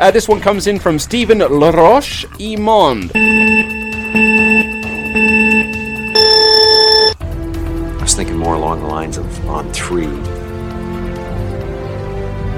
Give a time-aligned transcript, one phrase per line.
[0.00, 3.10] Uh, this one comes in from Stephen Laroche Imond.
[7.98, 10.06] I was thinking more along the lines of on three.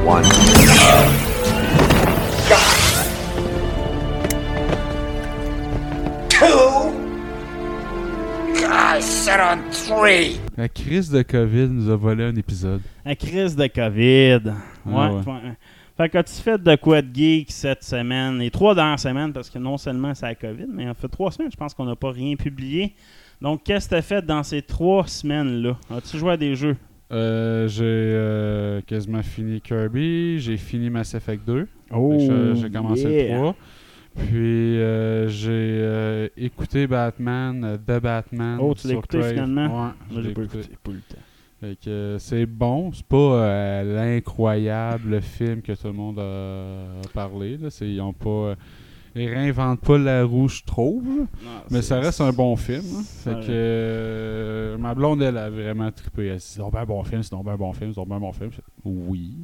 [0.04, 0.24] One.
[6.28, 6.96] Two.
[8.68, 10.38] I said on three.
[10.58, 12.82] La crise de COVID nous a volé un épisode.
[13.06, 14.46] La crise de COVID.
[14.84, 14.94] Ouais.
[14.94, 15.56] Ah ouais.
[16.00, 19.50] Fait que tu fait de quoi de geek cette semaine, les trois dernières semaines, parce
[19.50, 21.94] que non seulement c'est la COVID, mais en fait trois semaines, je pense qu'on n'a
[21.94, 22.94] pas rien publié.
[23.42, 25.76] Donc, qu'est-ce que tu as fait dans ces trois semaines-là?
[25.94, 26.74] As-tu joué à des jeux?
[27.12, 31.68] Euh, j'ai euh, quasiment fini Kirby, j'ai fini Mass Effect 2.
[31.90, 33.34] Oh, Fait que J'ai commencé yeah.
[33.34, 33.56] le 3.
[34.26, 38.56] Puis euh, j'ai écouté Batman, The Batman.
[38.58, 39.32] Oh, tu l'as écouté Crave.
[39.32, 39.84] finalement?
[39.84, 40.58] Ouais, je Moi, l'ai j'ai pas écouté.
[40.60, 41.22] écouté, pas eu le temps.
[42.18, 47.56] C'est bon, c'est pas euh, l'incroyable film que tout le monde a, parlé.
[47.58, 47.68] Là.
[47.80, 48.28] Ils pas.
[48.30, 48.54] euh,
[49.16, 51.04] ils réinventent pas la roue, je trouve.
[51.04, 51.26] Non,
[51.70, 52.84] Mais ça reste un bon film.
[52.96, 53.02] hein.
[53.04, 56.28] Fait que euh, ma blonde, elle a vraiment trippé.
[56.28, 58.18] Elle s'est dit, c'est donc ben un bon film, c'est un bon film, c'est un
[58.18, 58.50] bon film.
[58.84, 59.34] Oui,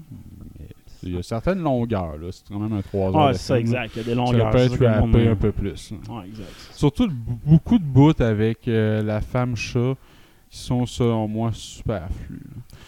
[0.59, 0.67] mais
[1.03, 2.17] il y a certaines longueurs.
[2.17, 2.29] là.
[2.31, 3.17] C'est quand même un 3 heures.
[3.19, 3.91] Ah, c'est ça, exact.
[3.97, 4.51] Il y a des Ça longueurs.
[4.53, 5.93] peut être ça le monde- rappé un peu plus.
[6.25, 6.49] exact.
[6.73, 7.09] Surtout
[7.45, 9.95] beaucoup de bouts avec euh, la femme chat
[10.49, 12.41] sont, selon moi, superflus.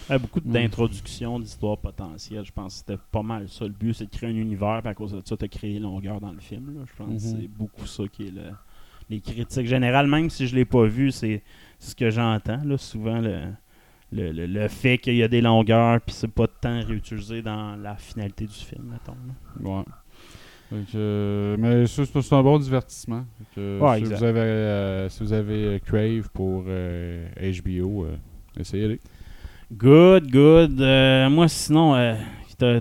[0.09, 2.45] Ouais, beaucoup d'introductions, d'histoires potentielles.
[2.45, 3.65] Je pense que c'était pas mal ça.
[3.65, 5.79] Le but, c'est de créer un univers, puis à cause de ça, tu as créé
[5.79, 6.75] longueur dans le film.
[6.79, 6.85] là.
[6.87, 7.37] Je pense que Mhm.
[7.41, 8.51] c'est beaucoup ça qui est le,
[9.11, 10.07] les critiques générales.
[10.07, 11.43] Même si je l'ai pas vu, c'est
[11.79, 12.61] ce que j'entends.
[12.79, 13.47] Souvent, le,
[14.13, 17.43] le, le- le fait qu'il y a des longueurs, puis c'est pas de temps réutilisé
[17.43, 19.17] dans la finalité du film, mettons.
[19.63, 19.69] là.
[19.79, 19.85] Ouais.
[20.71, 23.25] Que, euh, mais c'est c'est un bon divertissement.
[23.55, 24.19] Que, Ouais, si, exact.
[24.19, 28.17] vous avez, euh, si vous avez euh, Crave pour euh, HBO, euh,
[28.61, 28.99] essayez-le.
[29.73, 30.81] Good, good.
[30.81, 32.15] Euh, moi, sinon, euh,
[32.59, 32.81] t'as-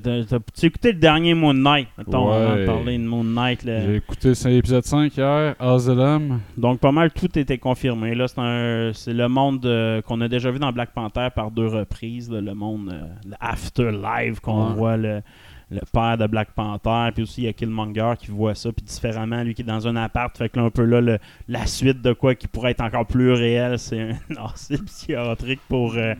[0.64, 3.62] écouté le dernier Moon Knight, mettons, avant de parler de Moon Knight.
[3.66, 6.40] J'ai écouté l'épisode 5 hier, Asylum.
[6.58, 8.16] Donc, pas mal tout était confirmé.
[8.16, 11.52] Là, c'est un- c'est le monde euh, qu'on a déjà vu dans Black Panther par
[11.52, 12.30] deux reprises.
[12.32, 14.74] là, le monde, euh, le Afterlife, qu'on Ouais.
[14.76, 15.22] voit le,
[15.70, 17.10] le père de Black Panther.
[17.14, 18.72] Puis aussi, il y a Killmonger qui voit ça.
[18.72, 20.36] Puis différemment, lui qui est dans un appart.
[20.38, 23.06] Fait que là, un peu là, le- la suite de quoi qui pourrait être encore
[23.06, 25.96] plus réel, c'est un article psychiatrique pour.
[25.96, 26.14] euh,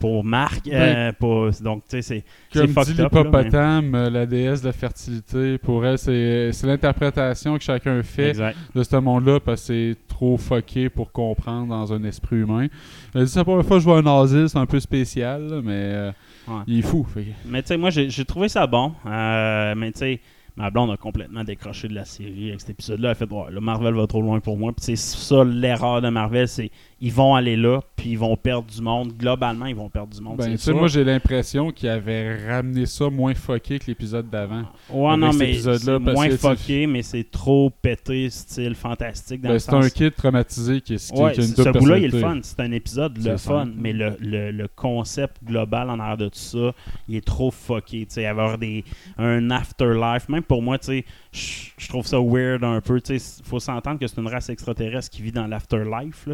[0.00, 4.26] pour Marc, euh, pour- donc tu sais, c'est Comme dit fucked mais- l'hippopotame, euh, la
[4.26, 8.56] déesse de la fertilité, pour elle, c'est c'est l'interprétation que chacun fait Exact.
[8.74, 12.66] de ce monde-là parce que c'est trop fucké pour comprendre dans un esprit humain.
[13.14, 15.60] Elle dit, c'est la première fois que je vois un asile, c'est un peu spécial,
[15.64, 16.12] mais euh,
[16.46, 16.62] Ouais.
[16.66, 17.04] il est fou.
[17.04, 18.92] fait Mais tu sais, moi, j'ai trouvé ça bon.
[19.06, 20.20] Euh, mais tu sais,
[20.56, 23.08] ma blonde a complètement décroché de la série avec cet épisode-là.
[23.08, 24.72] Elle a fait, ouais, là, Marvel va trop loin pour moi.
[24.72, 26.70] Puis c'est ça l'erreur de Marvel, c'est
[27.04, 29.12] ils vont aller là, puis ils vont perdre du monde.
[29.12, 30.38] Globalement, ils vont perdre du monde.
[30.38, 34.62] Ben, tu moi, j'ai l'impression qu'il avait ramené ça moins fucké que l'épisode d'avant.
[34.88, 39.42] Ouais, avec non, cet mais épisode-là, c'est moins fucké, mais c'est trop pété, style fantastique.
[39.42, 42.04] Dans Ben, c'est un kid traumatisé qui, qui, Ouais, qui a une ce bout-là, il
[42.04, 42.38] est le fun.
[42.42, 46.38] C'est un épisode le fun, mais le, le, le concept global en arrière de tout
[46.38, 46.72] ça,
[47.06, 48.06] il est trop fucké.
[48.06, 48.82] Tu sais, avoir des,
[49.18, 53.00] un afterlife, même pour moi, tu sais, je trouve ça weird un peu.
[53.02, 56.28] Sais, faut s'entendre que c'est une race extraterrestre qui vit dans l'afterlife.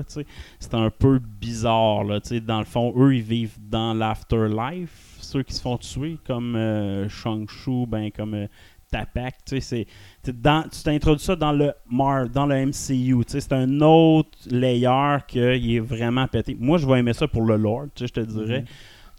[0.59, 2.05] C'est un peu bizarre.
[2.05, 5.17] Là, dans le fond, eux, ils vivent dans l'afterlife.
[5.21, 8.47] Ceux qui se font tuer, comme euh, Shang-Chu, ben, comme euh,
[8.91, 9.87] Tapak, c'est
[10.27, 15.39] dans- tu t'introduis ça dans le Mar dans le MCU, c'est un autre layer qui
[15.77, 16.57] est vraiment pété.
[16.59, 17.57] Moi, je vais aimer ça pour le
[17.95, 18.65] sais, je te dirais.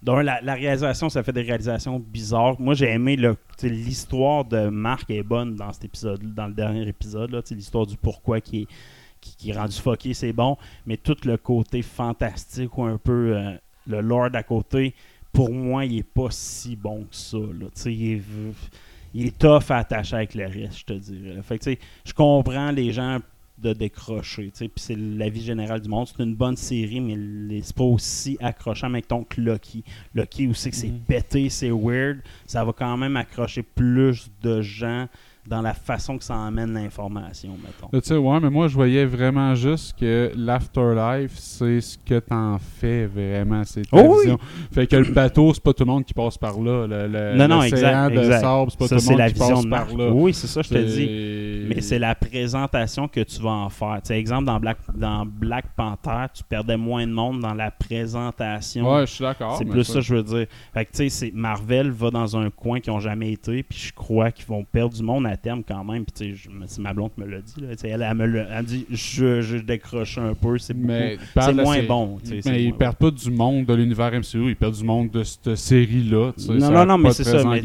[0.04, 2.60] Donc, la, réalisation, ça fait des réalisations bizarres.
[2.60, 3.18] Moi, j'ai aimé
[3.62, 8.42] l'histoire de Marc est bonne dans cet épisode, dans le dernier épisode, l'histoire du pourquoi
[8.42, 8.68] qui est,
[9.20, 10.58] qui, est rendu fucké, c'est bon.
[10.88, 13.52] Mais tout le côté fantastique ou un peu euh,
[13.86, 14.96] le lore d'à côté,
[15.32, 17.38] pour moi, il est pas si bon que ça.
[17.86, 18.22] Il est,
[19.14, 21.42] il est tough à attacher avec le reste, je te dirais.
[22.06, 23.20] je comprends les gens
[23.62, 24.52] de décrocher.
[24.58, 26.08] Puis c'est l'avis général du monde.
[26.08, 29.84] C'est une bonne série, mais c'est pas aussi accrochant ton que Loki.
[30.16, 31.00] Loki aussi que c'est Mhm.
[31.08, 32.20] pété, c'est weird.
[32.46, 35.08] Ça va quand même accrocher plus de gens
[35.48, 37.90] dans la façon que ça emmène l'information, mettons.
[38.00, 42.58] Tu sais, ouais, mais moi, je voyais vraiment juste que l'afterlife, c'est ce que t'en
[42.60, 43.64] fais vraiment.
[43.66, 44.34] C'est Oh oui!
[44.72, 46.86] Fait que le bateau, c'est pas tout le monde qui passe par là.
[46.86, 48.14] Le, le- non, non, exact.
[48.14, 48.42] de exact.
[48.42, 50.12] sable, c'est pas ça, tout le monde la qui vision passe de par là.
[50.12, 51.68] Oui, c'est ça, je te dis.
[51.74, 54.00] Mais c'est la présentation que tu vas en faire.
[54.04, 57.72] Tu sais, exemple, dans Black, dans Black Panther, tu perdais moins de monde dans la
[57.72, 58.94] présentation.
[58.94, 59.58] Ouais, je suis d'accord.
[59.58, 60.48] c'est plus ça que je veux dire.
[60.74, 63.94] Fait que, tu sais, Marvel va dans un coin qu'ils n'ont jamais été, puis je
[63.94, 66.06] crois qu'ils vont perdre du monde à terme quand même.
[66.06, 66.36] Puis,
[66.68, 67.54] c'est ma blonde qui me l'a dit.
[67.60, 67.68] Là.
[67.84, 70.88] Elle, elle me l'a elle dit je, je décroche un peu, c'est beaucoup.
[70.88, 72.18] Mais C'est moins bon.
[72.46, 75.56] Mais ils perdent pas du monde de l'univers MCU, ils perdent du monde de cette
[75.56, 76.32] série-là.
[76.48, 77.62] Non, ça non, non, mais c'est ça, mais.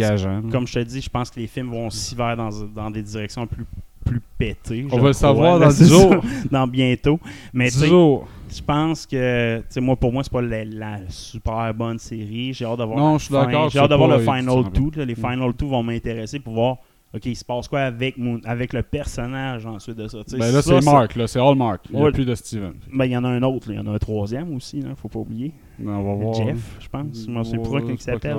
[0.50, 3.02] Comme je te dis, je pense que les films vont aussi vers dans, dans des
[3.02, 3.64] directions plus
[4.06, 4.86] plus pétées.
[4.90, 6.24] On va le savoir dans c'est 10 ça, jours.
[6.50, 7.18] dans bientôt.
[7.52, 11.98] Mais je pense que, tu sais, moi, pour moi, c'est pas la, la super bonne
[11.98, 12.54] série.
[12.54, 14.88] J'ai hâte d'avoir J'ai hâte d'avoir le Final édifiant.
[14.90, 14.98] 2.
[15.00, 15.04] là.
[15.04, 16.76] Les Final 2 vont m'intéresser pour voir,
[17.16, 20.18] OK, il se passe quoi avec, mon, avec le personnage ensuite de ça.
[20.32, 21.86] Ben là, c'est Mark, là, c'est All Mark.
[21.90, 22.74] Il n'y a plus de Steven.
[22.92, 23.70] Ben, il y en a un autre.
[23.70, 25.54] Il y en a un troisième aussi, là, faut pas oublier.
[25.84, 26.34] On va voir.
[26.34, 27.26] Jeff, je pense.
[27.28, 28.36] Moi, c'est pour ça Ouais, qu'il s'appelle.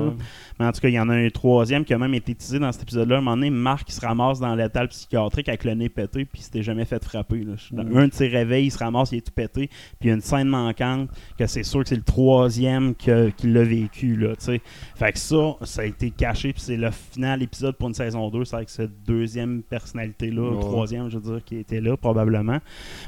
[0.60, 2.58] Mais en tout cas, il y en a un troisième qui a même été teasé
[2.60, 3.16] dans cet épisode-là.
[3.16, 6.26] À un moment donné, Marc il se ramasse dans l'étal psychiatrique avec le nez pété,
[6.26, 7.44] puis il s'était jamais fait frapper.
[7.44, 7.54] là.
[7.72, 7.98] Dans Mm.
[7.98, 10.16] Un de ses réveils, il se ramasse, il est tout pété, puis il y a
[10.16, 14.16] une scène manquante que c'est sûr que c'est le troisième que- qui l'a vécu.
[14.16, 14.62] Là, sais.
[14.96, 18.30] fait que ça, ça a été caché, puis c'est le final épisode pour une saison
[18.30, 18.46] 2.
[18.46, 22.58] C'est avec cette deuxième personnalité-là, troisième, je veux dire, qui était là, probablement.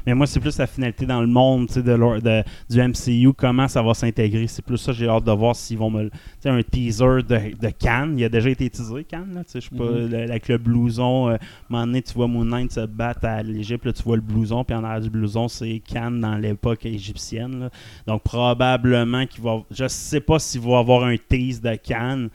[0.06, 3.66] Mais moi, c'est plus la finalité dans le monde sais, de, de- du MCU, comment
[3.66, 4.19] ça va s'intégrer.
[4.48, 6.04] C'est plus ça, j'ai hâte de voir s'ils vont me.
[6.10, 8.18] Tu sais, un teaser de, de Cannes.
[8.18, 9.44] Il a déjà été teasé, Cannes, là.
[9.44, 10.14] Tu sais, je sais pas, Mhm.
[10.30, 11.28] avec le blouson.
[11.28, 11.38] euh, à un
[11.68, 14.64] moment donné, tu vois Moon Knight se battre à l'Égypte, là, tu vois le blouson,
[14.64, 17.60] puis en arrière du blouson, c'est Cannes dans l'époque égyptienne.
[17.60, 17.70] là.
[18.06, 19.62] Donc, probablement qu'il va.
[19.70, 22.28] Je sais pas s'il va avoir un tease de Cannes.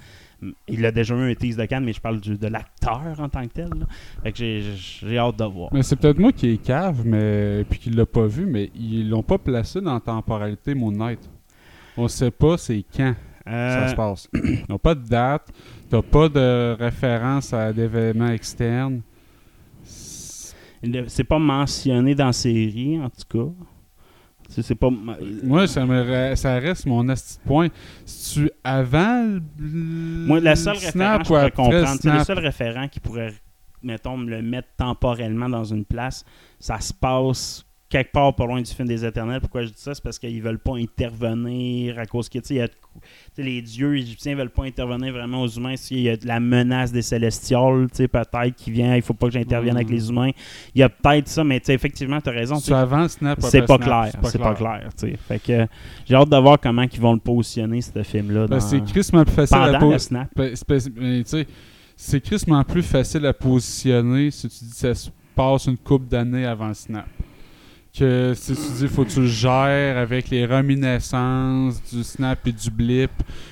[0.68, 3.30] Il a déjà eu un tease de Cannes, mais je parle du- de l'acteur en
[3.30, 3.70] tant que tel.
[3.70, 3.86] là.
[4.22, 5.70] Fait que j'ai- j'ai hâte de voir.
[5.74, 9.10] Mais c'est peut-être moi qui est cave, mais puis qui l'a pas vu, mais ils
[9.10, 11.20] l'ont pas placé dans la temporalité Moon Knight.
[11.98, 13.14] On sait pas c'est quand
[13.46, 14.28] ça Euh, se passe.
[14.34, 15.48] Ils n'ont pas de date,
[15.90, 19.02] t'as pas de référence à d'événements externes.
[19.84, 23.52] C'est- pas mentionné dans la série, en tout cas.
[24.50, 24.90] C'est pas.
[25.44, 27.14] Moi, ça, me re- ça reste mon de
[27.46, 27.68] point.
[28.06, 32.00] Si tu avant le Moi, le seul le référent, snap je ou pourrais après comprendre,
[32.00, 33.34] c'est le seul référent qui pourrait,
[33.82, 36.24] mettons, me le mettre temporellement dans une place,
[36.60, 39.40] ça se passe quelque part pas loin du film des éternels.
[39.40, 39.94] Pourquoi je dis ça?
[39.94, 42.70] C'est parce qu'ils veulent pas intervenir à cause que, tu sais,
[43.38, 45.76] les dieux égyptiens veulent pas intervenir vraiment aux humains.
[45.76, 49.14] S'il y a de la menace des célestials, tu sais, peut-être, qui vient, il faut
[49.14, 49.78] pas que j'intervienne Mm.
[49.78, 50.32] avec les humains.
[50.74, 52.56] Il y a peut-être ça, mais tu sais, effectivement, tu as raison.
[52.56, 54.12] sais, avant le snap, c'est pas clair.
[54.24, 54.90] C'est pas clair.
[54.98, 55.18] tu sais.
[55.28, 55.68] Fait que
[56.06, 58.48] j'ai hâte de voir comment ils vont le positionner, ce film-là.
[58.48, 60.30] Ben, c'est crissement plus facile à pendant po- le snap.
[60.36, 61.48] Ben, c'est
[61.98, 66.08] c'est crissement plus facile à positionner si tu dis que ça se passe une couple
[66.08, 67.06] d'années avant le snap.
[67.98, 72.52] Que si tu dis faut que tu le gères avec les reminiscences du snap et
[72.52, 73.12] du blip,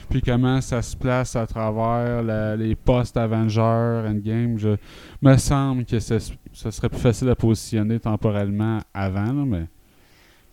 [0.09, 3.61] puis comment ça se place à travers la- les postes Avengers
[4.05, 4.75] Endgame, je
[5.21, 6.19] me semble que ça
[6.71, 9.65] serait plus facile à positionner temporellement avant, là, mais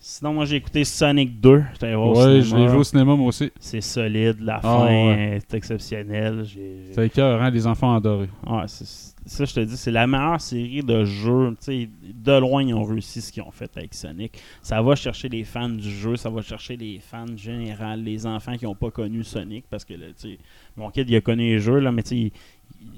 [0.03, 1.63] Sinon, moi, j'ai écouté Sonic 2.
[1.75, 3.53] J'étais au ouais, je l'ai vu au cinéma moi aussi.
[3.61, 4.37] C'est solide.
[4.41, 5.37] La Ah, fin ouais.
[5.37, 6.47] est exceptionnelle.
[6.93, 8.31] C'est écœurant, les enfants adorés.
[8.47, 11.55] Ouais, ça, je te dis, c'est la meilleure série de jeux.
[11.69, 14.39] De loin, ils ont réussi ce qu'ils ont fait avec Sonic.
[14.63, 18.57] Ça va chercher les fans du jeu, ça va chercher les fans général, les enfants
[18.57, 19.67] qui n'ont pas connu Sonic.
[19.69, 20.39] Parce que, tu sais,
[20.79, 22.33] mon kid, il a connu les jeux, là, mais tu sais,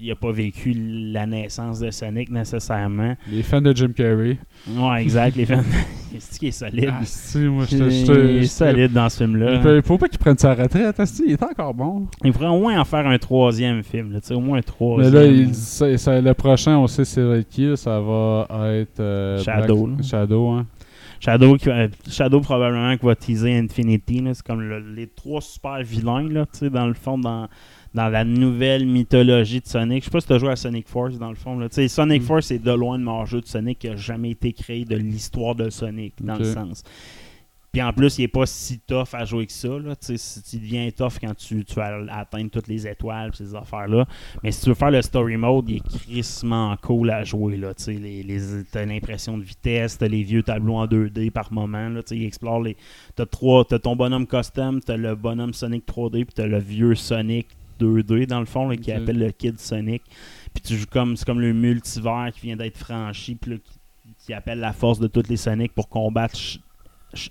[0.00, 3.14] il- n'a pas vécu la naissance de Sonic nécessairement.
[3.30, 4.36] Les fans de Jim Carrey.
[4.68, 5.36] Ouais, exact.
[5.36, 5.62] les fans.
[6.38, 6.90] Qui est solide?
[6.92, 9.54] Ah, si, moi, je il est solide dans ce film-là.
[9.54, 12.06] Il peut- faut pas qu'il prenne sa retraite, asti, il est encore bon?
[12.24, 14.12] Il faudrait au moins en faire un troisième film.
[14.12, 15.14] Là, tu sais, au moins un Mais troisième.
[15.14, 19.00] là, il, ça- ça- le prochain, on sait c'est avec qui, là, ça va être
[19.00, 20.04] euh, Shadow, Black- là.
[20.06, 20.66] Shadow, hein.
[21.20, 24.20] Shadow, qui va- Shadow probablement qui va teaser Infinity.
[24.20, 24.34] là.
[24.34, 27.46] C'est comme le- les trois super vilains, là, tu sais, dans le fond, dans,
[27.94, 30.02] dans la nouvelle mythologie de Sonic.
[30.02, 31.58] Je sais pas si tu as joué à Sonic Force, dans le fond.
[31.58, 31.68] Là.
[31.70, 32.24] Sonic Mm.
[32.24, 34.96] Force, c'est de loin le meilleur jeu de Sonic qui a jamais été créé de
[34.96, 36.82] l'histoire de Sonic, dans le sens.
[37.72, 39.68] Puis en plus, il est pas si tough à jouer que ça.
[39.68, 39.96] Là.
[39.96, 40.12] Tu
[40.58, 44.06] deviens tough quand tu, tu vas atteindre toutes les étoiles pis ces affaires-là.
[44.42, 47.56] Mais si tu veux faire le story mode, il est crissement cool à jouer.
[47.56, 47.72] Là.
[47.72, 51.50] Tu sais, les, les, t'as l'impression de vitesse, t'as les vieux tableaux en 2D par
[51.50, 51.88] moment.
[51.88, 52.02] Là.
[52.10, 52.76] Il explore les.
[53.16, 56.94] T'as, trois, t'as ton bonhomme custom, t'as le bonhomme Sonic 3D, puis t'as le vieux
[56.94, 57.46] Sonic
[57.82, 60.02] 2D dans le fond, là, qui appelle le Kid Sonic.
[60.54, 61.16] Puis tu joues comme.
[61.16, 64.98] C'est comme le multivers qui vient d'être franchi, puis là, qui, qui appelle la force
[64.98, 66.36] de tous les Sonic pour combattre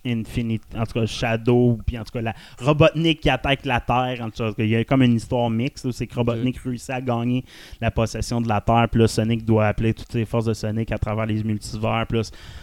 [0.05, 4.19] Infinite, en tout cas Shadow, puis en tout cas la Robotnik qui attaque la Terre.
[4.21, 5.91] En tout cas, il y a comme une histoire mixte.
[5.91, 7.43] C'est que Robotnik réussit à gagner
[7.79, 10.91] la possession de la Terre, puis là, Sonic doit appeler toutes les forces de Sonic
[10.91, 12.05] à travers les multivers.
[12.09, 12.21] Là,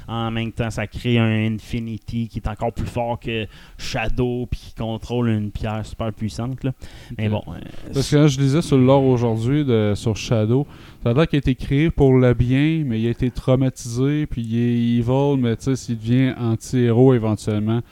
[0.09, 3.47] en même temps, ça crée un Infinity qui est encore plus fort que
[3.77, 6.63] Shadow, puis qui contrôle une pierre super puissante.
[6.65, 6.73] là.
[7.17, 7.53] Mais bon, euh,
[7.93, 10.67] Parce que quand je lisais sur le lore aujourd'hui de- sur Shadow,
[11.03, 14.27] ça a l'air qu'il a été créé pour le bien, mais il a été traumatisé,
[14.27, 17.83] puis il est evil, mais tu sais, s'il devient anti-héros éventuellement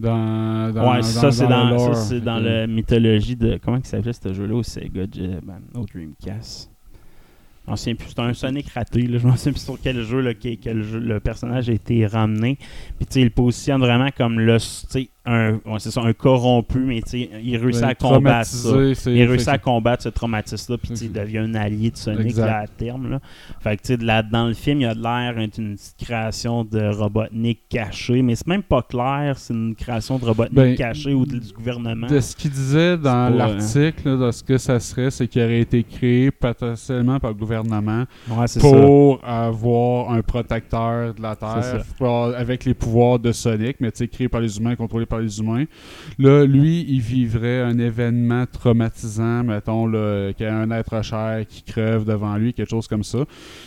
[0.00, 3.58] dans, dans ouais, ça, c'est le dans, ça, c'est dans la mythologie de.
[3.62, 6.70] Comment il s'appelait ce jeu-là au Sega ben, au Dreamcast
[7.64, 8.08] Je m'en souviens plus.
[8.08, 9.02] C'était un Sonic raté.
[9.02, 9.18] Là.
[9.18, 12.06] Je m'en souviens plus sur quel jeu, là, quel, quel jeu le personnage a été
[12.06, 12.58] ramené.
[12.98, 14.58] Puis, tu sais, il le positionne vraiment comme le.
[15.26, 18.68] Un, ouais, c'est ça, un corrompu, mais tu sais, il réussit Ouais, à combattre ça.
[19.10, 22.66] Il réussit à combattre ce traumatisme-là, puis il devient un allié de Sonic là, à
[22.68, 23.10] terme.
[23.10, 23.20] Là.
[23.60, 25.76] Fait que, tu sais, de là, dans le film, il y a de l'air d'une
[26.00, 30.76] création de Robotnik caché, mais c'est même pas clair, c'est une création de Robotnik Ben,
[30.76, 32.06] caché ou de- du gouvernement.
[32.06, 35.82] De ce qu'il disait dans l'article, de ce que ça serait, c'est qu'il aurait été
[35.82, 38.68] créé potentiellement par le gouvernement Ouais, c'est ça.
[38.70, 43.98] pour avoir un protecteur de la Terre pour- avec les pouvoirs de Sonic, mais tu
[43.98, 45.64] sais, créé par les humains, contrôlé par les humains.
[46.18, 49.86] Là, lui, il vivrait un événement traumatisant, mettons,
[50.32, 53.18] qu'il y a un être cher qui crève devant lui, quelque chose comme ça.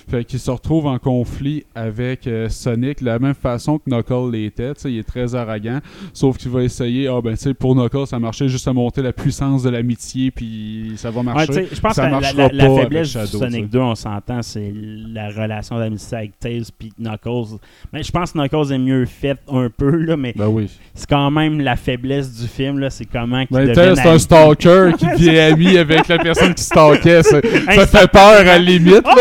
[0.09, 4.31] Fait qu'il se retrouve en conflit avec euh, Sonic de la même façon que Knuckles
[4.31, 4.73] l'était.
[4.85, 5.79] Il est très arrogant,
[6.13, 9.01] sauf qu'il va essayer, ah ben tu sais, pour Knuckles, ça marchait juste à monter
[9.01, 11.67] la puissance de l'amitié, puis ça va marcher.
[11.71, 13.37] je pense ça que la, la- faiblesse Shadow, du.
[13.37, 17.57] Sonic 2, on s'entend, c'est la relation d'amitié avec Tails puis Knuckles.
[17.93, 20.69] Mais je pense que Knuckles est mieux fait un peu, là, mais Ben oui.
[20.93, 24.91] c'est quand même la faiblesse du film, là, c'est comment qu'il Ben, c'est un stalker
[24.97, 27.23] qui devient ami avec la personne qui stalkait.
[27.23, 29.01] Ça, fait peur à la limite.
[29.05, 29.15] Ah,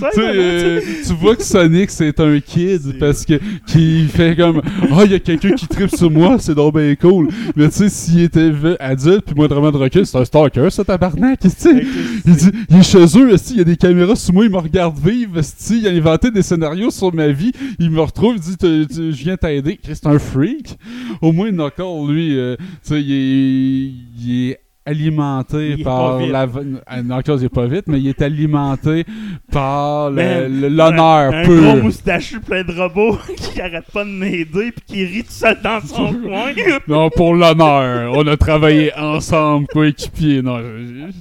[0.00, 4.62] ça, Tu euh, tu vois que Sonic c'est un kid parce que qui fait comme
[4.92, 7.74] oh il y a quelqu'un qui tripe sur moi c'est donc bien cool mais tu
[7.74, 12.34] sais s'il était adulte puis moins vraiment de recul c'est un stalker ça tabarnak il
[12.34, 14.96] dit il est chez eux il y a des caméras sur moi il me regarde
[14.98, 15.40] vivre
[15.70, 19.36] il a inventé des scénarios sur ma vie il me retrouve il dit je viens
[19.36, 20.78] t'aider c'est un freak.
[21.20, 26.18] Au moins Knuckles lui euh, tu sais il est, il est alimenté Il est par
[26.18, 29.04] la euh, Knuckles il est pas vite mais il est alimenté
[29.52, 34.72] par l'honneur un, un pur gros moustachu plein de robots qui arrête pas de m'aider
[34.72, 36.52] puis qui rit tout seul dans son coin.
[36.86, 38.12] Non, pour l'honneur.
[38.14, 40.40] On a travaillé ensemble, coéquipiers.
[40.40, 41.12] Non, je-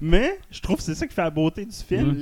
[0.00, 2.16] Mais je trouve que c'est ça qui fait la beauté du film.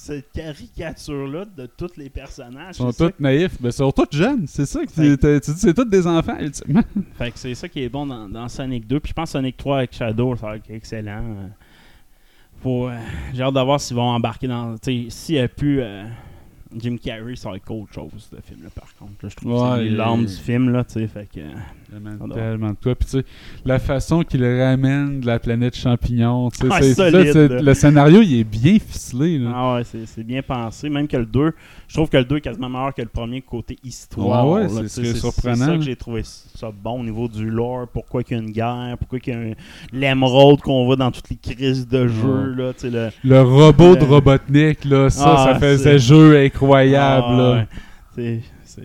[0.00, 2.76] Cette caricature-là de tous les personnages.
[2.76, 3.52] ils sont tous naïfs.
[3.60, 4.46] Mais ils sont tous jeunes.
[4.46, 6.82] C'est ça que tu tu dis, c'est tous des enfants, ultimement.
[7.18, 8.98] Fait que c'est ça qui est bon dans, dans Sonic 2.
[9.00, 11.22] Puis je pense que Sonic 3 avec Shadow, ça va être excellent.
[11.22, 11.46] Euh,
[12.62, 12.98] Faut, euh,
[13.34, 14.76] J'ai hâte de voir s'ils vont embarquer dans.
[14.82, 16.04] S'il n'y a plus euh,
[16.76, 19.12] Jim Carrey, ça va être autre chose, ce film-là, par contre.
[19.22, 21.06] Là, je trouve que Ouais, c'est il- l'âme du film, là, tu sais.
[21.08, 21.40] Fait que.
[22.34, 22.94] Tellement, de toi.
[22.94, 23.24] Puis tu sais,
[23.64, 27.62] la façon qu'il ramène de la planète champignon, tu sais, c'est- là, c'est- là.
[27.62, 29.38] le scénario, il est bien ficelé.
[29.38, 29.50] Là.
[29.54, 30.88] Ah ouais, c'est c'est bien pensé.
[30.88, 31.52] Même que le 2,
[31.88, 34.48] je trouve que le 2 est quasiment meilleur que le premier côté histoire.
[34.48, 35.66] Ouais, ouais, là, c'est est C'est surprenant.
[35.66, 37.88] ça que j'ai trouvé ça bon au niveau du lore.
[37.92, 39.52] Pourquoi qu'il y a une guerre, pourquoi qu'il y a un-
[39.92, 42.54] l'émeraude qu'on voit dans toutes les crises de jeu.
[42.56, 46.36] Là, tu sais, le, Le robot de Robotnik, là, ça, ah, ça faisait c'est- jeu
[46.38, 46.59] incroyable.
[46.68, 47.52] Ah, là.
[47.52, 48.40] ouais.
[48.64, 48.82] C'est.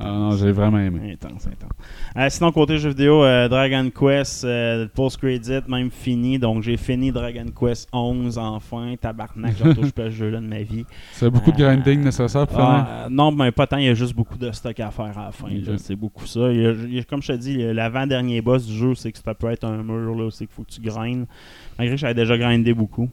[0.00, 1.12] Ah non, j'ai vraiment aimé.
[1.12, 1.70] Intense, intense.
[2.16, 6.38] Euh, sinon, côté jeux vidéo, euh, Dragon Quest, euh, post-credit, même fini.
[6.38, 8.94] Donc, j'ai fini Dragon Quest 11 enfin.
[8.98, 10.86] Tabarnak, j'en touche pas ce jeu-là de ma vie.
[11.12, 12.58] C'est beaucoup de Euh, grinding nécessaire pour.
[12.58, 13.76] Ah, non, mais pas tant.
[13.76, 15.48] Il y a juste beaucoup de stock à faire à la fin.
[15.76, 16.50] C'est beaucoup ça.
[16.50, 19.12] Il y a- il y a- comme je te dis, l'avant-dernier boss du jeu, c'est
[19.12, 20.14] que ça peut être un mur.
[20.14, 21.26] là, C'est qu'il faut que tu grindes.
[21.78, 23.10] Malgré que j'avais déjà grindé beaucoup.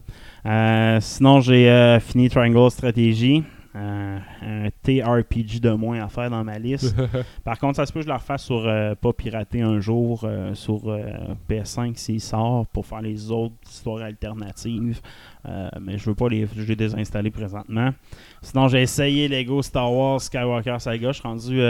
[1.00, 3.42] Sinon, j'ai fini Triangle Strategy.
[3.74, 6.94] Un TRPG de moins à faire dans ma liste.
[7.44, 10.22] Par contre, ça se peut que je le refasse sur euh, pas pirater un jour
[10.24, 11.02] euh, sur euh,
[11.48, 15.00] PS5 s'il sort pour faire les autres histoires alternatives.
[15.80, 16.46] Mais je veux pas les.
[16.56, 17.90] Je les désinstaller présentement.
[18.42, 21.12] Sinon, j'ai essayé Lego Star Wars Skywalker Saga.
[21.12, 21.60] Je suis rendu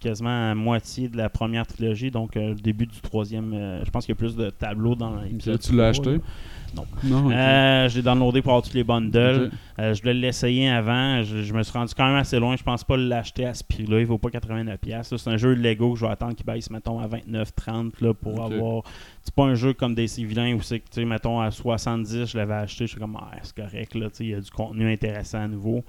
[0.00, 3.80] quasiment à moitié de la première trilogie, donc le début du troisième.
[3.84, 5.60] je pense qu'il y a plus de tableaux dans l'épisode.
[5.60, 6.24] tu l'as 3, acheté?
[6.74, 6.84] Non.
[7.02, 7.32] Non, ok.
[7.32, 9.50] Euh, je l'ai downloadé pour avoir tous les bundles.
[9.78, 11.22] Euh, je voulais l'essayer avant.
[11.22, 12.56] Je, je me suis rendu quand même assez loin.
[12.56, 14.00] Je pense pas l'acheter à ce prix-là.
[14.00, 14.76] Il vaut pas 89$.
[14.78, 15.18] piastres.
[15.18, 18.14] C'est un jeu de Lego que je vais attendre qu'il baisse, mettons, à 29-30$ là,
[18.14, 18.52] pour Ok.
[18.52, 18.82] avoir.
[19.22, 22.54] C'est pas un jeu comme DC Villains où c'est que, mettons, à 70$, je l'avais
[22.54, 22.86] acheté.
[22.86, 24.08] Je suis comme, ah, c'est correct, là.
[24.20, 25.84] Il y a du contenu intéressant à nouveau.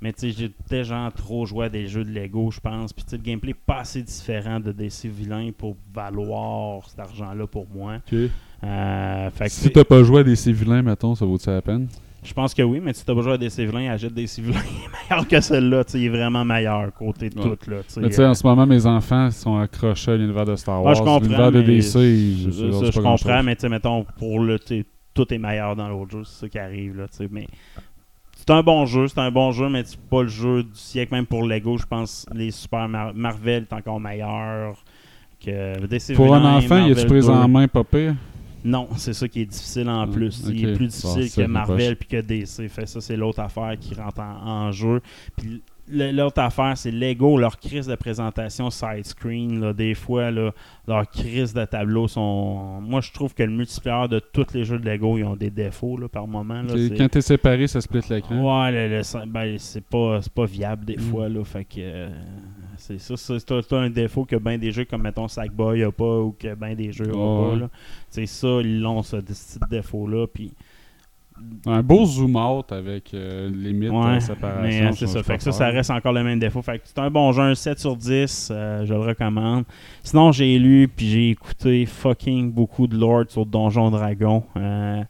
[0.00, 2.92] Mais tu sais, j'ai déjà trop joué à des jeux de Lego, je pense.
[2.92, 6.98] Puis tu sais, le gameplay est pas assez différent de DC Villains pour valoir cet
[6.98, 7.98] argent-là pour moi.
[8.64, 11.88] Euh, fait que Si t'as pas joué à des civilins, mettons, ça vaut-tu la peine?
[12.24, 14.60] Je pense que oui, mais si t'as besoin des civelins, achète des civelins.
[14.70, 15.58] Il est meilleur que sais,
[15.98, 17.56] Il est vraiment meilleur côté de Ouais.
[17.56, 17.70] tout.
[17.70, 17.78] Là.
[17.96, 20.86] Mais tu sais, en ce moment, mes enfants sont accrochés à l'univers de Star Ouais,
[20.86, 20.94] Wars.
[20.94, 21.18] je comprends.
[21.18, 24.60] L'univers de DC, je, je, je pas comprends, mais tu sais, mettons, pour le,
[25.14, 27.48] tout est meilleur dans l'autre jeu, c'est ça qui arrive, là, mais
[28.36, 31.12] c'est un bon jeu, c'est un bon jeu, mais c'est pas le jeu du siècle,
[31.14, 34.76] même pour Lego, je pense les Super Mar- Marvel est encore meilleur
[35.44, 37.30] que Pour un enfant, il pris 2.
[37.30, 38.14] en main pas pire?
[38.64, 40.42] Non, c'est ça qui est difficile en Ah, plus.
[40.48, 42.68] Il est plus difficile que Marvel puis que DC.
[42.68, 45.00] Fait ça, c'est l'autre affaire qui rentre en, en jeu.
[45.36, 49.60] Puis l'autre affaire, c'est Lego, leur crise de présentation side screen.
[49.60, 50.52] Là, des fois, là,
[50.86, 52.80] leur crise de tableau sont.
[52.80, 55.50] Moi, je trouve que le multiplayer de tous les jeux de Lego, ils ont des
[55.50, 56.62] défauts là, par moment.
[56.62, 58.64] Là, Quand t'es séparé, ça split l'écran.
[58.64, 61.00] Ouais, le- le- ben, c'est pas, pas viable des Mm.
[61.00, 61.28] fois.
[61.28, 61.74] Là, fait que.
[61.78, 62.08] euh,
[62.76, 66.32] c'est ça, c'est un défaut que ben des jeux comme mettons Sackboy a pas ou
[66.36, 67.60] que ben des jeux ont Ouais.
[67.60, 67.68] pas.
[68.08, 70.26] C'est ça, ils l'ont ce petit défaut-là.
[70.26, 70.52] Puis
[71.66, 74.62] Un beau zoom out avec euh, limite Ouais, de séparation.
[74.62, 75.22] mais euh, c'est ça.
[75.22, 76.60] Fait que ça, ça reste encore le même défaut.
[76.62, 78.48] Fait que c'est un bon jeu, un 7 sur 10.
[78.50, 79.64] euh, je le recommande.
[80.02, 84.42] Sinon, j'ai lu puis j'ai écouté fucking beaucoup de Lord sur Donjon Dragon.
[84.56, 85.02] Euh,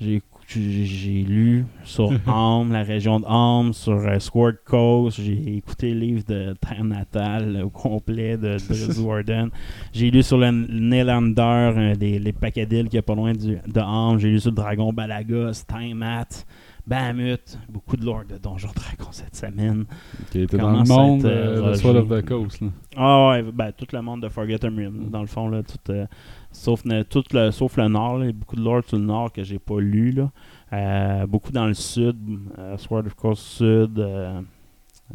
[0.00, 0.22] j'ai
[0.58, 5.20] j'ai lu sur Arm, la région de Arm, sur euh, Sword Coast.
[5.20, 9.50] J'ai écouté le livre de Terre Natale euh, au complet de Driz Warden.
[9.92, 11.40] J'ai lu sur le Nelander,
[11.76, 14.18] euh, les, les paquets d'îles qui est pas loin du, de Arm.
[14.18, 16.44] J'ai lu sur le Dragon Balagos, Timemat.
[16.90, 19.84] Bahamut, beaucoup de lore de Donjon Dragon cette semaine.
[20.30, 22.60] Qui était dans le monde être, euh, euh, de Sword of the Coast.
[22.60, 22.68] là.
[22.96, 26.06] Ah ouais, ben, tout le monde de Forgotten Realms, dans le fond, là, tout, euh,
[26.52, 29.32] sauf, tout le, sauf le nord, il y a beaucoup de lore sur le nord
[29.32, 30.12] que j'ai pas lu.
[30.12, 30.30] Là.
[30.72, 32.16] Euh, beaucoup dans le sud,
[32.58, 34.40] euh, Sword of Coast Sud, euh,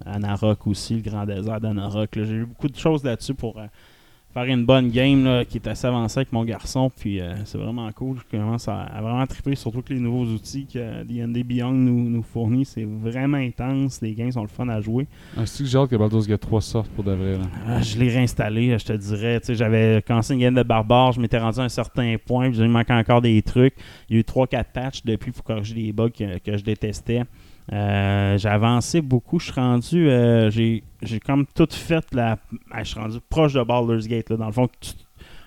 [0.06, 2.10] Anarok aussi, le grand désert d'Anarok.
[2.13, 3.62] J'ai lu beaucoup de choses là-dessus pour
[4.36, 6.92] faire une bonne game là, qui est assez avancée avec mon garçon.
[6.94, 8.18] Puis euh, c'est vraiment cool.
[8.18, 12.10] Je commence à, à vraiment triper, surtout que les nouveaux outils que D&D Beyond nous,
[12.10, 14.01] nous fournit, c'est vraiment intense.
[14.01, 15.08] Les games sont le fun à jouer.
[15.38, 17.38] Ah, c'est que j'ai hâte que Baldur's Gate 3 sorte pour de vrai.
[17.38, 17.46] Là.
[17.65, 19.39] Ah, je l'ai réinstallé, je te dirais.
[19.48, 22.65] J'avais commencé une game de barbare, je m'étais rendu à un certain point, puis il
[22.65, 23.75] me manquait encore des trucs.
[24.10, 27.24] Il y a eu 3-4 patchs depuis pour corriger les bugs que, que je détestais.
[27.74, 30.10] Euh, j'ai avancé beaucoup, je suis rendu.
[30.10, 30.84] euh, j'ai
[31.26, 32.38] comme tout fait la.
[32.72, 34.30] ah, je suis rendu proche de Baldur's Gate.
[34.30, 34.68] Là, dans le fond,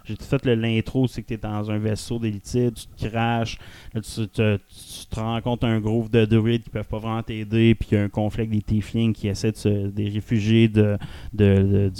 [0.05, 3.59] j'ai tout fait l'intro, c'est que tu es dans un vaisseau d'élite, tu te craches,
[3.95, 7.91] tu, te, tu te rencontres un groupe de druides qui peuvent pas vraiment t'aider, puis
[7.93, 10.97] il y a un conflit avec des tieflings qui essaient de se, des réfugiés de,
[11.35, 11.91] de,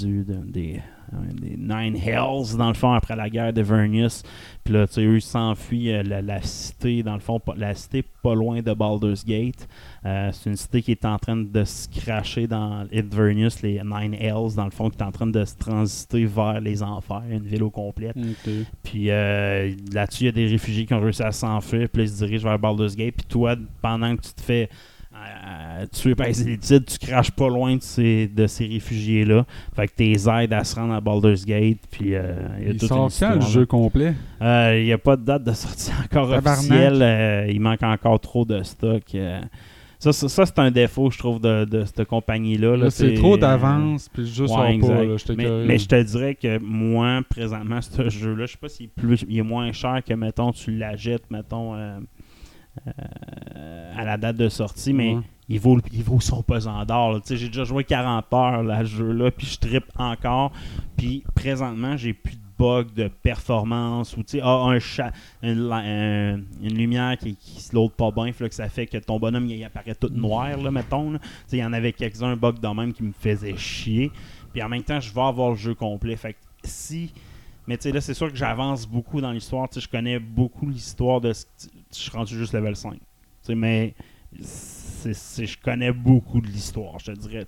[0.45, 0.81] des,
[1.33, 4.23] des Nine Hells, dans le fond, après la guerre de Vernius.
[4.63, 8.03] Puis là, tu sais, eux, s'enfuient euh, la, la cité, dans le fond, la cité
[8.23, 9.67] pas loin de Baldur's Gate.
[10.05, 14.13] Euh, c'est une cité qui est en train de se cracher dans Vernius, les Nine
[14.13, 17.43] Hells, dans le fond, qui est en train de se transiter vers les enfers, une
[17.43, 18.15] ville au complète.
[18.83, 22.09] Puis euh, là-dessus, il y a des réfugiés qui ont réussi à s'enfuir, puis ils
[22.09, 23.15] se dirigent vers Baldur's Gate.
[23.15, 24.69] Puis toi, pendant que tu te fais
[25.19, 29.45] euh, tuer par les élites, tu craches pas loin de ces, de ces réfugiés-là.
[29.75, 31.79] Fait que t'es aides à se rendre à Baldur's Gate.
[31.91, 34.13] Puis euh, il y a Il toute sort une quand le jeu complet?
[34.41, 36.59] Euh, Il n'y a pas de date de sortie encore Tabarnak.
[36.59, 36.99] officielle.
[37.01, 39.03] Euh, il manque encore trop de stock.
[39.15, 39.39] euh.
[40.01, 42.71] Ça, ça, ça, c'est un défaut, je trouve, de, de cette compagnie-là.
[42.77, 42.89] Là, là.
[42.89, 44.69] C'est trop d'avance, puis le jeu Ouais, sort pas.
[44.71, 45.03] exact.
[45.03, 48.85] Là, j'étais mais, je te dirais que moi, présentement, ce jeu-là, je sais pas s'il
[48.85, 51.75] est, plus, il est moins cher que, mettons, tu l'achètes, mettons,
[53.95, 55.21] à la date de sortie, mais Ouais.
[55.49, 57.19] il, vaut, il vaut son pesant d'or.
[57.27, 60.51] J'ai déjà joué 40 heures là, à ce jeu-là, puis je trippe encore.
[60.97, 67.17] Puis présentement, j'ai plus de bugs de performance ou ah, un chat, une, un- lumière
[67.17, 70.09] qui, qui se load pas bien, que ça fait que ton bonhomme il apparaît tout
[70.09, 71.13] noir, là, mettons.
[71.51, 74.11] Il y en avait quelques-uns bugs de même qui me faisaient chier.
[74.53, 76.15] Puis en même temps, je vais avoir le jeu complet.
[76.15, 77.11] Fait que si.
[77.67, 79.67] Mais tu sais, là, c'est sûr que j'avance beaucoup dans l'histoire.
[79.73, 81.33] Je connais beaucoup l'histoire de.
[81.33, 81.45] ce-
[81.91, 82.93] Je suis rendu juste level 5.
[82.93, 82.99] Tu
[83.41, 83.93] sais, mais.
[84.41, 87.45] c'est- je connais beaucoup de l'histoire, je te dirais.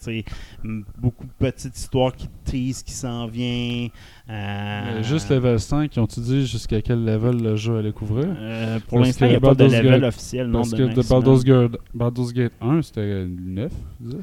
[0.98, 3.88] Beaucoup de petites histoires qui teasent, qui s'en vient.
[4.30, 8.34] euh, Juste level 5, ont-tu dit jusqu'à quel level le jeu allait couvrir?
[8.36, 10.48] Euh, pour l'instant, il n'y a pas de level Gate- officiel.
[10.48, 11.08] Non, Parce de que de.
[11.10, 14.16] Baldur's Gate, Baldur's Gate 1, c'était 9, 10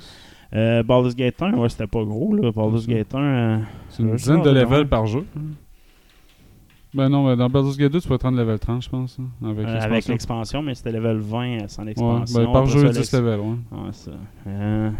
[0.55, 2.35] Euh, Baldur's Gate 1, ouais, c'était pas gros.
[2.35, 2.51] Là.
[2.51, 2.87] Baldur's.
[2.87, 3.19] Gate 1.
[3.23, 3.59] euh,
[3.91, 5.25] C'est une dizaine de levels par jeu.
[6.95, 9.19] Ben non, dans Baldur's Gate 2, tu peux prendre level 30, je pense.
[9.21, 10.63] hein, avec euh, l'expansion.
[10.63, 12.45] mais c'était level 20 euh, sans Ouais, l'expansion.
[12.47, 13.57] ben, par jeu, ça, 10 l'ex- levels, ouais.
[13.73, 14.11] Ouais, ça.
[14.47, 14.91] Euh,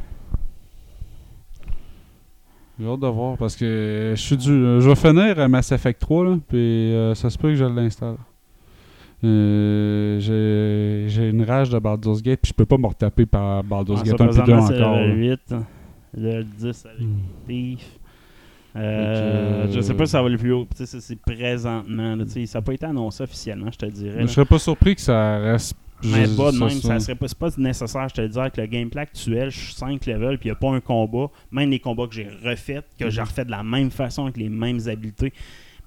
[2.79, 6.25] J'ai hâte de voir parce que je suis euh, Je vais finir Mass Effect 3,
[6.25, 8.17] là, puis euh, ça se peut que je l'installe.
[9.25, 10.21] Euh,
[11.09, 14.11] j'ai une rage de Baldur's Gate, puis je peux pas me retaper par Baldur's ouais,
[14.11, 14.97] Gate 1 puis 2 présentement, c'est encore.
[15.01, 15.37] level là.
[15.37, 15.55] 8.
[16.17, 17.17] Le 10 avec Hmm.
[17.49, 17.98] Thief.
[18.79, 20.67] Euh, que, Je sais pas si ça va le plus haut.
[20.75, 22.17] C'est- présentement.
[22.17, 24.23] là, tu sais, ça n'a pas été annoncé officiellement, je te dirais.
[24.23, 26.89] Je serais pas surpris que ça reste Mais pas de même, ça.
[26.89, 29.59] ça serait pas, c'est pas nécessaire, je te le dis, avec le gameplay actuel, je
[29.59, 32.29] suis 5 levels, puis il n'y a pas un combat, même les combats que j'ai
[32.45, 33.11] refaits, que Mhm.
[33.11, 35.33] j'ai refait de la même façon, avec les mêmes habiletés.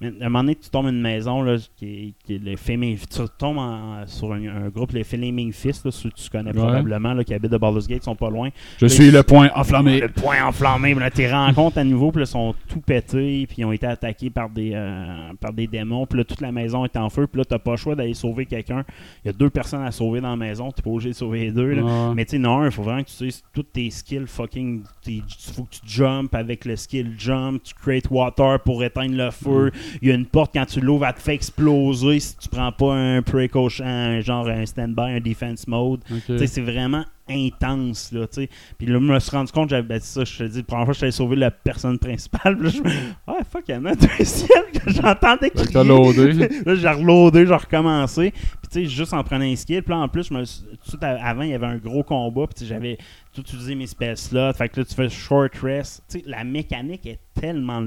[0.02, 2.56] Mais à un moment donné, tu tombes une maison, là, qui, est- qui est le
[2.56, 6.28] Flaming- tu tombes en- sur un, un groupe, les Flaming Fist, là, ceux que tu
[6.28, 6.56] connais Ouais.
[6.56, 8.50] probablement, là, qui habitent de Baldur's Gate, sont pas loin.
[8.78, 10.00] Je Là, suis ils- le point enflammé.
[10.00, 13.56] Le point enflammé, là, tu rencontres à nouveau, puis là, ils sont tout pétés, puis
[13.58, 16.84] ils ont été attaqués par des, euh, par des démons, puis là, toute la maison
[16.84, 18.84] est en feu, puis là, t'as pas le choix d'aller sauver quelqu'un.
[19.24, 21.40] Il y a deux personnes à sauver dans la maison, t'es pas obligé de sauver
[21.40, 21.82] les deux, là.
[21.82, 22.14] Ouais.
[22.16, 24.82] Mais tu sais, non, il faut vraiment que tu sais tous tes skills fucking.
[25.06, 25.22] Il
[25.54, 29.70] faut que tu jump avec le skill jump, tu create water pour éteindre le feu.
[30.00, 32.72] Il y a une porte quand tu l'ouvres, elle te fait exploser si tu prends
[32.72, 36.00] pas un precaution, un genre un standby, un defense mode.
[36.46, 38.48] C'est vraiment intense, là, tu sais.
[38.76, 40.84] Puis là, je me suis rendu compte, j'avais ben, ça, je te dis, la première
[40.86, 42.56] fois, je suis sauver la personne principale.
[42.58, 42.90] Puis là, je me
[43.26, 45.72] ah, fuck, il y en a un deuxième que j'entendais que crier.
[45.72, 46.32] t'as loadé.
[46.66, 48.32] là, j'ai reloadé, j'ai recommencé.
[48.32, 49.82] Puis, tu sais, juste en prenant un skill.
[49.82, 52.02] Puis là, en plus, je me suis- tout à- avant, il y avait un gros
[52.02, 52.46] combat.
[52.54, 52.98] Puis, j'avais
[53.32, 54.52] tout utilisé mes spell slots.
[54.54, 56.02] Fait que là, tu fais short rest.
[56.10, 57.86] Tu sais, la mécanique est tellement.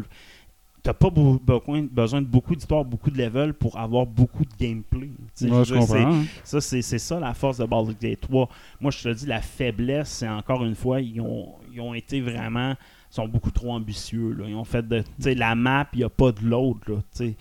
[0.86, 5.10] T'as pas besoin, de beaucoup d'histoire, beaucoup de level pour avoir beaucoup de gameplay.
[5.42, 5.96] Ouais, je dire, comprends.
[6.14, 6.26] hein.
[6.44, 8.48] ça, c'est ça la force de Baldur's Gate 3.
[8.80, 12.22] Moi, je te dis, la faiblesse, c'est encore une fois, ils ont, ils ont été
[12.22, 12.76] vraiment.
[13.12, 14.34] Ils sont beaucoup trop ambitieux.
[14.34, 14.46] Là.
[14.48, 15.00] Ils ont fait de.
[15.00, 17.02] Tu sais, la map, il n'y a pas de l'autre.
[17.16, 17.34] Tu,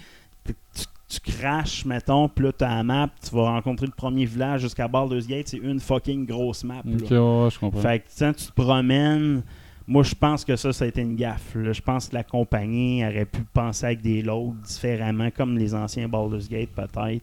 [1.20, 4.88] crashes, mettons, puis là, tu as la map, tu vas rencontrer le premier village jusqu'à
[4.88, 6.83] Baldur's Gate, c'est une fucking grosse map.
[6.85, 6.92] là.
[6.92, 7.80] Ouais, je comprends.
[7.80, 9.42] Fait que tu sais, tu te promènes.
[9.87, 11.55] Moi, je pense que ça, ça a été une gaffe.
[11.55, 16.09] Je pense que la compagnie aurait pu penser avec des loads différemment, comme les anciens
[16.09, 17.23] Baldur's Gate, peut-être.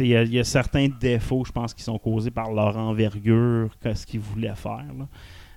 [0.00, 4.20] Il y, a- certains défauts, je pense, qui sont causés par leur envergure, ce qu'ils
[4.20, 4.84] voulaient faire.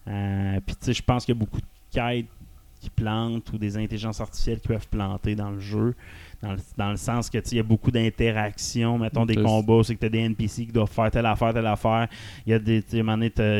[0.07, 2.25] Euh, Puis, je pense qu'il y a beaucoup de quêtes
[2.81, 5.95] qui plantent ou des intelligences artificielles qui peuvent planter dans le jeu.
[6.41, 9.95] Dans le, dans le sens que il y a beaucoup d'interactions, mettons des combats, c'est
[9.95, 12.07] que tu as des NPC qui doivent faire telle affaire, telle affaire.
[12.45, 12.83] Il y a des.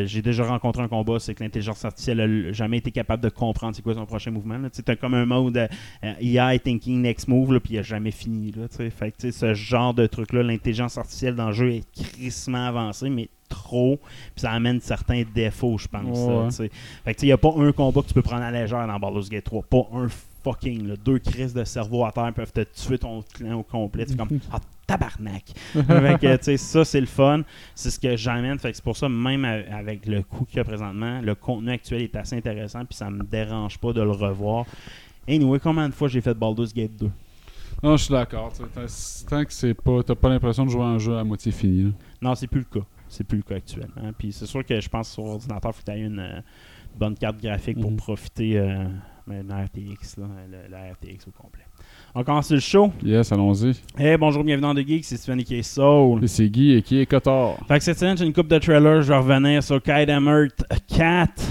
[0.06, 3.76] J'ai déjà rencontré un combat, c'est que l'intelligence artificielle n'a jamais été capable de comprendre
[3.76, 4.58] c'est quoi son prochain mouvement.
[4.70, 5.68] Tu as comme un mode euh,
[6.04, 8.52] euh, AI thinking next move, puis il a jamais fini.
[8.52, 8.90] Là, tu sais.
[8.90, 13.30] fait que ce genre de truc-là, l'intelligence artificielle dans le jeu est crissement avancée, mais
[13.48, 13.98] trop.
[14.36, 16.20] Puis ça amène certains défauts, je pense.
[16.60, 16.66] Ouais.
[16.66, 16.70] là.
[17.06, 18.86] Fait que il n'y a pas un combat que tu peux prendre à la légère
[18.86, 19.64] dans Baldur's Gate 3.
[19.64, 20.08] Pas un
[20.52, 20.88] fucking.
[20.88, 20.96] là.
[21.04, 24.06] Deux crises de cerveau à terre peuvent te tuer ton clan au complet.
[24.08, 25.44] C'est comme Ah, tabarnak.
[25.74, 27.42] fait que, tu sais, ça, c'est le fun.
[27.76, 28.58] C'est ce que j'amène.
[28.60, 31.72] Fait que c'est pour ça, même avec le coût qu'il y a présentement, le contenu
[31.72, 32.86] actuel est assez intéressant.
[32.86, 34.66] Puis ça me dérange pas de le revoir.
[35.28, 37.10] Anyway, combien de fois j'ai fait Baldur's Gate 2
[37.84, 38.52] Non, je suis d'accord.
[38.54, 40.02] tu sais, tant- Tant que c'est pas.
[40.04, 41.84] T'as pas l'impression de jouer à un jeu à moitié fini.
[41.84, 41.90] là.
[42.22, 42.86] Non, c'est plus le cas.
[43.10, 44.12] C'est plus le cas actuellement.
[44.18, 46.20] Puis c'est sûr que je pense que sur ordinateur, il faut que tu aies une
[46.20, 46.42] euh,
[46.98, 47.98] bonne carte graphique pour Mhm.
[47.98, 48.86] profiter euh,
[49.28, 51.64] de la RTX, là, le- la RTX au complet.
[52.16, 52.92] On commence le show.
[53.04, 53.74] Yes, allons-y.
[53.98, 56.24] Hey, bonjour, bienvenue dans The Geek, c'est Steven qui est Soul.
[56.24, 57.58] Et c'est Guy et qui est Cotard.
[57.68, 59.02] Fait que cette semaine, j'ai une coupe de trailers.
[59.02, 61.44] Je vais revenir sur Hearts 4.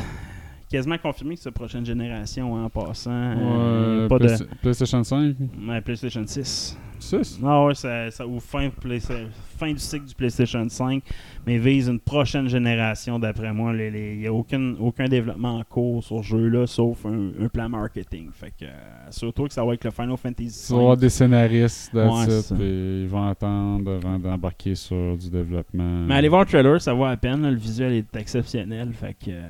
[0.71, 3.11] Quasiment confirmé que c'est la prochaine génération hein, en passant.
[3.13, 4.27] Euh, pas de.
[4.27, 5.37] Playsta- PlayStation 5.
[5.69, 6.77] Ouais, PlayStation 6.
[6.99, 7.41] 6.
[7.41, 11.03] Non, ouais, ça, ça ou fin, Playsta- fin du cycle du PlayStation 5,
[11.47, 13.73] mais vise une prochaine génération d'après moi.
[13.75, 17.69] Il n'y a aucun, aucun développement en cours sur ce jeu-là, sauf un, un plan
[17.69, 18.29] marketing.
[18.33, 18.69] Fait que, euh,
[19.11, 22.55] surtout que ça va avec le Final Fantasy Tu vas avoir des scénaristes Ouais, it,
[22.55, 26.05] puis ils vont attendre avant d'embarquer sur du développement.
[26.07, 27.43] Mais allez voir le trailer, ça vaut à peine.
[27.43, 27.51] là.
[27.51, 28.93] Le visuel est exceptionnel.
[28.93, 29.43] Fait que, euh,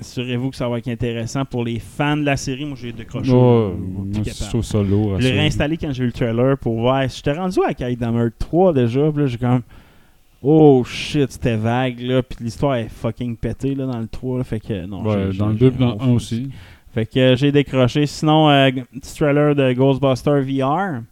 [0.00, 2.64] assurez-vous que ça va être intéressant pour les fans de la série.
[2.64, 3.30] Moi, j'ai décroché.
[3.32, 7.08] Euh, moi, plus je l'ai réinstallé quand j'ai eu le trailer pour voir.
[7.08, 9.10] J'étais rendu à Kingdom Hearts 3 déjà.
[9.12, 9.62] Puis là, j'ai comme.
[10.42, 12.22] Oh shit, c'était vague là.
[12.22, 14.38] Puis l'histoire est fucking pétée là, dans le 3.
[14.38, 14.44] là.
[14.44, 15.02] fait que non.
[15.04, 16.50] Ouais, dans le j'ai- 2 et dans le 1 aussi.
[16.92, 18.06] Fait que euh, j'ai décroché.
[18.06, 21.02] Sinon, euh, petit trailer de Ghostbuster VR.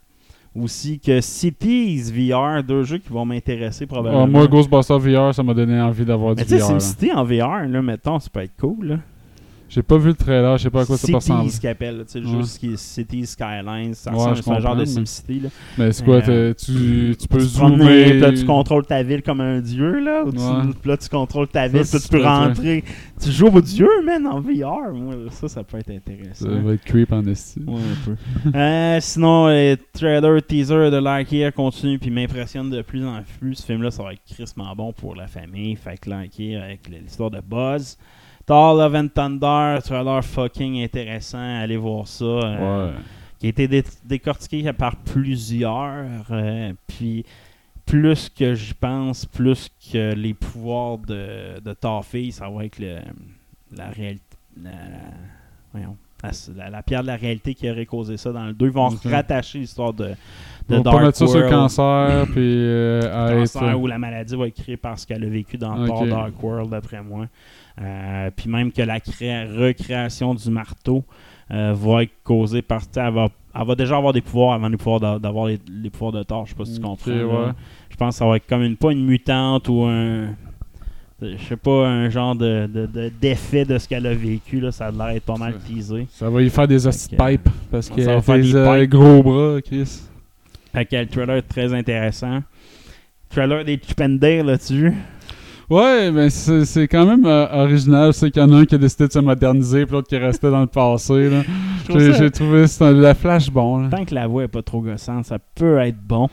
[0.60, 4.24] Aussi que Cities VR, deux jeux qui vont m'intéresser probablement.
[4.24, 6.72] Ah, moi, Ghostbusters VR, ça m'a donné envie d'avoir du Mais tu sais, VR.
[6.72, 6.80] là.
[6.80, 8.84] SimCity en VR, là, mettons, ça peut être cool.
[8.88, 8.96] Là.
[9.70, 11.98] J'ai pas vu le trailer, je sais pas à quoi ça qu'il appelle.
[11.98, 12.42] là, Tu sais, le Ouais.
[12.42, 13.94] jeu qui est Cities Skylines.
[13.94, 15.42] Ça Ouais, ressemble je c'est un genre de SimCity.
[15.78, 18.14] Mais c'est quoi, Euh, tu, tu peux tu zoomer.
[18.14, 20.24] là, tu contrôles ta ville comme un dieu, là.
[20.26, 20.74] ou tu- Ouais.
[20.84, 22.84] là, tu contrôles ta ville, Ça, puis tu peux rentrer.
[23.22, 24.92] Tu joues au dieu, man, en VR.
[24.92, 26.46] Moi, ça, ça peut être intéressant.
[26.46, 27.60] Ça va être creep en esti.
[27.66, 28.58] Ouais, un peu.
[28.58, 33.54] Euh, sinon, les trailer, teaser de Lightyear continue puis m'impressionne de plus en plus.
[33.54, 35.76] Ce film-là, ça va être crissement bon pour la famille.
[35.76, 37.96] Fait que Lightyear avec l'histoire de Buzz.
[38.50, 41.38] Thor Love and Thunder, trailer fucking intéressant.
[41.62, 42.24] Allez voir ça.
[42.24, 42.94] euh, Ouais.
[43.38, 46.04] Qui a été dé- décortiqué par plusieurs.
[46.32, 47.24] euh, puis
[47.86, 52.96] plus que j'y pense, plus que les pouvoirs de, de Toffee, ça va être le,
[53.76, 54.24] la réalité.
[54.60, 54.70] la-
[55.72, 58.66] voyons, la, la- la pierre de la réalité qui aurait causé ça dans le 2.
[58.66, 60.08] Ils vont rattacher l'histoire de,
[60.68, 61.56] de Dark pas mettre ça sur le World.
[61.56, 65.28] cancer, puis euh, à cancer être- ou la maladie va être créée parce qu'elle a
[65.28, 65.86] vécu dans Ok.
[65.86, 67.26] Thor Dark World, d'après moi.
[67.80, 71.02] Euh, puis même que la cré- recréation du marteau
[71.50, 72.82] euh, va être causée par.
[72.96, 75.88] Elle va, elle va déjà avoir des pouvoirs avant les pouvoirs d'a- d'avoir les, les
[75.90, 76.44] pouvoirs de Thor.
[76.46, 77.12] Je sais pas si tu Ok, comprends.
[77.46, 77.52] ouais.
[77.88, 78.76] Je pense que ça va être comme une.
[78.76, 80.28] Pas une mutante ou un.
[81.22, 84.60] Je sais pas, un genre de, de- de- d'effet de, ce qu'elle a vécu.
[84.60, 84.72] Là.
[84.72, 86.06] Ça a l'air d'être pas mal teasé.
[86.10, 89.22] Ça va y faire des hosties de pipes, parce va a faire des euh, gros
[89.22, 90.00] bras, Chris.
[90.72, 92.40] Fait que le trailer est très intéressant.
[93.28, 94.94] Trailer des Chip and Dale, là-tu vu?
[95.70, 98.74] Ouais, mais c'est c'est quand même euh, original, c'est qu'il y en a un qui
[98.74, 101.30] a décidé de se moderniser, puis l'autre qui est resté dans le passé.
[101.88, 103.78] J'ai trouvé la flash bon.
[103.78, 103.88] Là.
[103.88, 106.28] Tant que la voix est pas trop gossante, ça peut être bon.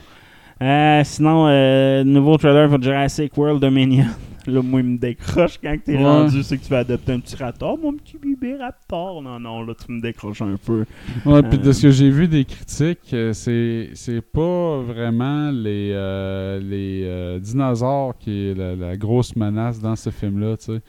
[0.60, 4.06] Euh, sinon, euh, nouveau trailer pour Jurassic World Dominion.
[4.48, 6.02] Là, moi, il me décroche quand t'es Ouais.
[6.04, 7.78] rendu, c'est que tu vas adopter un petit raptor.
[7.78, 9.22] mon petit bébé raptor.
[9.22, 10.84] Non, non, là, tu me décroches un peu.
[11.26, 15.50] Ouais, puis de Euh, ce que j'ai vu des critiques, euh, c'est c'est pas vraiment
[15.50, 20.64] les, euh, les euh, dinosaures qui est la, la grosse menace dans ce film-là, tu
[20.76, 20.80] sais.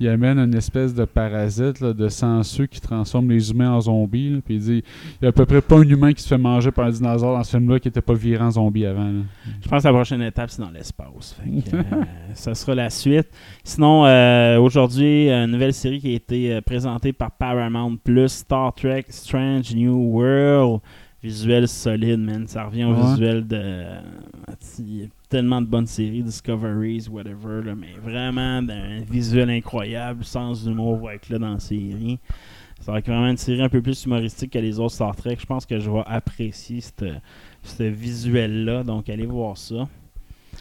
[0.00, 4.30] Il amène une espèce de parasite là, de sensu qui transforme les humains en zombies.
[4.30, 4.82] là, Puis il dit
[5.20, 6.90] il y a à peu près pas un humain qui se fait manger par un
[6.90, 9.04] dinosaure dans ce film-là qui était pas viré en zombie avant.
[9.04, 9.20] là.
[9.62, 11.36] Je pense que la prochaine étape, c'est dans l'espace.
[11.42, 11.82] Fait que, euh,
[12.34, 13.28] ça sera la suite.
[13.64, 18.72] Sinon, euh, aujourd'hui, une nouvelle série qui a été euh, présentée par Paramount Plus, Star
[18.74, 20.80] Trek Strange New World.
[21.20, 22.46] Visuel solide, man.
[22.46, 23.10] Ça revient au Ouais.
[23.10, 23.82] visuel de.
[25.28, 31.28] Tellement de bonnes séries, Discoveries, whatever, mais vraiment d'un visuel incroyable, sens d'humour va être
[31.28, 32.18] là dans la série.
[32.80, 35.36] Ça va être vraiment une série un peu plus humoristique que les autres Star Trek.
[35.40, 38.84] Je pense que je vais apprécier ce visuel-là.
[38.84, 39.88] Donc, allez voir ça.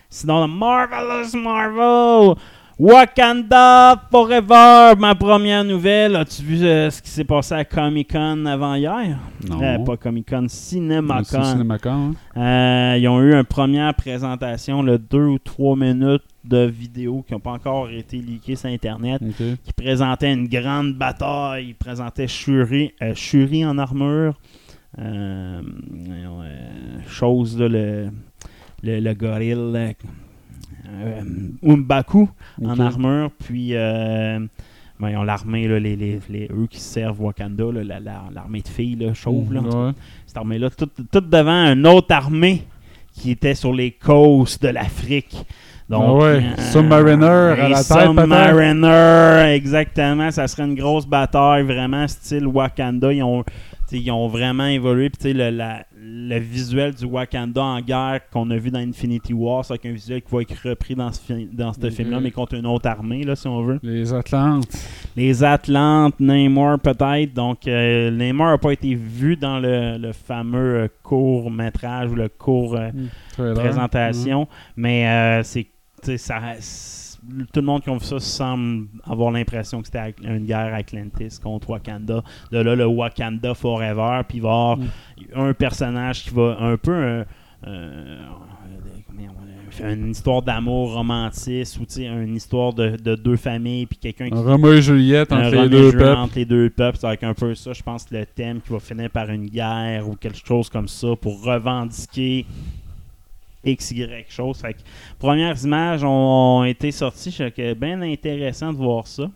[0.09, 2.35] Sinon, The Marvelous Marvel!
[2.79, 4.93] Wakanda Forever!
[4.99, 6.15] Ma première nouvelle.
[6.15, 9.17] As-tu vu euh, ce qui s'est passé à Comic Con avant hier?
[9.49, 9.63] Non.
[9.63, 11.43] Euh, pas Comic Con, CinemaCon.
[11.43, 12.93] Cinémacon, hein?
[12.93, 17.33] Euh, ils ont eu une première présentation, le 2 ou 3 minutes de vidéos qui
[17.33, 19.23] n'ont pas encore été leakées sur Internet,
[19.63, 21.69] qui présentaient une grande bataille.
[21.69, 24.35] Ils présentaient Shuri, Shuri en armure.
[27.07, 28.09] Chose, là, le,
[28.83, 29.95] le, le gorille.
[30.83, 31.21] Là, euh,
[31.73, 32.29] Umbaku
[32.63, 33.31] en armure.
[33.45, 37.99] Puis, ben, ils ont l'armée, là, les, les, les- eux qui servent Wakanda, là, la-
[37.99, 39.53] la- l'armée de filles là, chauves.
[39.53, 39.91] là, Ouais.
[40.25, 42.63] cette armée-là, tout, tout devant une autre armée
[43.13, 45.35] qui était sur les côtes de l'Afrique.
[45.89, 47.81] Donc, Ah ouais, euh, Submariner à la.
[47.83, 50.29] Submariner, exactement.
[50.31, 53.13] Ça serait une grosse bataille, vraiment style Wakanda.
[53.13, 53.43] Ils ont,
[53.91, 55.09] ils ont vraiment évolué.
[55.09, 59.63] Puis, le, la- le visuel du Wakanda en guerre qu'on a vu dans Infinity War,
[59.65, 61.91] c'est un visuel qui va être repris dans ce, fi- dans ce Ok.
[61.91, 63.79] film-là, mais contre une autre armée, là, si on veut.
[63.83, 64.67] Les Atlantes.
[65.15, 67.33] Les Atlantes, Namor peut-être.
[67.33, 72.15] Donc, euh, Namor n'a pas été vu dans le, le fameux euh, court métrage ou
[72.15, 72.89] le court euh,
[73.33, 73.53] Trailer.
[73.53, 75.67] présentation, mais euh, c'est
[76.17, 76.39] ça
[77.53, 81.39] tout le monde qui a vu ça semble avoir l'impression que c'était une guerre Atlantis
[81.41, 82.23] contre Wakanda.
[82.51, 84.79] De là, le Wakanda Forever, puis va avoir
[85.35, 87.23] un personnage qui va un peu euh,
[87.65, 88.17] euh,
[89.83, 94.73] une histoire d'amour romantique ou une histoire de, de deux familles, puis quelqu'un qui Roméo
[94.73, 96.19] et Juliette entre les deux peuples.
[96.19, 96.97] entre les deux peuples.
[96.99, 100.07] C'est avec un peu ça, je pense, le thème qui va finir par une guerre
[100.09, 102.45] ou quelque chose comme ça pour revendiquer
[103.67, 104.57] X, Y chose.
[104.59, 104.79] Fait que,
[105.19, 107.31] premières images ont, ont été sorties.
[107.31, 109.29] C'est bien intéressant de voir ça.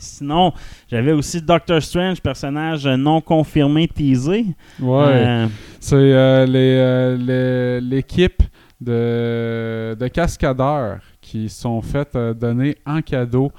[0.00, 0.52] Sinon,
[0.90, 4.46] j'avais aussi Doctor Strange, personnage non confirmé teasé.
[4.80, 5.04] Ouais.
[5.04, 5.46] Euh,
[5.78, 8.42] C'est euh, euh, l'équipe
[8.80, 13.52] de, de cascadeurs qui sont faites donner en cadeau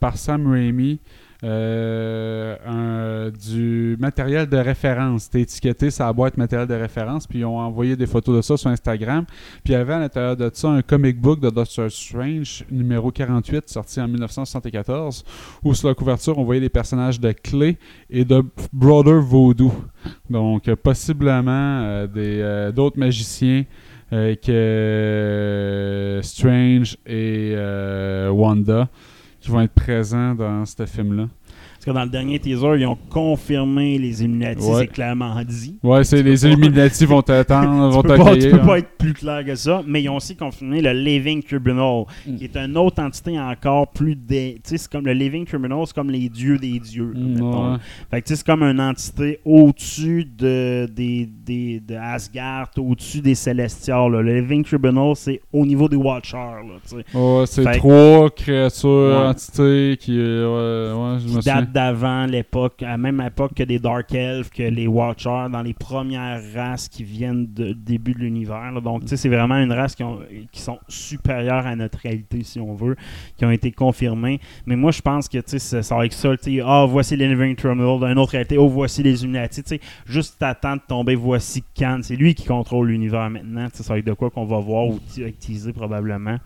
[0.00, 0.98] par Sam Raimi
[1.42, 5.24] un- du matériel de référence.
[5.24, 8.56] C'était étiqueté sa boîte matériel de référence, puis ils ont envoyé des photos de ça
[8.56, 9.24] sur Instagram.
[9.62, 13.10] Puis il y avait à l'intérieur de ça un comic book de Doctor Strange, numéro
[13.10, 15.24] 48, sorti en 1974,
[15.62, 17.78] où sur la couverture, on voyait les personnages de Clay
[18.10, 19.72] et de Brother Voodoo.
[20.30, 21.50] Donc, euh, possiblement
[21.82, 23.64] euh, euh, d'autres magiciens
[24.12, 28.88] euh, que euh, Strange et euh, Wanda
[29.50, 31.28] vont être présents dans ce film-là.
[31.78, 34.80] Parce que dans le dernier teaser, ils ont confirmé les Illuminati, Ouais.
[34.80, 35.76] c'est clairement dit.
[35.82, 38.50] Ouais, c'est les Illuminati vont t'attendre, vont tu peux, pas, tu t'accueillir.
[38.56, 38.66] peux hein.
[38.66, 42.36] pas être plus clair que ça, mais ils ont aussi confirmé le Living Tribunal, Mm.
[42.36, 44.16] qui est une autre entité encore plus.
[44.16, 47.12] dé- Tu sais, c'est comme le Living Tribunal, c'est comme les dieux des dieux.
[47.14, 47.76] Mm, ouais.
[48.10, 53.20] Fait que tu sais, c'est comme une entité au-dessus de, des, des, de Asgard, au-dessus
[53.20, 54.10] des Célestials.
[54.12, 54.20] là.
[54.22, 56.36] Le Living Tribunal, c'est au niveau des Watchers.
[56.36, 56.98] Là.
[57.14, 59.26] Ouais, c'est trois créatures, Ouais.
[59.28, 60.16] entités qui.
[60.18, 63.62] euh, ouais, ouais, je me Qui souviens date d'avant l'époque, à la même époque que
[63.62, 68.18] des Dark Elves, que les Watchers, dans les premières races qui viennent du début de
[68.18, 68.80] l'univers.
[68.82, 70.20] Donc, tu sais, c'est vraiment une race qui, ont-
[70.52, 72.96] qui sont supérieures à notre réalité, si on veut,
[73.36, 74.40] qui ont été confirmées.
[74.66, 76.32] Mais moi, je pense que, tu sais, ça, va avec ça,
[76.64, 80.42] ah, voici les Living Terminal, d'une autre réalité, oh, voici les Illuminati, tu sais, juste
[80.42, 82.00] attendre de tomber, voici Khan.
[82.02, 84.58] C'est lui qui contrôle l'univers maintenant, tu sais, ça va être de quoi qu'on va
[84.58, 86.36] voir ou t- teaser probablement.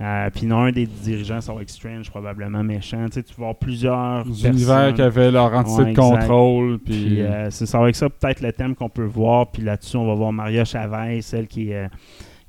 [0.00, 3.04] Euh, puis non, un des dirigeants, ça va être Strange, probablement méchant.
[3.06, 6.78] Tu sais, tu vas avoir plusieurs Les univers qui avaient leur entité Ouais, de contrôle.
[6.78, 9.50] Puis, euh, c'est ça avec ça peut-être le thème qu'on peut voir.
[9.50, 11.88] Puis là-dessus, on va voir Maria Chavez, celle qui est euh,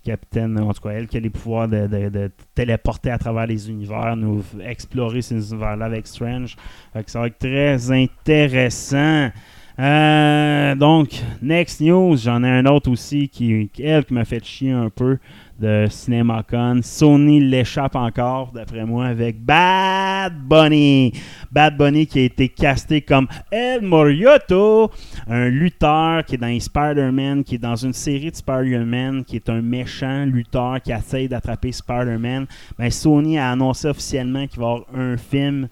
[0.06, 3.47] capitaine, en tout cas elle qui a les pouvoirs de, de- de téléporter à travers
[3.47, 6.58] les univers, nous explorer ces univers-là avec Strange.
[6.91, 9.29] Fait que ça va être très intéressant.
[9.79, 11.10] Euh, donc,
[11.41, 15.17] next news, j'en ai un autre aussi qui- elle, qui m'a fait chier un peu
[15.60, 16.82] de CinemaCon.
[16.82, 21.13] Sony l'échappe encore, d'après moi, avec Bad Bunny.
[21.52, 24.92] Bad Bunny qui a été casté comme El Morioto,
[25.28, 29.38] un lutteur qui est dans les Spider-Man, qui est dans une série de Spider-Man, qui
[29.38, 32.48] est un méchant lutteur qui essaye d'attraper Spider-Man.
[32.78, 35.68] Ben, Sony a annoncé officiellement qu'il va y avoir un film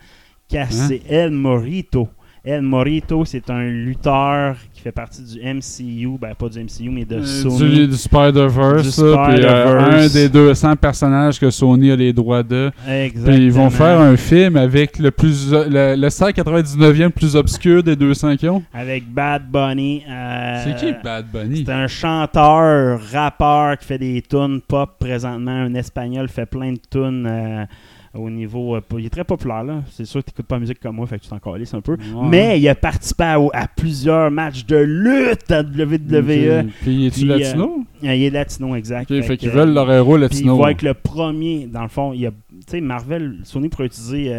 [0.48, 2.10] cassé El Morito.
[2.44, 7.06] El Morito, c'est un lutteur qui fait partie du MCU, ben pas du MCU, mais
[7.06, 7.70] de euh, Sony.
[7.82, 8.98] du, du Spider-Verse.
[8.98, 12.72] Euh, un des 200 personnages que Sony a les droits de.
[12.90, 13.36] Exactement.
[13.36, 17.96] Puis ils vont faire un film avec le plus le, le 199e plus obscur des
[17.96, 18.64] 200 qui ont.
[18.74, 20.02] Avec Bad Bunny.
[20.10, 21.64] euh, C'est qui Bad Bunny?
[21.64, 25.52] C'est un chanteur, rappeur qui fait des tunes pop présentement.
[25.52, 27.66] Un espagnol fait plein de tunes euh,
[28.14, 28.76] au niveau.
[28.76, 29.84] euh, il est très populaire, là.
[29.92, 31.74] C'est sûr que tu n'écoutes pas la musique comme moi, fait que tu t'en calisses
[31.74, 31.94] un peu.
[31.94, 32.28] Ouais.
[32.30, 36.66] Mais il a participé à, à plusieurs matchs de lutte à WWE.
[36.66, 36.72] Ok.
[36.82, 37.86] Puis Puis, latino?
[38.04, 39.12] Euh, il est latino, exact.
[39.12, 40.58] Ok, fait, qu'ils veulent leur héros Puis il latino.
[40.58, 42.28] va être le premier, dans le fond, tu
[42.68, 44.34] sais, Marvel, Sony pourrait utiliser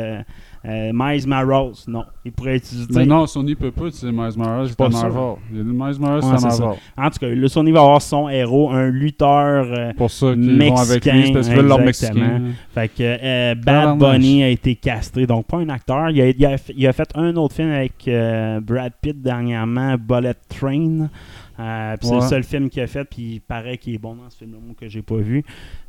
[0.65, 1.73] euh, Miles Morales.
[1.89, 2.87] Non, il pourrait utiliser.
[2.95, 4.89] Mais non, Sony peut pas utiliser Miles Morales, c'est Pas.
[4.89, 5.35] Marvel.
[5.51, 6.59] Miles Morales, Ouais, c'est.
[6.61, 6.79] Marvel.
[6.97, 9.67] En tout cas, le Sony va avoir son héros, un lutteur.
[9.67, 12.43] euh, Pour ça qu'ils vont avec lui, parce qu'ils veulent leur Mexicain, Mexicain.
[12.75, 13.99] Fait que euh, Bad.
[13.99, 16.11] Bunny a été castré, donc pas un acteur.
[16.11, 19.21] Il a, il a fait- il a fait un autre film avec euh, Brad Pitt
[19.21, 21.09] dernièrement, Bullet Train.
[21.61, 24.29] Euh, C'est le seul film qu'il a fait, puis il paraît qu'il est bon dans
[24.31, 25.45] ce film-là, que j'ai pas vu.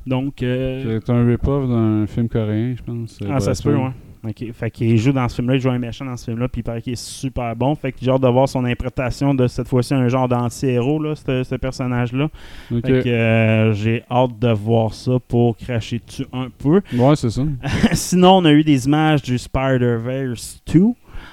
[0.05, 3.19] Donc, euh, C'est un rip-off d'un film coréen, je pense.
[3.29, 3.91] ah, ça se peut, ouais.
[4.25, 6.61] Ok, Fait qu'il joue dans ce film-là, il joue un méchant dans ce film-là, puis
[6.61, 7.75] il paraît qu'il est super bon.
[7.75, 11.13] Fait que j'ai hâte de voir son interprétation de cette fois-ci un genre d'anti-héros, là,
[11.15, 12.29] ce, ce personnage-là.
[12.69, 16.81] Fait que euh, j'ai hâte de voir ça pour cracher dessus un peu.
[16.93, 17.41] Ouais, c'est ça.
[17.91, 20.79] Sinon, on a eu des images du Spider-Verse 2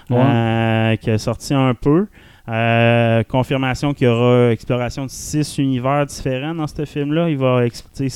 [0.09, 0.17] Ouais.
[0.19, 2.07] euh, qui a sorti un peu.
[2.51, 7.31] Euh, confirmation qu'il y aura exploration de six univers différents dans ce film-là.
[7.31, 7.61] Il va
[7.95, 8.09] c'est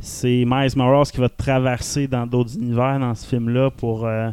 [0.00, 4.30] c'est Miles Morales qui va traverser dans d'autres univers dans ce film-là pour euh,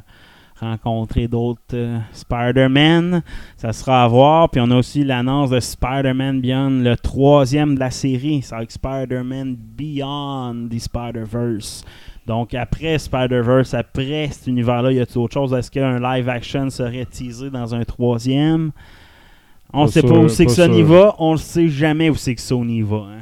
[0.60, 3.22] rencontrer d'autres euh, Spider-Man.
[3.56, 4.50] Ça sera à voir.
[4.50, 8.42] Puis on a aussi l'annonce de Spider-Man Beyond, le troisième de la série.
[8.42, 11.86] C'est avec Spider-Man Beyond the Spider-Verse.
[12.26, 15.54] Donc après Spider-Verse, après cet univers-là, y a-t-il autre chose?
[15.54, 18.72] Est-ce qu'un live action serait teasé dans un troisième?
[19.74, 20.86] On sait pas où c'est que Sony sûr.
[20.88, 21.16] va.
[21.20, 22.98] On ne sait jamais où c'est que Sony va.
[22.98, 23.22] hein.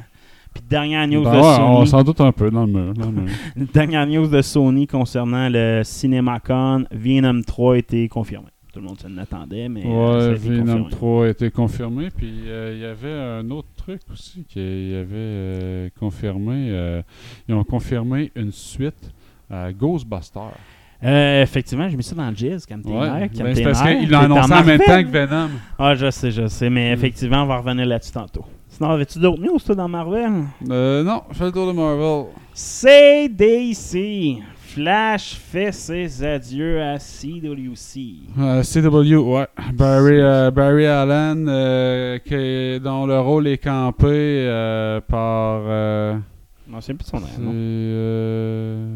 [0.54, 1.76] Puis dernière news Ben de ouais, Sony.
[1.76, 2.92] on s'en doute un peu dans le mur.
[2.94, 3.30] Dans le mur.
[3.72, 8.48] Dernière news de Sony concernant le CinemaCon, Venom 3 a été confirmé.
[8.72, 10.90] Tout le monde s'en attendait, mais euh, Ouais, été Venom confirmé.
[10.90, 12.08] 3 a été confirmé.
[12.14, 16.68] Puis euh, il y avait un autre truc aussi qui avait euh, confirmé.
[16.70, 17.02] euh,
[17.48, 19.10] ils ont confirmé une suite
[19.50, 20.56] à Ghostbusters.
[21.04, 23.82] Euh, effectivement, j'ai mis ça dans le jazz, comme Ouais, nerfs, comme ben, tes parce
[23.82, 25.48] qu'il l'a T'es annoncé en même temps que Venom.
[25.78, 26.94] Ah, je sais, je sais, mais Mm.
[26.94, 28.44] effectivement, on va revenir là-dessus tantôt.
[28.68, 30.30] Sinon, avais-tu d'autres news, toi, dans Marvel?
[30.70, 32.26] Euh, non, fais le tour de Marvel.
[32.54, 34.38] CDC.
[34.74, 38.00] Flash fait ses adieux à CWC.
[38.40, 39.46] Euh, CW, ouais.
[39.74, 45.60] Barry, euh, Barry Allen, euh, qui- dont le rôle est campé euh, par.
[46.72, 47.26] M'en souviens plus son nom.
[47.26, 47.52] c'est, non?
[47.54, 48.86] euh,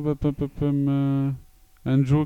[0.00, 0.14] bah,
[0.88, 1.30] euh,
[1.84, 2.24] Andrew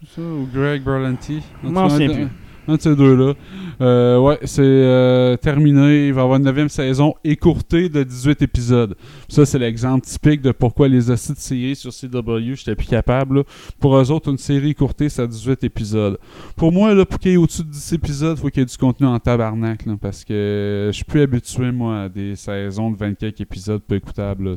[0.00, 1.42] c'est ça, ou Greg Berlanti?
[1.62, 2.28] M'en souviens plus.
[2.68, 3.34] Un de ces deux-là.
[3.80, 6.08] Euh, ouais, c'est euh, terminé.
[6.08, 8.96] Il va y avoir une neuvième saison écourtée de 18 épisodes.
[9.28, 13.44] Ça, c'est l'exemple typique de pourquoi les acides de série sur CW, j'étais plus capable.
[13.78, 16.18] Pour eux autres, une série écourtée, c'est à 18 épisodes.
[16.56, 18.62] Pour moi, là, pour qu'il y ait au-dessus de 10 épisodes, il faut qu'il y
[18.62, 19.86] ait du contenu en tabarnak.
[19.86, 23.96] là, parce que je suis plus habitué, moi, à des saisons de 24 épisodes pas
[23.96, 24.54] écoutables.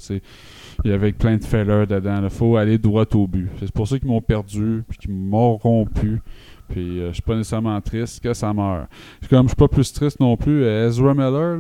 [0.84, 2.22] Il y avait plein de fellers dedans.
[2.24, 3.50] Il faut aller droit au but.
[3.60, 6.22] C'est pour ça qu'ils m'ont perdu, puis qu'ils m'ont rompu.
[6.70, 8.88] Puis euh, je suis pas nécessairement triste que ça meure.
[9.20, 11.58] Puis Comme je suis pas plus triste non plus, euh, Ezra Miller,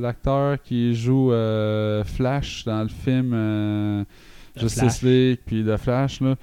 [0.00, 4.04] l'acteur qui joue euh, Flash dans le film
[4.56, 5.02] Justice.
[5.02, 6.34] League, puis The Flash, là,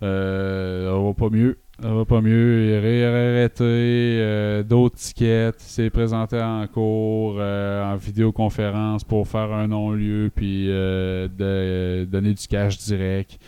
[0.00, 1.58] va pas mieux.
[1.82, 2.64] Ça va pas mieux.
[2.64, 3.64] Il est arrêté.
[3.64, 5.56] euh, D'autres tickets.
[5.60, 12.04] Il s'est présenté en cours, euh, en vidéoconférence pour faire un non-lieu, puis euh, de-
[12.04, 13.38] donner du cash direct.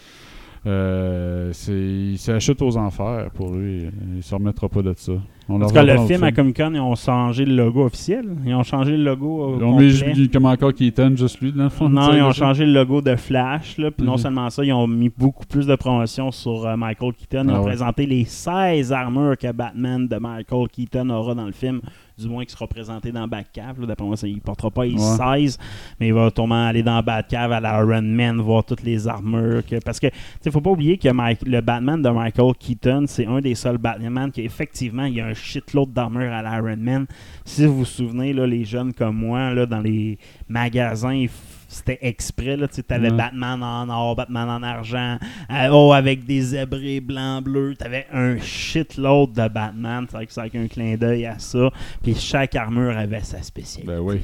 [0.65, 3.87] Euh, c'est la chute aux enfers pour lui.
[4.17, 5.13] Il se remettra pas de ça.
[5.49, 8.25] On En tout cas, le film à Comic Con, ils ont changé le logo officiel.
[8.47, 9.57] Ils ont changé le logo.
[9.59, 11.89] Ils ont mis comme encore Keaton, juste lui, dans le fond.
[11.89, 13.77] Non, ils ont changé le logo de Flash.
[13.79, 14.19] Là, puis non Mhm.
[14.19, 17.45] seulement ça, ils ont mis beaucoup plus de promotion sur euh, Michael Keaton.
[17.45, 17.71] Ils Ah ont ouais.
[17.71, 21.81] présenté les 16 armures que Batman de Michael Keaton aura dans le film.
[22.19, 23.85] Du moins qui sera présenté dans Batcave.
[23.87, 25.17] D'après moi, ça, il ne portera pas les Ouais.
[25.17, 25.59] 16,
[25.99, 29.65] mais il va tourner aller dans Batcave à la Iron Man, voir toutes les armures.
[29.67, 33.05] que- Parce que, tu sais, faut pas oublier que Mike- le Batman de Michael Keaton,
[33.07, 36.59] c'est un des seuls Batman qui, effectivement, il y a un shitload d'armures à la
[36.59, 37.07] Iron Man.
[37.45, 41.31] Si vous vous souvenez, là, les jeunes comme moi, là, dans les magasins, ils
[41.73, 42.57] c'était exprès.
[42.57, 43.17] Là, tu avais Ouais.
[43.17, 45.19] Batman en or, Batman en argent,
[45.51, 47.75] euh, oh, avec des zébrés blanc-bleu.
[47.79, 50.07] Tu avais un shitload de Batman.
[50.09, 51.71] C'est vrai que c'est avec un clin d'œil à ça.
[52.03, 53.93] Puis chaque armure avait sa spécialité.
[53.93, 54.21] Ben oui.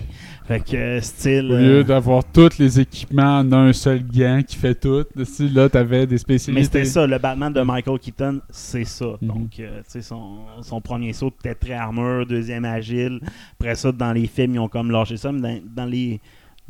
[0.47, 1.51] Fait que euh, style.
[1.51, 5.49] Au euh, lieu d'avoir tous les équipements en un seul gant qui fait tout, si,
[5.49, 6.61] là, t'avais des spécialités.
[6.61, 9.17] Mais c'était ça, le Batman de Michael Keaton, c'est ça.
[9.21, 9.29] Mhm.
[9.29, 13.21] Donc, euh, tu sais, son, son premier saut était très armure, deuxième agile.
[13.59, 15.33] Après ça, dans les films, ils ont comme lâché ça.
[15.33, 16.21] Mais dans, dans les.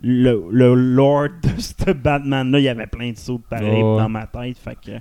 [0.00, 4.08] Le, le lore de ce Batman-là, il y avait plein de sauts pareils Oh, dans
[4.08, 4.56] ma tête.
[4.56, 4.92] Fait que,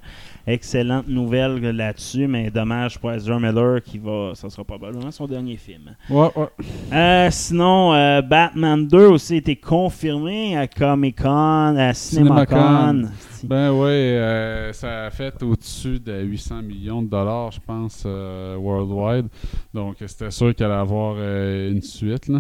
[0.48, 4.32] excellente nouvelle là-dessus, mais dommage pour Ezra Miller qui va.
[4.34, 5.96] Ça sera probablement son dernier film.
[6.10, 6.48] Ouais, ouais.
[6.94, 12.56] Euh, sinon, euh, Batman 2 aussi a été confirmé à Comic Con, à CinemaCon.
[12.56, 13.12] CinemaCon.
[13.44, 19.28] Ben oui, euh, ça a fait au-dessus de 800 millions de dollars, je pense, worldwide.
[19.76, 22.28] Donc, c'était sûr qu'elle allait avoir une suite.
[22.30, 22.40] là.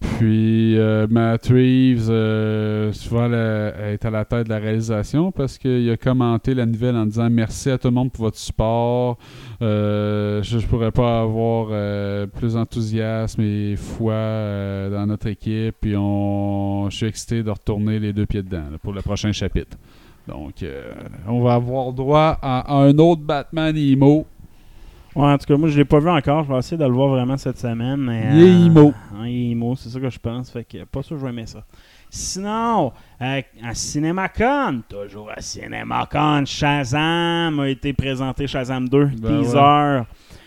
[0.00, 5.58] Puis, euh, Matt Reeves, euh, souvent, elle est à la tête de la réalisation parce
[5.58, 9.18] qu'il a commenté la nouvelle en disant merci à tout le monde pour votre support.
[9.60, 15.76] Euh, je ne pourrais pas avoir euh, plus d'enthousiasme et foi euh, dans notre équipe.
[15.80, 19.76] Puis, on, je suis excité de retourner les deux pieds dedans pour le prochain chapitre.
[20.28, 20.92] Donc, euh,
[21.28, 24.26] on va avoir droit à, à un autre Batman emo.
[25.16, 26.44] Ouais, en tout cas, moi, je l'ai pas vu encore.
[26.44, 27.96] Je vais essayer de le voir vraiment cette semaine.
[27.96, 28.92] Mais, Il est euh, emo.
[29.14, 30.50] hein, il est emo, c'est ça que je pense.
[30.50, 31.64] Fait que pas sûr que je vais aimer ça.
[32.08, 32.92] Sinon,
[33.22, 40.02] euh, à CinemaCon, toujours à CinemaCon, Shazam a été présenté, Shazam 2, Ben teaser.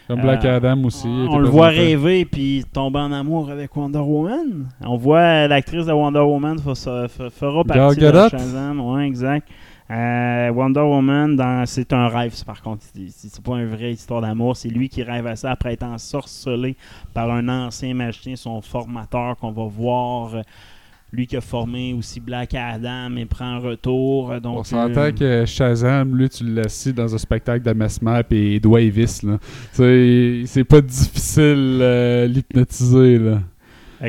[0.08, 1.08] Comme Black Euh, Adam aussi.
[1.08, 4.68] On le voit rêver puis tomber en amour avec Wonder Woman.
[4.82, 8.30] On voit euh, l'actrice de Wonder Woman fera partie de.
[8.30, 8.82] Shazam.
[8.82, 9.48] Ouais, exact.
[9.94, 12.84] Euh, Wonder Woman, dans- c'est un rêve, par contre.
[12.84, 14.56] C'est- pas une vraie histoire d'amour.
[14.58, 16.76] C'est lui qui rêve à ça après être ensorcelé
[17.14, 20.36] par un ancien magicien, son formateur qu'on va voir.
[20.36, 20.42] euh,
[21.16, 24.42] Lui qui a formé aussi Black Adam et prend un retour.
[24.42, 28.60] Donc, On s'entend euh, que Shazam, lui, tu l'assis dans un spectacle de Mesmer et
[30.48, 33.42] c'est pas difficile euh, l'hypnotiser, là.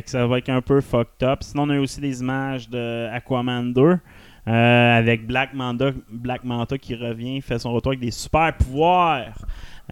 [0.07, 1.41] Ça va être un peu fucked up.
[1.43, 3.97] Sinon, on a aussi des images de Aquaman 2 euh,
[4.47, 9.35] avec Black Manta, Black Manta qui revient, fait son retour avec des super pouvoirs.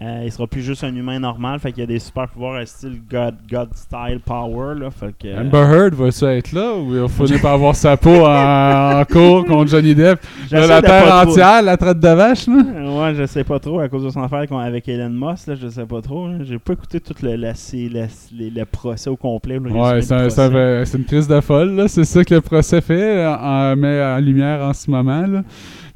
[0.01, 2.55] Euh, il sera plus juste un humain normal, fait qu'il y a des super pouvoirs
[2.55, 4.73] à style God, God style power.
[4.79, 7.95] Là, fait que, Amber Heard va-tu être là ou il va finir par avoir sa
[7.95, 10.19] peau en, en cours contre Johnny Depp?
[10.23, 12.55] Là, J'essaie la de terre trop- entière, la traite de vache, là?
[12.55, 15.67] Ouais, je sais pas trop à cause de son affaire avec Elon Musk, là, je
[15.67, 16.27] sais pas trop.
[16.27, 16.37] là.
[16.41, 18.07] J'ai pas écouté tout le, la- la-
[18.41, 19.59] le procès au complet.
[19.59, 20.47] Ouais, c'est ça
[20.97, 21.83] une crise de folle.
[21.87, 25.43] C'est ça que le procès fait, en- met en lumière en ce moment, là.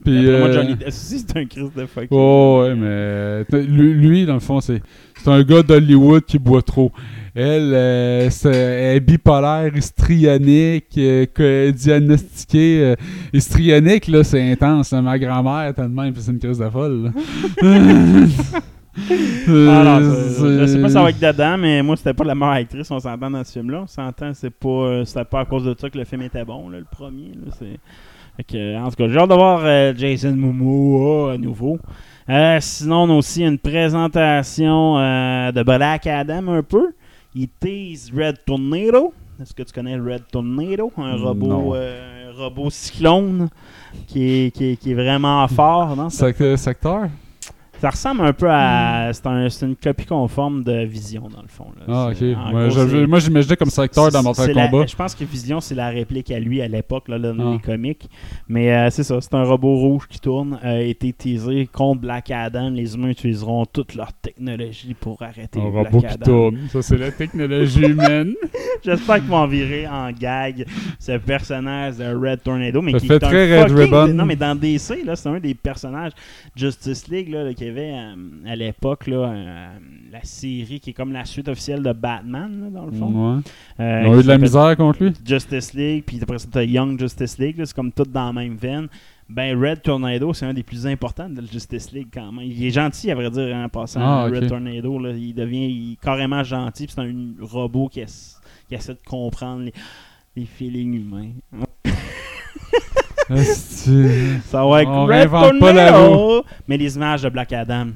[0.03, 2.07] Puis, D'après moi, Johnny Depp aussi, c'est un crise de fuck.
[2.11, 4.81] Oh, ouais, mais lui, lui, dans le fond, c'est
[5.23, 6.91] c'est un gars d'Hollywood qui boit trop.
[7.35, 12.79] Elle, euh, c'est- elle est bipolaire, histrionique, euh, diagnostiquée.
[12.81, 12.95] euh,
[13.33, 14.91] histrionique, là, c'est intense.
[14.93, 17.11] Ma grand-mère était de même, puis c'est une crise de folle.
[18.99, 19.99] Ah non,
[20.59, 22.89] je sais pas si ça va être dedans, mais moi, c'était pas la meilleure actrice,
[22.89, 23.81] on s'entend dans ce film-là.
[23.83, 26.43] On s'entend, c'est pas, euh, c'était pas à cause de ça que le film était
[26.43, 27.27] bon, là, le premier.
[27.35, 27.77] Là, c'est...
[28.37, 31.79] Fait que, en tout cas, j'ai hâte de voir euh, Jason Momoa à nouveau.
[32.29, 36.91] Euh, sinon, on a aussi une présentation euh, de Black Adam un peu.
[37.33, 39.13] Il tease Red Tornado.
[39.41, 40.91] Est-ce que tu connais Red Tornado?
[40.97, 41.23] Un Non.
[41.25, 43.49] robot, euh, un robot cyclone
[44.07, 45.95] qui est, qui est, qui est vraiment fort.
[45.95, 46.09] Non?
[46.09, 47.07] Secteur?
[47.79, 49.11] Ça ressemble un peu à.
[49.13, 51.65] C'est un- c'est une copie conforme de Vision, dans le fond.
[51.77, 51.85] là.
[51.87, 52.21] Ah, ok.
[52.21, 52.33] Ouais,
[52.69, 54.87] gros, moi, j'imaginais comme ça acteur dans Mortal la- Kombat.
[54.87, 57.53] Je pense que Vision, c'est la réplique à lui à l'époque, là, là, dans Ah.
[57.53, 58.09] les comics.
[58.47, 62.31] Mais euh, c'est ça, c'est un robot rouge qui tourne, a été teasé contre Black
[62.31, 62.69] Adam.
[62.71, 66.57] Les humains utiliseront toute leur technologie pour arrêter Un Black robot qui tourne.
[66.71, 68.33] Ça, c'est la technologie humaine.
[68.83, 70.65] J'espère qu'ils vont virer en gag
[70.99, 72.81] ce personnage de Red Tornado.
[72.81, 74.07] Mais Ça qui fait est un très Red fucking- Ribbon.
[74.13, 76.11] Non, mais dans DC, là, c'est un des personnages
[76.55, 78.15] Justice League là, là, y avait euh,
[78.45, 79.67] à l'époque, là, euh,
[80.11, 83.35] la série qui est comme la suite officielle de Batman, là, dans le fond.
[83.37, 83.41] Ouais.
[83.79, 85.13] Euh, Ils ont eu de la misère contre lui?
[85.25, 88.87] Justice League, puis après ça, Young Justice League, c'est comme tout dans la même veine.
[89.29, 92.45] Ben, Red Tornado, c'est un des plus importants de la Justice League quand même.
[92.45, 93.99] Il est gentil, à vrai dire, en passant.
[94.01, 94.47] Ah, Red.
[94.47, 98.99] Tornado, là, il devient il est carrément gentil, puis c'est un robot qui essaie de
[99.05, 99.73] comprendre les,
[100.35, 101.31] les feelings humains.
[103.35, 106.45] Ça va être On réinvente pas la Tornado!
[106.67, 107.87] Mais les images de Black Adam,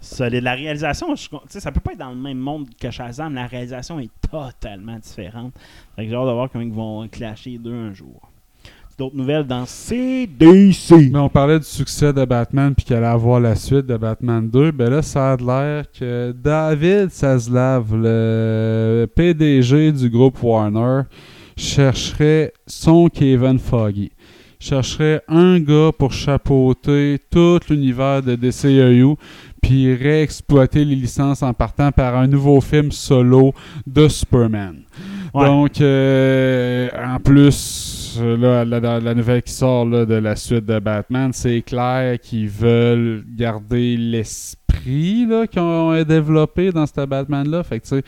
[0.00, 0.42] solide.
[0.42, 3.34] La réalisation, je, ça peut pas être dans le même monde que Shazam.
[3.34, 5.52] La réalisation est totalement différente.
[5.94, 8.20] Fait que j'ai hâte de voir comment ils vont clasher les deux un jour.
[8.98, 11.10] D'autres nouvelles dans CDC.
[11.12, 14.48] Mais on parlait du succès de Batman puis qu'elle allait avoir la suite de Batman
[14.48, 14.70] 2.
[14.72, 21.02] Ben là, ça a l'air que David Zaslav, le PDG du groupe Warner,
[21.58, 24.12] chercherait son Kevin Foggy.
[24.58, 29.16] Chercherait un gars pour chapeauter tout l'univers de DCEU
[29.62, 33.52] puis réexploiter les licences en partant par un nouveau film solo
[33.86, 34.82] de Superman.
[35.34, 35.44] Ouais.
[35.44, 40.78] Donc, euh, en plus, là, la, la- nouvelle qui sort là, de la suite de
[40.78, 44.62] Batman, c'est clair qu'ils veulent garder l'esprit
[45.50, 47.64] qu'ils ont développé dans ce Batman-là.
[47.64, 48.02] Fait que, tu sais,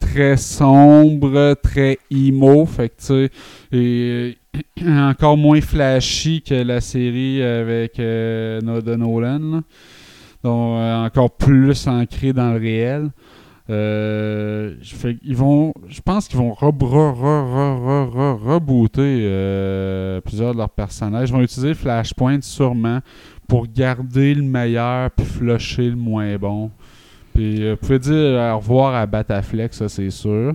[0.00, 2.66] très sombre, très emo.
[2.66, 3.30] Fait que, tu
[3.70, 4.36] sais,
[4.86, 9.62] encore moins flashy que la série avec euh, Nolan.
[10.44, 13.10] Donc, euh, encore plus ancré dans le réel.
[13.68, 14.74] Euh,
[15.24, 20.52] ils vont, je pense qu'ils vont re, re- re- re- re- re- rebooter euh, plusieurs
[20.52, 21.30] de leurs personnages.
[21.30, 23.00] Ils vont utiliser Flashpoint sûrement
[23.48, 26.70] pour garder le meilleur puis flusher le moins bon.
[27.34, 30.54] Puis vous pouvez dire au revoir à Batafleck, ça c'est sûr.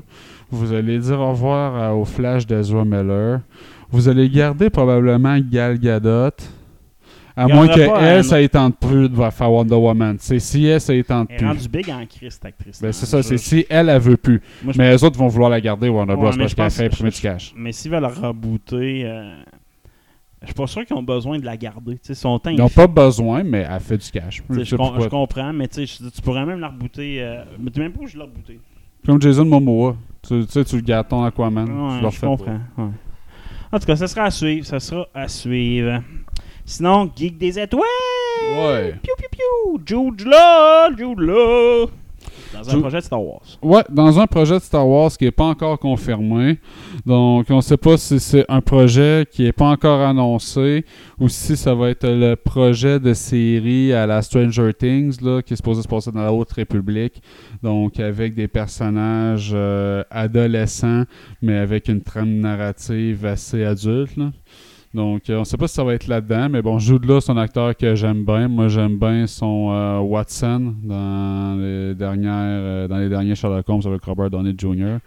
[0.49, 3.41] Vous allez dire au revoir au Flash d'Ezra Miller.
[3.92, 6.30] Vous allez garder probablement Gal Gadot.
[7.36, 10.18] À moins pas qu'elle, un- ça ne tente plus de faire Wonder Woman.
[10.20, 11.48] C'est si elle, ça ne tente Elle est plus.
[11.48, 12.82] rendue big en Christ, cette actrice.
[12.82, 14.42] Ben, c'est ça, c'est si elle, elle veut plus.
[14.64, 16.16] Moi, Mais les autres vont vouloir la garder, Ouais, Bros.
[16.16, 17.54] mais parce je qu'elle pense- fait imprimer du cash.
[17.56, 19.34] Mais s'ils veulent la rebooter, euh,
[20.42, 21.98] je suis pas sûr qu'ils ont besoin de la garder.
[22.04, 24.44] Son temps, Ils il n'ont pas besoin, mais elle fait du cash.
[24.50, 25.04] Je je, sais com- pourquoi.
[25.06, 25.86] je comprends, mais tu
[26.22, 27.22] pourrais même la rebooter.
[27.24, 28.60] euh, mais tu même pas où je l'ai rebooter.
[29.06, 29.96] Comme Jason Momoa.
[30.22, 31.66] Tu, tu sais, tu le gardes ton Aquaman.
[31.66, 31.72] tu
[32.06, 32.60] Ouais, je comprends.
[32.78, 32.86] ouais.
[33.72, 34.65] En tout cas, ça sera à suivre.
[34.65, 36.03] Ça sera à suivre.
[36.65, 37.84] Sinon, Geek des étoiles!
[38.55, 38.95] Ouais.
[39.01, 39.82] Piou piou piou!
[39.86, 40.89] Jude là!
[40.95, 41.86] Jude là!
[42.54, 43.41] Dans un projet de Star Wars.
[43.62, 46.60] Ouais, dans un projet de Star Wars qui n'est pas encore confirmé.
[47.06, 50.86] Donc, on ne sait pas si c'est un projet qui n'est pas encore annoncé
[51.20, 55.54] ou si ça va être le projet de série à la Stranger Things, là, qui
[55.54, 57.22] est supposé se passer dans la Haute République.
[57.64, 61.04] Donc, avec des personnages euh, adolescents,
[61.41, 64.18] mais avec une trame narrative assez adulte.
[64.18, 64.32] là.
[64.94, 67.22] Donc, euh, on ne sait pas si ça va être là-dedans, mais bon, Jude Law,
[67.22, 68.50] c'est un acteur que j'aime bien.
[68.50, 73.82] Moi, j'aime bien son euh, Watson dans les dernières, euh, dans les derniers Sherlock Holmes
[73.86, 74.98] avec Robert Downey Jr.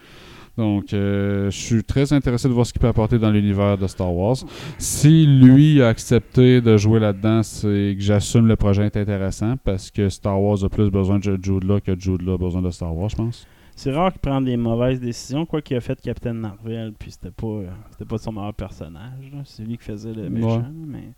[0.56, 3.86] Donc, euh, je suis très intéressé de voir ce qu'il peut apporter dans l'univers de
[3.86, 4.36] Star Wars.
[4.78, 9.90] Si lui a accepté de jouer là-dedans, c'est que j'assume le projet est intéressant parce
[9.90, 12.70] que Star Wars a plus besoin de Jude Law que Jude Law a besoin de
[12.70, 13.46] Star Wars, je pense.
[13.76, 17.30] C'est rare qu'il prenne des mauvaises décisions, quoi qu'il a fait Captain Marvel, puis c'était
[17.32, 19.32] pas, euh, c'était pas son meilleur personnage.
[19.44, 20.64] C'est lui qui faisait le méchant, Ouais.
[20.86, 21.12] mais.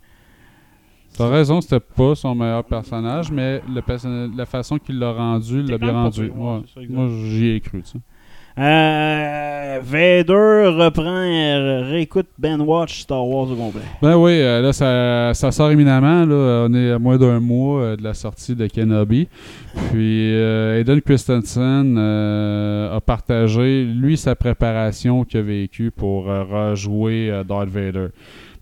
[1.17, 5.63] T'as raison, c'était pas son meilleur personnage, mais le perso- la façon qu'il l'a rendu,
[5.63, 6.29] l'a bien rendu.
[6.29, 6.61] ouais.
[6.89, 7.99] Moi, j'y ai cru, tu sais.
[8.59, 13.83] Euh, Vader reprend, euh, réécoute Ben Watch Star Wars au complet.
[14.01, 16.25] Ben oui, euh, là, ça, sort éminemment.
[16.25, 19.29] Là, on est à moins d'un mois de la sortie de Kenobi.
[19.93, 28.09] Puis Aiden Christensen a partagé, lui, sa préparation qu'il a vécue pour rejouer Darth Vader.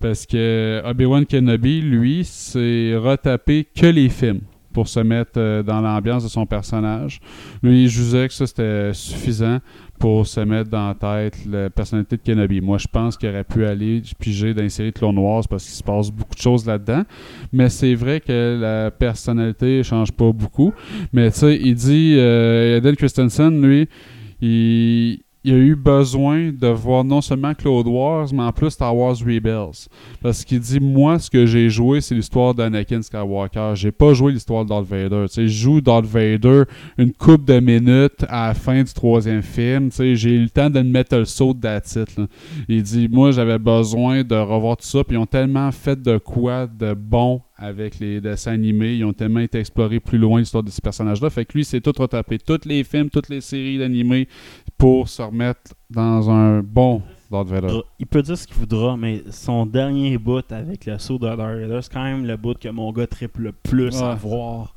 [0.00, 4.40] Parce que Obi-Wan Kenobi, lui, s'est retapé que les films
[4.72, 7.20] pour se mettre dans l'ambiance de son personnage.
[7.62, 9.60] Lui, il jugeait que ça, c'était suffisant
[9.98, 12.60] pour se mettre dans la tête la personnalité de Kenobi.
[12.60, 15.16] Moi, je pense qu'il aurait pu aller piger dans les séries Clone
[15.48, 17.04] parce qu'il se passe beaucoup de choses là-dedans.
[17.52, 20.72] Mais c'est vrai que la personnalité change pas beaucoup.
[21.12, 23.88] Mais tu sais, il dit, euh, Aiden Christensen, lui,
[24.40, 28.96] il, il a eu besoin de voir non seulement Clone Wars, mais en plus Star
[28.96, 29.88] Wars Rebels.
[30.22, 33.72] Parce qu'il dit Moi, ce que j'ai joué, c'est l'histoire d'Anakin Skywalker.
[33.74, 35.26] J'ai pas joué l'histoire de Darth Vader.
[35.30, 36.62] Je joue Darth Vader
[36.96, 39.90] une coupe de minutes à la fin du troisième film.
[39.92, 42.26] J'ai eu le temps de me mettre le saut de la titre.
[42.66, 45.04] Il dit Moi, j'avais besoin de revoir tout ça.
[45.04, 48.96] Puis ils ont tellement fait de quoi de bon avec les dessins animés.
[48.96, 51.30] Ils ont tellement été explorés plus loin l'histoire de ces personnages-là.
[51.30, 52.38] Fait que lui, c'est tout retapé.
[52.38, 54.28] Tous les films, toutes les séries d'animés
[54.76, 57.80] pour se remettre dans un bon Darth Vader.
[57.98, 61.38] Il peut dire ce qu'il voudra, mais son dernier bout avec le saut de Darth
[61.38, 64.74] Vader, c'est quand même le bout que mon gars triple le plus à voir.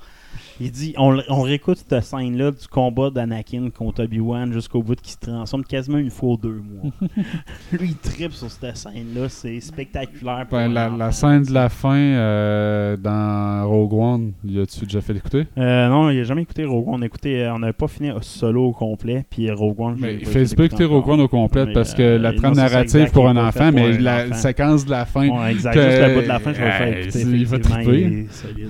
[0.60, 5.12] Il dit, on, on réécoute cette scène-là du combat d'Anakin contre Obi-Wan jusqu'au bout qu'il
[5.12, 6.92] se transforme quasiment une fois ou deux mois.
[7.72, 10.48] Lui, il tripe sur cette scène-là, c'est spectaculaire.
[10.50, 15.00] pour Ben, la, la scène de la fin euh, dans Rogue One, y a-tu déjà
[15.02, 16.96] fait écouter Euh, non, il a jamais écouté Rogue One.
[16.96, 19.98] On, a écouté, euh, on n'avait pas fini solo au complet, puis Rogue One.
[20.00, 20.86] Mais il pas fait pas écouter.
[20.86, 23.96] Rogue One au complet Mais, parce que euh, la trame narrative pour un enfant, mais
[23.96, 24.34] un la enfant.
[24.34, 25.28] séquence de la fin.
[25.30, 25.76] Ouais, exact.
[25.76, 27.20] que- Juste le bout de la fin, je vais le faire écouter.
[27.22, 28.02] il va effectivement, triper.
[28.02, 28.70] il est solide.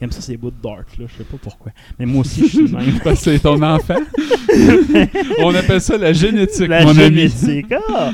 [0.00, 1.04] Il aime ça, ces bouts de dark, là.
[1.08, 1.72] Je sais pas pourquoi.
[1.98, 3.00] Mais moi aussi, je suis le même.
[3.04, 3.96] Parce que c'est ton enfant.
[5.42, 7.28] On appelle ça la génétique, La mon ami.
[7.28, 7.72] génétique.
[7.88, 8.10] Ah!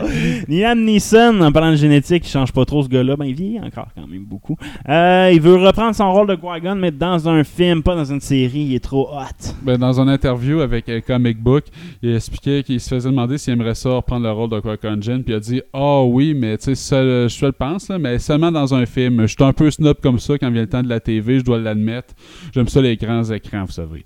[0.49, 3.17] Liam Neeson, en parlant de génétique, il change pas trop ce gars-là.
[3.17, 4.57] Ben, il vieillit encore quand même beaucoup.
[4.89, 8.21] Euh, il veut reprendre son rôle de Qui-Gon, mais dans un film, pas dans une
[8.21, 8.63] série.
[8.63, 9.53] Il est trop hot.
[9.63, 11.65] Ben, dans une interview avec euh, Comic Book,
[12.03, 15.23] il expliquait qu'il se faisait demander s'il aimerait ça reprendre le rôle de Qui-Gon Jinn,
[15.23, 18.19] puis il a dit «Ah oui, mais tu sais, je te le pense, là, mais
[18.19, 19.23] seulement dans un film.
[19.23, 21.45] Je suis un peu snob comme ça quand vient le temps de la TV, je
[21.45, 22.15] dois l'admettre.
[22.55, 24.05] J'aime ça les grands écrans, vous savez.»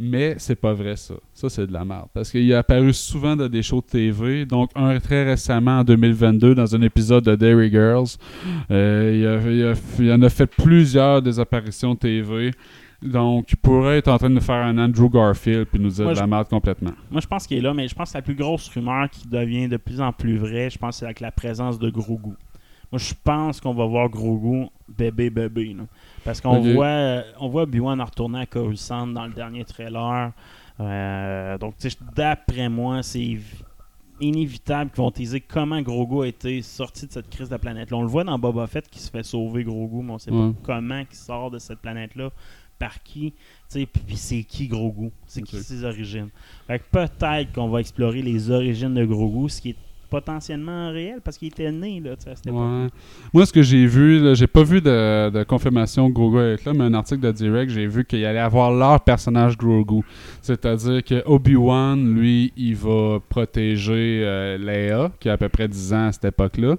[0.00, 1.14] Mais c'est pas vrai ça.
[1.34, 2.06] Ça c'est de la merde.
[2.14, 4.46] Parce qu'il est apparu souvent dans des shows de TV.
[4.46, 8.06] Donc un très récemment en 2022 dans un épisode de Dairy Girls.
[8.70, 12.52] Euh, il, a- il a- il en a fait plusieurs des apparitions TV.
[13.02, 16.14] Donc il pourrait être en train de faire un Andrew Garfield puis nous dire Moi,
[16.14, 16.92] de la merde complètement.
[17.10, 19.26] Moi, je pense qu'il est là, mais je pense que la plus grosse rumeur qui
[19.28, 22.34] devient de plus en plus vraie, je pense que c'est avec la présence de Grogu.
[22.92, 24.66] Moi, je pense qu'on va voir Grogu
[24.96, 25.74] bébé bébé.
[25.76, 25.84] là.
[26.24, 30.32] Parce qu'on voit, euh, on voit Obi-Wan en retourner à Coruscant dans le dernier trailer.
[30.80, 31.74] Euh, donc,
[32.14, 33.62] d'après moi, c'est évi-
[34.20, 37.90] inévitable qu'ils vont teaser comment Grogu a été sorti de cette crise de la planète.
[37.90, 40.30] Là, on le voit dans Boba Fett qui se fait sauver Grogu, mais on sait
[40.30, 40.50] Ouais.
[40.52, 42.30] pas comment il sort de cette planète-là,
[42.78, 43.32] par qui,
[43.72, 46.28] puis c'est qui Grogu, c'est qui ses origines?
[46.66, 49.76] Fait que peut-être qu'on va explorer les origines de Grogu, ce qui est
[50.08, 52.60] potentiellement réel parce qu'il était né là, à cette époque.
[52.60, 52.86] Ouais.
[53.32, 56.84] Moi, ce que j'ai vu, j'ai pas vu de, de confirmation Grogu est là, mais
[56.84, 60.02] un article de Direct, j'ai vu qu'il allait avoir leur personnage Grogu.
[60.42, 65.92] C'est-à-dire que Obi-Wan, lui, il va protéger euh, Leia, qui a à peu près 10
[65.92, 66.76] ans à cette époque-là.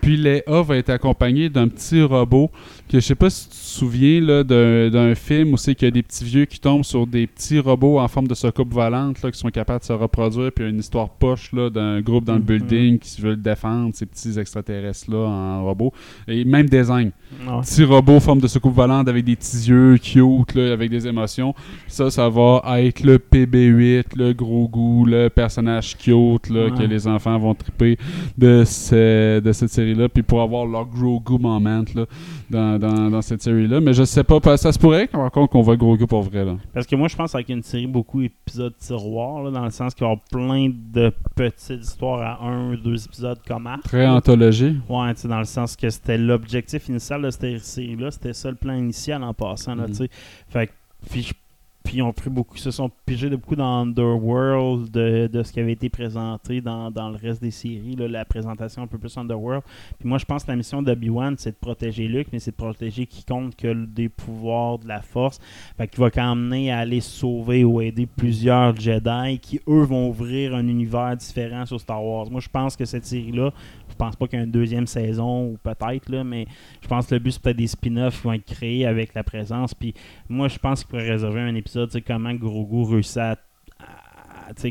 [0.00, 2.50] Puis Leia va être accompagnée d'un petit robot
[2.88, 5.86] que je sais pas si tu te souviens là, d'un, d'un film où c'est qu'il
[5.86, 8.72] y a des petits vieux qui tombent sur des petits robots en forme de soucoupe
[8.72, 11.52] volante là, qui sont capables de se reproduire, puis il y a une histoire poche
[11.52, 12.46] là, d'un groupe dans le Mhm.
[12.46, 15.92] building qui veut le défendre, ces petits extraterrestres-là en robot.
[16.26, 17.12] Et même design.
[17.46, 17.60] Ouais.
[17.62, 21.06] Petit robot en forme de soucoupe volante avec des petits yeux cute, là, avec des
[21.06, 21.54] émotions.
[21.86, 26.70] Ça, ça va être le PB8, le gros goût, le personnage cute là, Ouais.
[26.76, 27.96] que les enfants vont triper
[28.36, 30.08] de, ce- de cette série-là.
[30.08, 32.06] Puis pour avoir leur gros goût moment là,
[32.50, 33.80] dans, dans, dans cette série-là.
[33.80, 36.44] Mais je sais pas, ça se pourrait par contre qu'on voit gros goût pour vrai.
[36.44, 36.56] Là.
[36.72, 39.94] Parce que moi, je pense avec une série beaucoup épisodes tiroirs, là, dans le sens
[39.94, 43.82] qu'il va y avoir plein de petites histoires à un ou deux épisodes comme arc.
[43.82, 44.76] Très anthologie.
[44.88, 48.50] Ouais, tu sais, dans le sens que c'était l'objectif initial de cette série-là, c'était ça
[48.50, 50.10] le plan initial en passant, là, tu sais.
[50.48, 50.72] Fait que,
[51.10, 51.34] puis, je-
[51.82, 55.52] puis ils ont pris beaucoup, se sont pigés de beaucoup dans Underworld, de, de ce
[55.52, 59.16] qui avait été présenté dans, dans le reste des séries, la présentation un peu plus
[59.16, 59.62] Underworld.
[59.98, 62.56] Puis moi, je pense que la mission d'Obi-Wan, c'est de protéger Luke, mais c'est de
[62.56, 65.38] protéger quiconque que des pouvoirs de la force.
[65.76, 69.82] Fait qu'il va quand même mener à aller sauver ou aider plusieurs Jedi qui, eux,
[69.82, 72.30] vont ouvrir un univers différent sur Star Wars.
[72.30, 73.52] Moi, je pense que cette série-là,
[73.88, 76.46] je pense pas qu'il y ait une deuxième saison ou peut-être, là, mais
[76.80, 79.22] je pense que le but, c'est peut-être des spin-offs qui vont être créés avec la
[79.22, 79.74] présence.
[79.74, 79.94] Puis
[80.28, 83.36] moi, je pense qu'il pourrait réserver un épisode, tu sais, comment Grogu réussit à.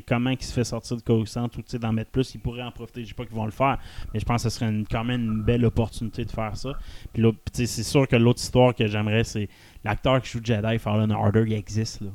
[0.07, 3.01] comment il se fait sortir de Coruscant ou d'en mettre plus, il pourrait en profiter.
[3.01, 3.77] Je dis pas qu'ils vont le faire,
[4.13, 6.73] mais je pense que ce serait quand même une belle opportunité de faire ça.
[7.13, 7.23] Puis
[7.53, 9.49] c'est sûr que l'autre histoire que j'aimerais, c'est
[9.83, 12.09] l'acteur qui joue Jedi Fallen Order, il existe, là.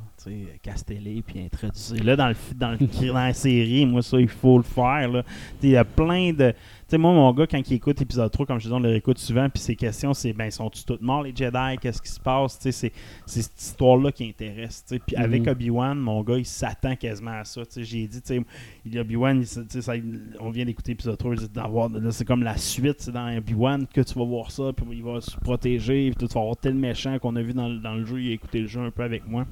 [0.62, 2.02] Castellé, puis introduit.
[2.02, 5.22] Là, dans, le, dans, le, la série, moi, ça, il faut le faire,
[5.62, 6.54] Il y a plein de.
[6.86, 8.90] Tu sais, moi, mon gars, quand il écoute épisode 3, comme je disais, on le
[8.90, 11.78] réécoute souvent, puis ses questions, c'est ben, sont-ils tous morts, les Jedi?
[11.80, 12.58] Qu'est-ce qui se passe?
[12.58, 12.92] Tu sais, C'est
[13.24, 14.84] c'est cette histoire-là qui intéresse.
[15.06, 15.48] Puis avec Mhm.
[15.48, 17.64] Obi-Wan, mon gars, il s'attend quasiment à ça.
[17.64, 18.42] Tu sais, J'ai dit, tu
[18.86, 19.92] sais, Obi-Wan, il ça-
[20.40, 23.34] on vient d'écouter épisode 3, il dit d'avoir- là, c'est comme la suite, c'est dans
[23.34, 26.56] Obi-Wan que tu vas voir ça, puis il va se protéger, puis tu vas voir
[26.58, 28.80] tel méchant qu'on a vu dans, le- dans le jeu, il a écouté le jeu
[28.80, 29.46] un peu avec moi.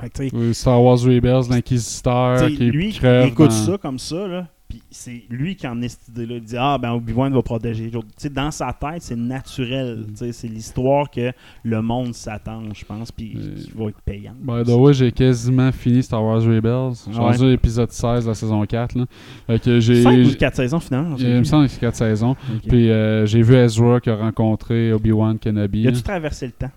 [0.00, 4.26] Fait Oui, Star Wars Rebels, l'Inquisiteur qui lui, crève il écoute dans- ça comme ça,
[4.26, 4.48] là.
[4.74, 6.34] Puis c'est lui qui en est cette idée-là.
[6.36, 8.08] Il dit Ah, ben Obi-Wan va protéger les autres.
[8.32, 10.04] Dans sa tête, c'est naturel.
[10.10, 11.30] Tu sais, c'est l'histoire que
[11.62, 14.34] le monde s'attend, je pense, puis Euh, qui va être payant.
[14.42, 16.94] By the way, j'ai quasiment fini Star Wars Rebels.
[17.08, 17.24] J'ai ouais.
[17.24, 18.96] rendu l'épisode 16 de la saison 4.
[18.98, 19.06] Là.
[19.46, 21.16] Fait que j'ai, 5 ou j'ai- 4 saisons finalement.
[21.18, 22.34] il me semble que c'est 4 saisons.
[22.66, 25.82] Puis euh, j'ai vu Ezra qui a rencontré Obi-Wan Kenobi.
[25.82, 26.70] Il a-tu traversé le temps?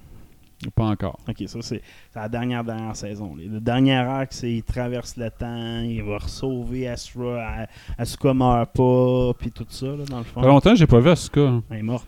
[0.76, 1.20] Pas encore.
[1.30, 1.82] Ok, ça c'est
[2.16, 3.36] la dernière dernière saison.
[3.36, 8.72] Le dernier arc, c'est il traverse le temps, il va sauver Asra, A- Asuka meurt
[8.74, 10.39] pas, puis tout ça, là, dans le fond.
[10.39, 11.62] Ça fait longtemps que j'ai pas vu Asuka.
[11.70, 12.08] Elle est morte.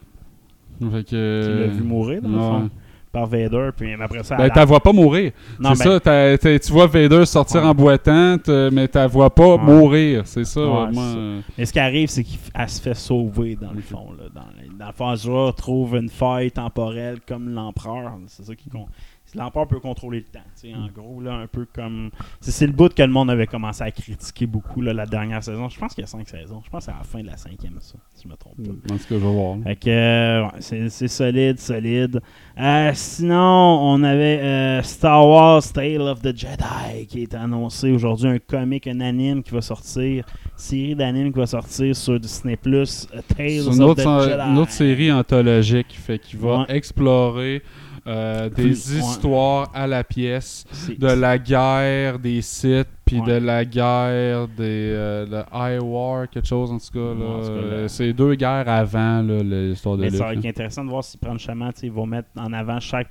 [0.80, 2.70] Fait que, Tu l'as vu mourir, dans le fond,
[3.12, 4.36] par Vader, puis après ça.
[4.36, 5.32] Ben, t'as vois pas mourir.
[5.58, 5.64] C'est
[6.04, 7.68] ben- ça, tu vois Vader sortir Ouais.
[7.70, 8.38] en boitant,
[8.72, 9.58] mais t'as vois pas Ouais.
[9.58, 10.22] mourir.
[10.26, 11.16] C'est ça, Ouais, ça.
[11.58, 14.10] Mais ce qui arrive, c'est qu'elle se fait sauver dans le fond.
[14.18, 14.26] Là.
[14.34, 18.12] Dans, dans le fond, Azra trouve une faille temporelle comme l'empereur.
[18.28, 18.90] C'est ça qui compte.
[19.36, 20.78] L'empereur peut contrôler le temps.
[20.80, 22.10] En gros, là, un peu comme.
[22.42, 25.70] C'est le bout que le monde avait commencé à critiquer beaucoup là, la dernière saison.
[25.70, 26.62] Je pense qu'il y a cinq saisons.
[26.66, 28.56] Je pense que c'est à la fin de la cinquième, ça, si je me trompe
[28.58, 28.94] pas.
[28.94, 29.58] En tout cas, je vais voir.
[29.80, 32.22] que, euh, ouais, c'est solide, solide.
[32.60, 33.36] Euh, sinon,
[33.84, 38.88] on avait euh, Star Wars Tale of the Jedi qui est annoncé aujourd'hui, un comic,
[38.88, 40.26] un anime qui va sortir,
[40.56, 43.08] série d'animes qui va sortir sur Disney Plus,
[43.38, 44.42] Tales of une autre, the Jedi.
[44.52, 46.66] une autre série anthologique fait qu'il va Ouais.
[46.70, 47.62] explorer
[48.08, 49.00] euh, des ouais.
[49.00, 50.66] histoires à la pièce
[50.98, 53.26] de la guerre des Sith puis Ouais.
[53.40, 57.38] de la guerre des euh, le High War quelque chose en tout cas là.
[57.38, 61.20] Ouais, cas, c'est deux guerres avant l'histoire de Mais ça va intéressant de voir s'ils
[61.20, 63.10] prennent chemin, ils vont mettre en avant chaque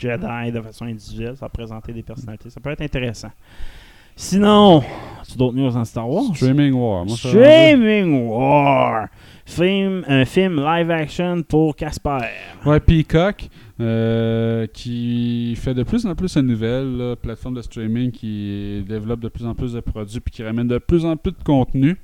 [0.00, 2.48] Jedi de façon individuelle, ça va présenter des personnalités.
[2.48, 3.30] Ça peut être intéressant.
[4.16, 4.82] Sinon,
[5.28, 6.34] tu d'autres news en Star Wars?
[6.34, 9.08] Streaming War moi, Streaming War!
[9.46, 12.18] Film, un film live action pour Casper.
[12.64, 13.48] Ouais, Peacock,
[13.80, 19.20] euh, qui fait de plus en plus de nouvelles, là, plateforme de streaming qui développe
[19.20, 21.96] de plus en plus de produits puis qui ramène de plus en plus de contenu.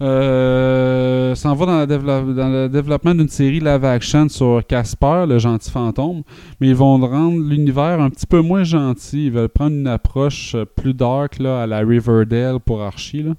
[0.00, 6.22] Euh, s'en va dans, le développement d'une série live action sur Casper, le gentil fantôme,
[6.60, 9.26] mais ils vont rendre l'univers un petit peu moins gentil.
[9.26, 13.22] Ils veulent prendre une approche plus dark là, à la Riverdale pour Archie.
[13.22, 13.32] Là.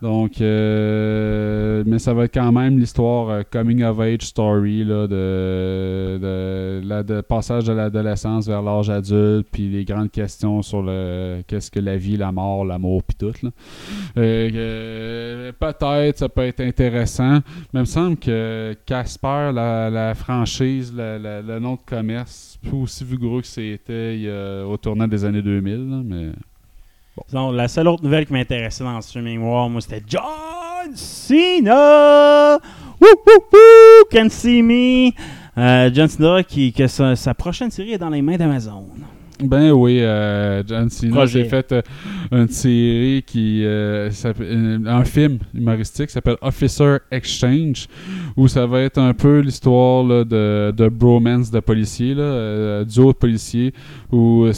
[0.00, 5.08] Donc, euh, mais ça va être quand même l'histoire euh, coming of age story là,
[5.08, 6.80] de,
[7.22, 11.96] passage de l'adolescence vers l'âge adulte, puis les grandes questions sur le qu'est-ce que la
[11.96, 13.32] vie, la mort, l'amour, puis tout.
[14.16, 17.40] Euh, Peut-être ça peut être intéressant,
[17.72, 23.40] mais il me semble que Casper, la, franchise, le nom de commerce, plus aussi vigoureux
[23.40, 24.30] que c'était
[24.66, 26.28] au tournant des années 2000, là, mais
[27.52, 32.58] La seule autre nouvelle qui m'intéressait dans le Streaming War, moi, c'était John Cena!
[33.00, 34.04] Woo, woo, woo!
[34.10, 35.12] Can see me!
[35.56, 38.86] Euh, John Cena, qui, que sa prochaine série est dans les mains d'Amazon.
[39.42, 41.82] Ben oui, euh, John Cena, j'ai fait euh,
[42.32, 44.10] une série qui euh,
[44.40, 47.86] euh, un film humoristique qui s'appelle Officer Exchange
[48.36, 53.16] où ça va être un peu l'histoire de, de bromance de policiers, là, duo de
[53.18, 53.72] policiers
[54.10, 54.52] où euh,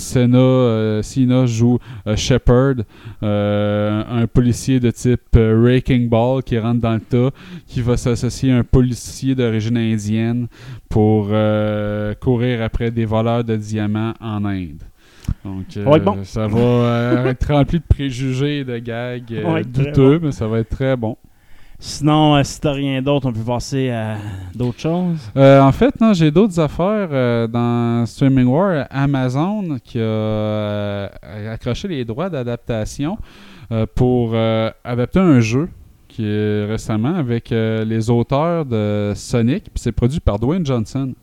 [1.03, 1.79] Cena joue
[2.17, 2.77] Shepard,
[3.23, 7.31] un policier de type Raking Ball qui rentre dans le tas,
[7.67, 10.47] qui va s'associer à un policier d'origine indienne
[10.89, 11.29] pour
[12.21, 14.70] courir après des voleurs de diamants en Inde.
[15.45, 16.25] Donc, euh, Ça va être bon.
[16.25, 20.59] ça va euh, être rempli de préjugés et de gags euh, douteux, mais ça va
[20.59, 21.17] être très bon.
[21.83, 24.17] Sinon, euh, si t'as rien d'autre, on peut passer à
[24.55, 25.19] d'autres choses.
[25.35, 28.87] Euh, en fait, non, j'ai d'autres affaires euh, dans Streaming War.
[28.91, 31.09] Amazon qui a euh,
[31.51, 33.17] accroché les droits d'adaptation
[33.73, 35.71] euh, pour euh, adapter un jeu
[36.07, 41.15] qui est récemment avec euh, les auteurs de Sonic, puis c'est produit par Dwayne Johnson.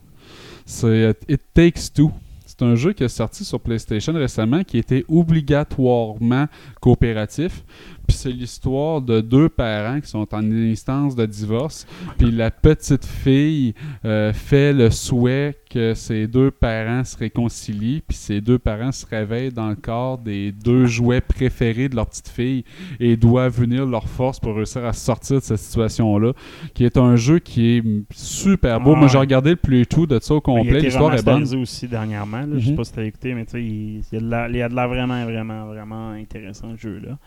[0.65, 2.11] C'est euh, It Takes Two.
[2.57, 6.47] C'est un jeu qui est sorti sur PlayStation récemment qui était obligatoirement
[6.81, 7.63] coopératif.
[8.07, 11.85] Puis c'est l'histoire de deux parents qui sont en instance de divorce.
[12.17, 13.73] Puis la petite fille
[14.05, 18.01] euh, fait le souhait que ses deux parents se réconcilient.
[18.07, 22.07] Puis ses deux parents se réveillent dans le corps des deux jouets préférés de leur
[22.07, 22.63] petite fille
[23.01, 26.31] et doivent unir leurs forces pour réussir à sortir de cette situation-là.
[26.73, 27.83] Qui est un jeu qui est
[28.13, 28.93] super beau.
[28.95, 30.79] Ah Moi j'ai regardé le playthrough de ça au complet.
[30.79, 31.43] L'histoire est bonne.
[31.61, 32.41] aussi dernièrement.
[32.41, 32.47] là.
[32.57, 32.77] Je sais Mhm.
[32.77, 35.65] pas si t'as écouté, mais tu sais, il, il y a de la- vraiment, vraiment,
[35.67, 37.17] vraiment intéressant, le jeu-là.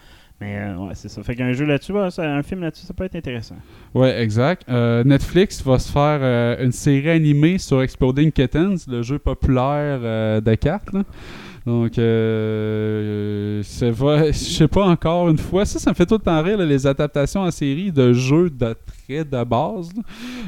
[0.41, 1.23] Mais euh, ouais, c'est ça.
[1.23, 3.57] Fait qu'un jeu là-dessus, un film là-dessus, ça peut être intéressant.
[3.95, 4.65] Ouais, exact.
[4.71, 10.01] Euh, Netflix va se faire euh, une série animée sur Exploding Kittens, le jeu populaire
[10.03, 10.93] euh, de cartes.
[10.95, 11.03] là.
[11.67, 15.67] Donc, euh, je sais pas encore une fois.
[15.67, 18.75] Ça, ça me fait tout le temps rire, les adaptations en série de jeux de
[19.19, 19.91] de base.
[19.95, 20.03] là.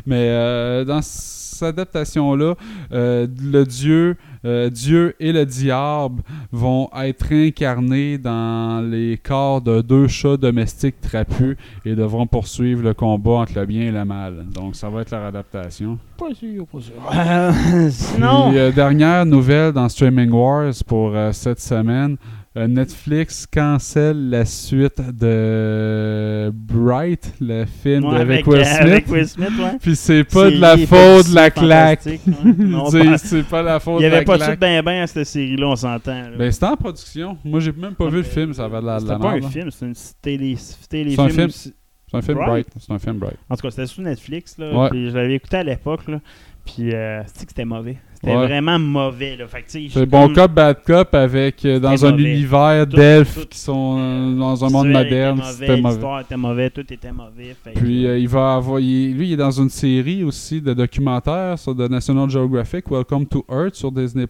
[0.06, 2.54] Mais euh, dans cette adaptation-là,
[2.92, 9.80] euh, le dieu, euh, Dieu et le diable vont être incarnés dans les corps de
[9.80, 14.46] deux chats domestiques trapus et devront poursuivre le combat entre le bien et le mal.
[14.52, 15.98] Donc, ça va être leur adaptation.
[16.18, 16.92] Pas sûr, pas sûr.
[18.16, 22.16] Puis, euh, dernière nouvelle dans Streaming Wars pour euh, cette semaine.
[22.54, 28.80] Euh, Netflix cancelle la suite de Bright, le film ouais, avec, Will euh, Smith.
[28.92, 29.78] avec Will Smith, ouais.
[29.80, 32.04] Puis c'est pas de la faute de la claque.
[32.04, 32.18] ouais.
[33.16, 34.50] C'est pas la faute Il n'y de la avait pas de claque.
[34.50, 36.24] suite ben ben à cette série-là, on s'entend.
[36.36, 37.38] Ben, c'était en production.
[37.42, 39.48] Moi, j'ai même pas vu le film, ça avait de la, C'était pas un là.
[39.48, 40.56] film, c'était une télé.
[40.58, 41.48] C'est un film.
[41.50, 41.72] C'est
[42.12, 42.66] un film Bright?
[42.78, 43.38] C'est un film Bright.
[43.48, 44.58] En tout cas, c'était sous Netflix.
[44.58, 46.06] Là, puis je l'avais écouté à l'époque.
[46.06, 46.20] Là,
[46.66, 47.96] puis euh, c'est que c'était mauvais.
[48.24, 48.46] C'était Ouais.
[48.46, 49.36] vraiment mauvais.
[49.68, 52.22] C'est bon comme- cop, bad cop avec euh, dans C'était un mauvais.
[52.34, 55.38] univers d'elfes qui sont euh, dans un monde moderne.
[55.38, 55.88] était C'était mauvais, mauvais.
[55.94, 57.56] L'histoire était mauvaise, tout était mauvais.
[57.64, 60.72] Fait Puis euh, il va avoir, il- lui, il est dans une série aussi de
[60.72, 64.26] documentaires sur de National Geographic, Welcome to Earth sur Disney+.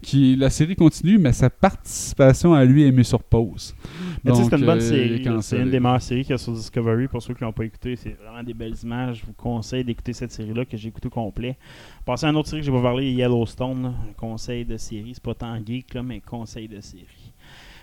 [0.00, 3.74] Qui la série continue, mais sa participation à lui est mise sur pause.
[4.24, 5.24] C'est une bonne euh, série.
[5.40, 7.08] C'est une des meilleures séries qu'il y a sur Discovery.
[7.08, 9.18] Pour ceux qui l'ont pas écouté, c'est vraiment des belles images.
[9.22, 11.56] Je vous conseille d'écouter cette série-là que j'ai écoutée au complet.
[12.04, 13.82] Passer à une autre série que j'ai pas parlé, Yellowstone.
[13.82, 13.88] là.
[14.08, 15.12] Un conseil de série.
[15.14, 17.32] C'est pas tant geek, là, mais conseil de série.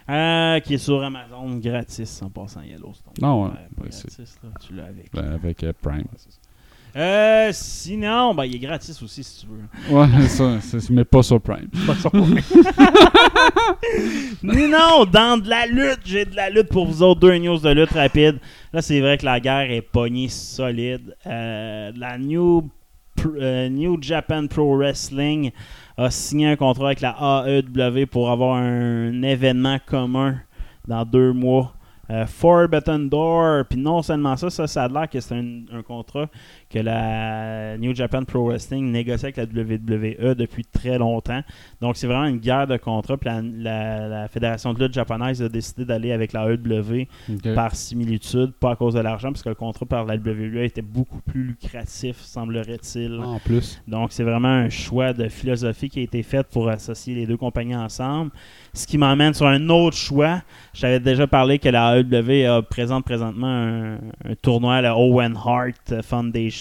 [0.07, 3.13] Euh, qui est sur Amazon gratis en passant Yellowstone.
[3.21, 4.49] Ah ouais, pas gratis, là.
[4.65, 5.11] Tu l'as avec.
[5.11, 6.05] Ben, avec euh, Prime.
[6.95, 9.63] Euh, sinon, ben, il est gratis aussi si tu veux.
[9.93, 10.59] Ouais, ça,
[10.91, 11.67] mais pas sur Prime.
[14.43, 17.19] Mais non, dans de la lutte, j'ai de la lutte pour vous autres.
[17.19, 18.39] Deux news de lutte rapide.
[18.73, 21.15] Là, c'est vrai que la guerre est pognée solide.
[21.25, 22.69] Euh, la New,
[23.25, 25.51] euh, New Japan Pro Wrestling
[25.97, 30.39] a signé un contrat avec la AEW pour avoir un événement commun
[30.87, 31.73] dans deux mois.
[32.11, 33.65] Euh, Forbidden Door.
[33.69, 36.27] Puis non seulement ça, ça, ça a l'air que c'est un contrat
[36.69, 41.41] que la New Japan Pro Wrestling négocie avec la WWE depuis très longtemps.
[41.81, 43.17] Donc c'est vraiment une guerre de contrats.
[43.17, 47.53] Puis la, la- la Fédération de lutte japonaise a décidé d'aller avec la AEW Ok.
[47.55, 50.81] par similitude, pas à cause de l'argent, parce que le contrat par la WWE était
[50.81, 53.19] beaucoup plus lucratif, semblerait-il.
[53.23, 53.81] En plus.
[53.87, 57.37] Donc, c'est vraiment un choix de philosophie qui a été fait pour associer les deux
[57.37, 58.31] compagnies ensemble.
[58.73, 60.41] Ce qui m'emmène sur un autre choix.
[60.73, 66.01] J'avais déjà parlé que la AEW a- présente présentement un, un tournoi, le Owen Hart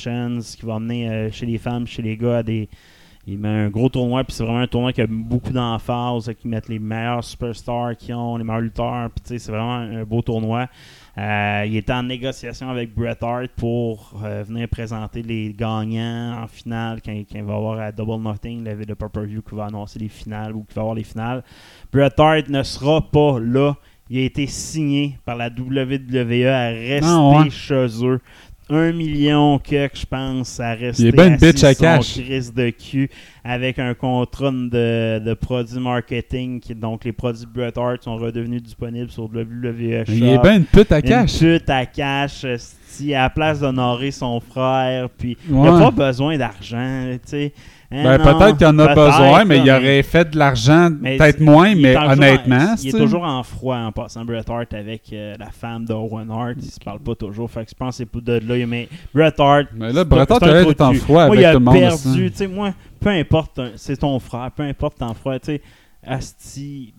[0.05, 2.69] Qui va emmener euh, chez les femmes, chez les gars, à des.
[3.27, 6.47] Il met un gros tournoi, puis c'est vraiment un tournoi qui a beaucoup d'emphase, qui
[6.47, 10.69] mettent les meilleurs superstars qui ont, les meilleurs lutteurs, puis c'est vraiment un beau tournoi.
[11.17, 16.47] Euh, il était en négociation avec Bret Hart pour euh, venir présenter les gagnants en
[16.49, 19.67] finale quand, quand il va y avoir à Double Nothing, le, le pay-per-view qui va
[19.67, 21.43] annoncer les finales ou qui va avoir les finales.
[21.91, 23.75] Bret Hart ne sera pas là.
[24.11, 27.49] Il a été signé par la WWE à rester Ah, ouais.
[27.49, 28.21] chez eux.
[28.71, 32.15] Un million que je pense à rester Il est ben une assis bitch à cash.
[32.15, 33.11] crise de cul
[33.45, 38.63] avec un contrat de, de produits marketing qui donc les produits Bret Hart sont redevenus
[38.63, 40.13] disponibles sur WWE Shop.
[40.13, 41.39] Il est bien une pute à Une cash.
[41.41, 45.71] pute à cash, esti, à la place d'honorer son frère, puis il Ouais.
[45.71, 47.53] n'a pas besoin d'argent, tu sais.
[47.93, 51.41] Hein, Ben, peut-être qu'il en a besoin, mais là, il aurait fait de l'argent, peut-être
[51.41, 52.75] moins, il mais honnêtement.
[52.83, 56.55] Il est toujours en froid en passant Bret Hart avec euh, la femme d'Owen Hart.
[56.59, 57.51] Il se parle pas toujours.
[57.51, 58.67] Fait que je pense que c'est de là.
[58.67, 59.67] Mais Bret Hart.
[59.77, 61.65] Mais là, Bret Hart aurait été de en froid Moi, avec il a tout le
[61.65, 61.75] monde.
[61.79, 62.27] perdu.
[62.35, 62.47] aussi.
[62.49, 65.39] Moi, peu importe, un- c'est ton frère, peu importe ton frère.
[65.43, 65.61] Sais,
[66.07, 66.95] Asti.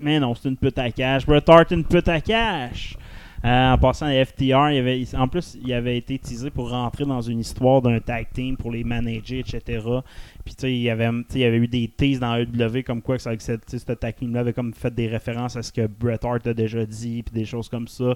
[0.00, 1.26] Mais non, c'est une pute à cash.
[1.26, 2.96] Bret Hart, une pute à cash.
[3.44, 4.56] Euh, en passant à FTR,
[5.14, 8.70] en plus, il avait été teasé pour rentrer dans une histoire d'un tag team pour
[8.70, 9.80] les manager, etc.
[10.44, 11.08] Puis, tu sais, il y avait,
[11.56, 15.08] eu des teases dans AEW comme quoi que ce tag team-là avait comme fait des
[15.08, 18.14] références à ce que Bret Hart a déjà dit, puis des choses comme ça.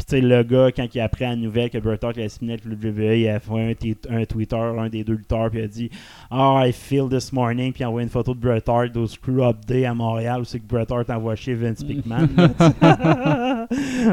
[0.00, 2.30] Puis, tu sais, le gars, quand il a appris la nouvelle que Bret Hart avait
[2.30, 3.76] signé avec le WWE, il a fait
[4.08, 5.90] un, Twitter, un des deux lutteurs, puis il a dit
[6.30, 9.06] Oh, I feel this morning, puis il a envoyé une photo de Bret Hart au
[9.06, 12.28] Screw Up Day à Montréal, où c'est que Bret Hart envoie chier Vince McMahon.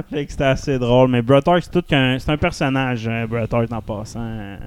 [0.09, 1.09] fait que c'était assez drôle.
[1.09, 4.57] Mais Bret Hart, c'est tout qu'un c'est un personnage, hein, Bret Hart en passant.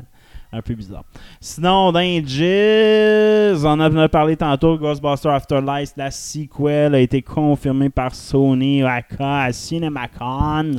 [0.53, 1.05] un peu bizarre.
[1.39, 7.91] Sinon, dans Jizz, on en a parlé tantôt, Ghostbusters Afterlife, la sequel a été confirmée
[7.91, 10.79] par Sony à CinemaCon.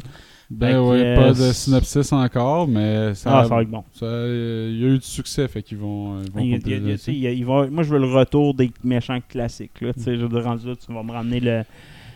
[0.51, 3.83] Ben euh, pas de synopsis encore, mais ça, Ah, ça va être bon.
[3.93, 7.23] ça, euh, il y a eu du succès, fait qu'ils vont, ils Il il il
[7.31, 9.79] il va- moi, je veux le retour des méchants classiques.
[9.79, 11.63] Là, Tu sais, je rendu là, tu vas me ramener le,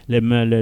[0.08, 0.62] le, le,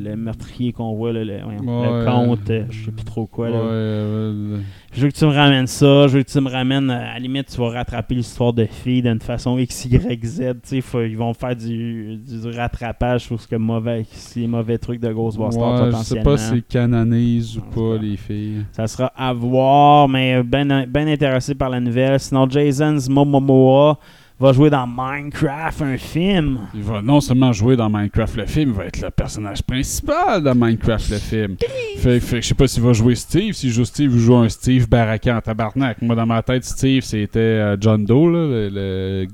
[0.00, 2.04] le, meurtrier qu'on voit, le, le, voyons, le Ouais.
[2.06, 3.50] comte, euh, je sais plus trop quoi.
[3.50, 3.56] Là.
[3.56, 4.58] euh,
[4.92, 7.12] Je veux que tu me ramènes ça, je veux que tu me ramènes, euh, à
[7.14, 10.38] la limite, tu vas rattraper l'histoire de filles d'une façon X, Y, Z.
[10.38, 14.78] Tu sais, faut- ils vont faire du, du rattrapage sur ce que mauvais, ces mauvais
[14.78, 18.64] trucs de Ghostbusters ouais, je sais pas si canonise ou pas les filles.
[18.72, 22.18] Ça sera à voir, mais bien ben intéressé par la nouvelle.
[22.18, 23.98] Sinon, Jason Momoa
[24.40, 26.60] va jouer dans Minecraft, un film.
[26.74, 30.42] Il va non seulement jouer dans Minecraft le film, il va être le personnage principal
[30.42, 31.56] dans Minecraft le film.
[31.98, 33.54] Fait, fait je sais pas s'il va jouer Steve.
[33.54, 36.00] S'il joue Steve, il joue un Steve baraquant en tabarnak.
[36.02, 39.26] Moi, dans ma tête, Steve, c'était euh, John Doe, là, le, le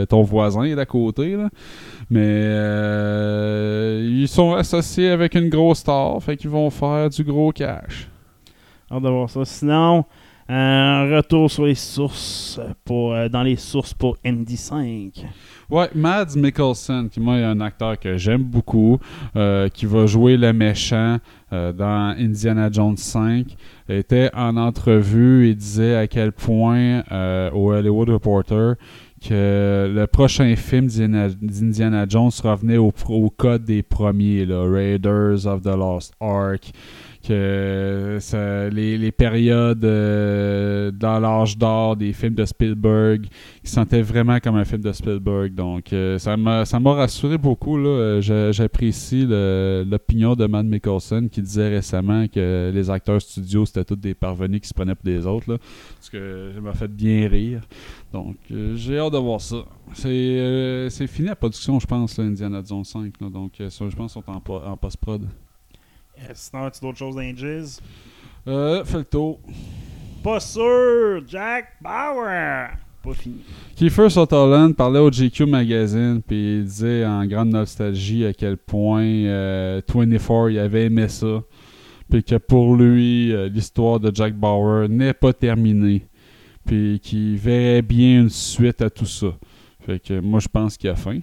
[0.00, 1.36] gars, ton voisin d'à côté.
[1.36, 1.48] Là.
[2.10, 7.52] Mais euh, ils sont associés avec une grosse star, fait qu'ils vont faire du gros
[7.52, 8.08] cash.
[8.90, 9.44] Hâte de voir ça.
[9.44, 10.04] Sinon,
[10.48, 15.26] un retour sur les sources, pour, euh, dans les sources pour Indy 5.
[15.68, 18.98] Ouais, Mads Mikkelsen, qui moi est un acteur que j'aime beaucoup,
[19.36, 21.18] euh, qui va jouer le méchant
[21.52, 23.46] euh, dans Indiana Jones 5,
[23.90, 27.02] était en entrevue et disait à quel point
[27.52, 28.76] au Hollywood Reporter
[29.20, 35.62] que le prochain film d'Indiana Jones revenait au, au code des premiers, là, Raiders of
[35.62, 36.70] the Lost Ark,
[37.26, 38.18] que
[38.72, 43.26] les, les périodes euh, dans l'âge d'or des films de Spielberg
[43.62, 45.54] qui sentaient vraiment comme un film de Spielberg.
[45.54, 46.64] Donc, euh, ça m'a
[46.94, 47.76] rassuré beaucoup.
[47.78, 53.84] Euh, j'a- J'apprécie l'opinion de Matt Mikkelsen qui disait récemment que les acteurs studios, c'était
[53.84, 55.50] tous des parvenus qui se prenaient pour des autres.
[55.52, 55.58] Là,
[55.96, 57.60] parce que ça m'a fait bien rire.
[58.12, 58.36] Donc,
[58.74, 59.64] j'ai hâte de voir ça.
[59.94, 63.12] C'est fini la production, je pense, là, Indiana Jones 5.
[63.20, 63.28] là.
[63.28, 63.64] donc, je
[63.96, 65.22] pense qu'ils sont en, en post-prod.
[66.20, 67.80] Euh, Sinon, as-tu d'autres choses dans Jizz?
[68.46, 69.40] Euh, fais le tour.
[70.22, 71.22] Pas sûr!
[71.26, 72.70] Jack Bauer!
[73.02, 73.36] Pas fini.
[73.76, 79.04] Kiefer Sutherland parlait au GQ Magazine, puis il disait en grande nostalgie à quel point
[79.04, 81.42] euh, 24 il avait aimé ça,
[82.10, 86.06] puis que pour lui, euh, l'histoire de Jack Bauer n'est pas terminée,
[86.66, 89.28] puis qu'il verrait bien une suite à tout ça.
[89.86, 91.20] Fait que moi, je pense qu'il a fin.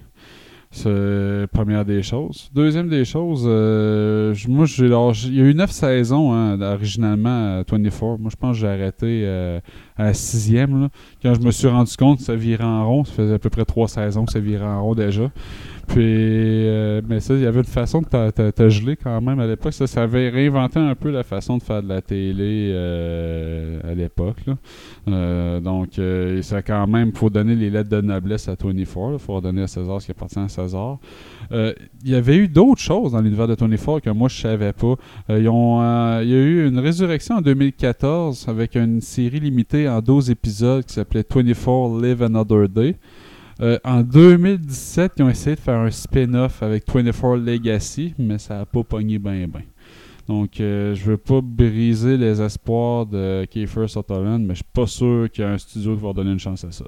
[0.75, 2.49] C'est première des choses.
[2.53, 7.63] Deuxième des choses, euh, moi, j'ai il y a eu neuf saisons hein, originalement à
[7.63, 8.17] 24.
[8.19, 9.61] Moi, je pense que j'ai arrêté euh,
[9.95, 10.81] à la sixième.
[10.81, 10.89] Là
[11.23, 13.49] quand je me suis rendu compte que ça virait en rond, ça faisait à peu
[13.49, 15.31] près trois saisons que ça virait en rond déjà.
[15.87, 19.21] Puis, euh, mais ça, il y avait une façon de t'a- t'a- te geler quand
[19.21, 19.73] même à l'époque.
[19.73, 23.93] Ça, ça avait réinventé un peu la façon de faire de la télé euh, à
[23.93, 24.37] l'époque.
[25.07, 29.13] Euh, donc, euh, ça quand même, faut donner les lettres de noblesse à 24.
[29.13, 30.97] Il faut redonner à César ce qui appartient à César.
[31.51, 31.75] Il
[32.11, 34.95] y avait eu d'autres choses dans l'univers de 24 que moi je savais pas.
[35.29, 40.83] Il y a eu une résurrection en 2014 avec une série limitée en 12 épisodes
[40.83, 42.95] qui s'appelait 24 Live Another Day.
[43.61, 48.57] Euh, en 2017, ils ont essayé de faire un spin-off avec 24 Legacy, mais ça
[48.57, 49.61] n'a pas pogné bien ben.
[50.27, 54.87] Donc, euh, je veux pas briser les espoirs de Kiefer Sutherland, mais je suis pas
[54.87, 56.85] sûr qu'il y a un studio qui va donner une chance à ça.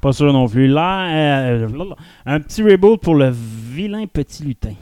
[0.00, 0.68] Pas sûr non plus.
[0.68, 1.68] Là, euh,
[2.26, 4.74] un petit reboot pour le vilain petit lutin.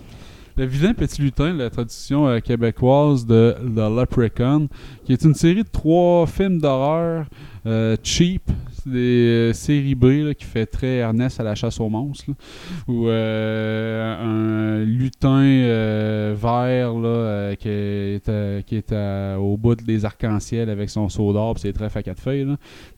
[0.59, 4.67] Le vilain petit lutin, la traduction euh, québécoise de The Leprechaun,
[5.05, 7.27] qui est une série de trois films d'horreur
[7.65, 8.43] euh, cheap,
[8.89, 12.31] des euh, séries B qui fait très Ernest à la chasse aux monstres,
[12.87, 20.05] où euh, un lutin euh, vert là, qui est, qui est à- au bout des
[20.05, 22.47] arcs-en-ciel avec son seau d'or, c'est très à quatre feuilles,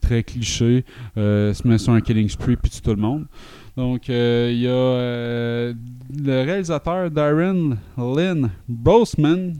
[0.00, 0.84] très cliché,
[1.16, 3.26] se met sur un killing spree puis tout le monde.
[3.76, 4.14] Donc, il
[4.60, 9.54] y a le réalisateur Darren Lynn Brosman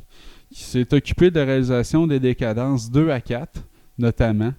[0.53, 3.63] qui s'est occupé de la réalisation des Décadences 2 à 4,
[3.99, 4.53] notamment,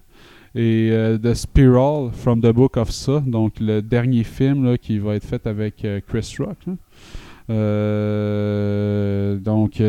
[0.54, 4.98] et euh, de Spiral from the Book of Saw, donc le dernier film là, qui
[4.98, 6.58] va être fait avec euh, Chris Rock.
[7.50, 9.82] Euh, donc,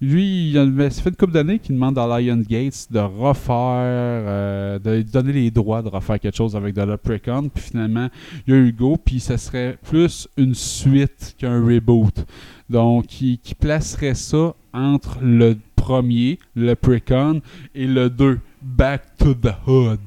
[0.00, 4.90] lui, il a ça fait une couple d'années qu'il demande à Lionsgate de refaire, de
[4.96, 7.48] lui donner les droits de refaire quelque chose avec The Leprechaun.
[7.48, 8.08] Puis finalement,
[8.46, 12.24] il y a eu go, puis ça serait plus une suite qu'un reboot.
[12.70, 17.40] Donc, qui placerait ça entre le premier, Leprechaun,
[17.74, 20.00] et le 2, Back to the Hood.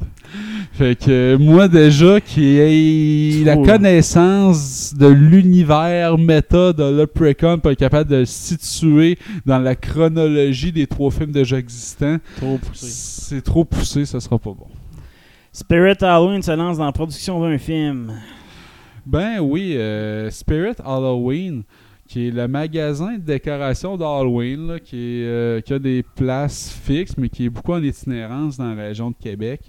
[0.74, 7.80] Fait que moi déjà qui ai la connaissance de l'univers méta de Leprechaun pas être
[7.80, 12.88] capable de le situer dans la chronologie des trois films déjà existants, Trop poussé.
[12.88, 14.68] c'est trop poussé, ça sera pas bon.
[15.52, 18.12] Spirit Halloween se lance dans la production d'un film.
[19.06, 21.64] Ben oui, euh, Spirit Halloween,
[22.14, 27.46] qui est le magasin de décoration d'Halloween, euh, qui a des places fixes, mais qui
[27.46, 29.62] est beaucoup en itinérance dans la région de Québec,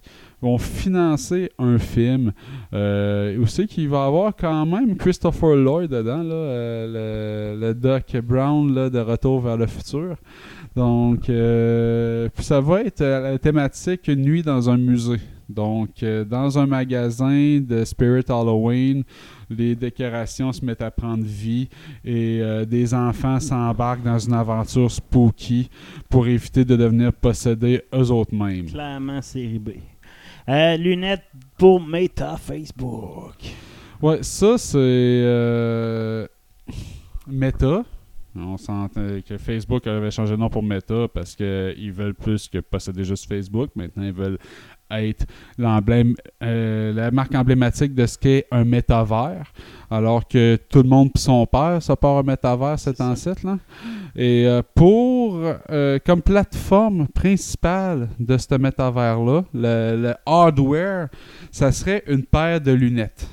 [0.42, 2.34] vont financer un film.
[2.74, 8.90] Euh, aussi qu'il va y avoir quand même Christopher Lloyd dedans, euh, le, Doc Brown
[8.90, 10.16] de Retour vers le futur.
[10.76, 15.20] Donc, euh, ça va être la thématique nuit dans un musée.
[15.48, 19.02] Donc, dans un magasin de Spirit Halloween,
[19.56, 21.68] les décorations se mettent à prendre vie
[22.04, 25.68] et euh, des enfants s'embarquent dans une aventure spooky
[26.08, 28.66] pour éviter de devenir possédés eux autres mêmes.
[28.66, 29.70] Clairement, série B.
[30.48, 31.24] Euh, lunettes
[31.56, 33.36] pour Meta Facebook.
[34.02, 36.26] Ouais, ça c'est euh,
[37.26, 37.84] Meta.
[38.36, 42.58] On s'entend que Facebook avait changé de nom pour Meta parce qu'ils veulent plus que
[42.58, 43.70] posséder juste Facebook.
[43.76, 44.38] Maintenant, ils veulent
[45.02, 45.26] être
[45.58, 49.52] l'emblème, euh, la marque emblématique de ce qu'est un métavers.
[49.90, 53.58] Alors que tout le monde pis son père ça part un métavers cet ancêtre là.
[54.16, 55.40] Et euh, pour
[55.70, 61.08] euh, comme plateforme principale de ce métavers là, le, le hardware,
[61.50, 63.28] ça serait une paire de lunettes.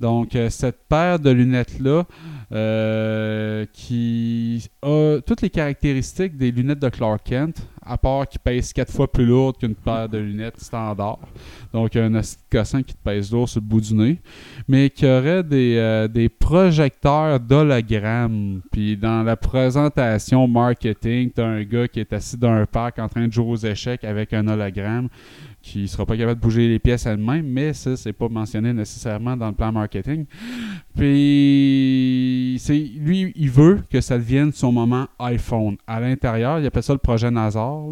[0.00, 2.04] Donc, euh, cette paire de lunettes-là,
[2.52, 8.72] euh, qui a toutes les caractéristiques des lunettes de Clark Kent, à part qu'il pèse
[8.72, 11.18] quatre fois plus lourd qu'une paire de lunettes standard.
[11.72, 14.20] Donc, un acide cossin qui te pèse lourd sur le bout du nez,
[14.68, 18.60] mais qui aurait des, euh, des projecteurs d'hologramme.
[18.70, 22.98] Puis, dans la présentation marketing, tu as un gars qui est assis dans un parc
[22.98, 25.08] en train de jouer aux échecs avec un hologramme
[25.60, 29.36] qui sera pas capable de bouger les pièces elle-même, mais ça, c'est pas mentionné nécessairement
[29.36, 30.24] dans le plan marketing.
[30.96, 32.37] Puis,
[32.98, 35.76] lui, il veut que ça devienne son moment iPhone.
[35.86, 37.84] À l'intérieur, il appelle ça le projet Nazar.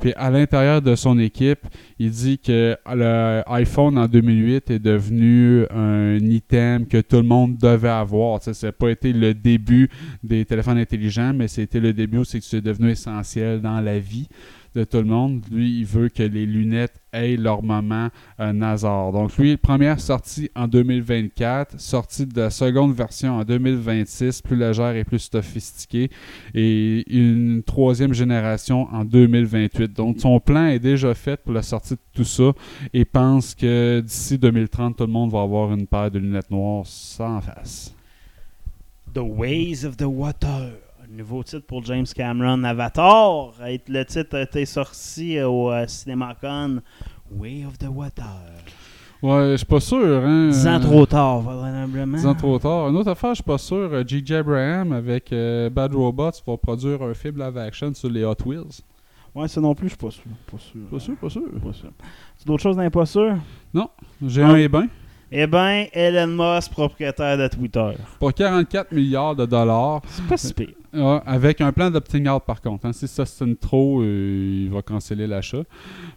[0.00, 1.66] Puis, à l'intérieur de son équipe,
[1.98, 7.56] il dit que le iPhone en 2008 est devenu un item que tout le monde
[7.56, 8.42] devait avoir.
[8.42, 9.88] Ça n'a pas été le début
[10.22, 14.28] des téléphones intelligents, mais c'était le début où c'est devenu essentiel dans la vie
[14.74, 15.42] de tout le monde.
[15.50, 18.08] Lui, il veut que les lunettes aient leur moment
[18.40, 19.12] euh, Nazar.
[19.12, 24.96] Donc, lui, première sortie en 2024, sortie de la seconde version en 2026, plus légère
[24.96, 26.10] et plus sophistiquée,
[26.54, 29.92] et une troisième génération en 2028.
[29.92, 32.52] Donc, son plan est déjà fait pour la sortie de tout ça
[32.92, 36.86] et pense que d'ici 2030, tout le monde va avoir une paire de lunettes noires
[36.86, 37.94] sans face.
[39.14, 40.72] The Ways of the Water.
[41.14, 42.64] Nouveau titre pour James Cameron.
[42.64, 43.52] Avatar.
[43.60, 46.80] Le titre a été sorti au euh, CinemaCon.
[47.30, 48.24] Way of the Water.
[49.22, 50.48] Ouais, je suis pas sûr, hein.
[50.48, 52.16] Dix ans euh, trop tard, vraisemblablement.
[52.16, 52.88] Dix ans trop tard.
[52.88, 53.76] Une autre affaire, je suis pas sûr.
[53.92, 54.34] euh, J.J.
[54.36, 58.80] Abraham avec euh, Bad Robots va produire un film live action sur les Hot Wheels.
[59.34, 60.24] Ouais, ça non plus, je suis pas sûr.
[60.50, 60.80] Pas sûr.
[60.90, 61.42] Pas sûr, pas sûr.
[61.62, 61.90] Pas sûr.
[62.36, 63.36] C'est d'autres choses d'impas sûr?
[64.26, 64.48] J'ai Ah.
[64.48, 64.88] un et ben.
[65.34, 67.92] Eh ben, Elon Musk, propriétaire de Twitter.
[68.18, 70.02] Pour 44 milliards de dollars.
[70.06, 70.68] C'est pas si pire.
[71.24, 72.84] Avec un plan d'opting out par contre.
[72.84, 72.92] hein.
[72.92, 75.62] Si ça se signe trop, euh, il va canceller l'achat.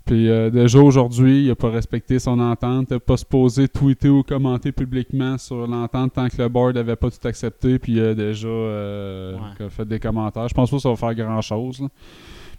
[0.05, 4.09] Puis euh, déjà aujourd'hui, il n'a pas respecté son entente, il n'a pas supposé tweeter
[4.09, 7.79] ou commenter publiquement sur l'entente tant que le board n'avait pas tout accepté.
[7.79, 9.69] Puis il a déjà euh, Ouais.
[9.69, 10.49] fait des commentaires.
[10.49, 11.81] Je pense pas que ça va faire grand chose.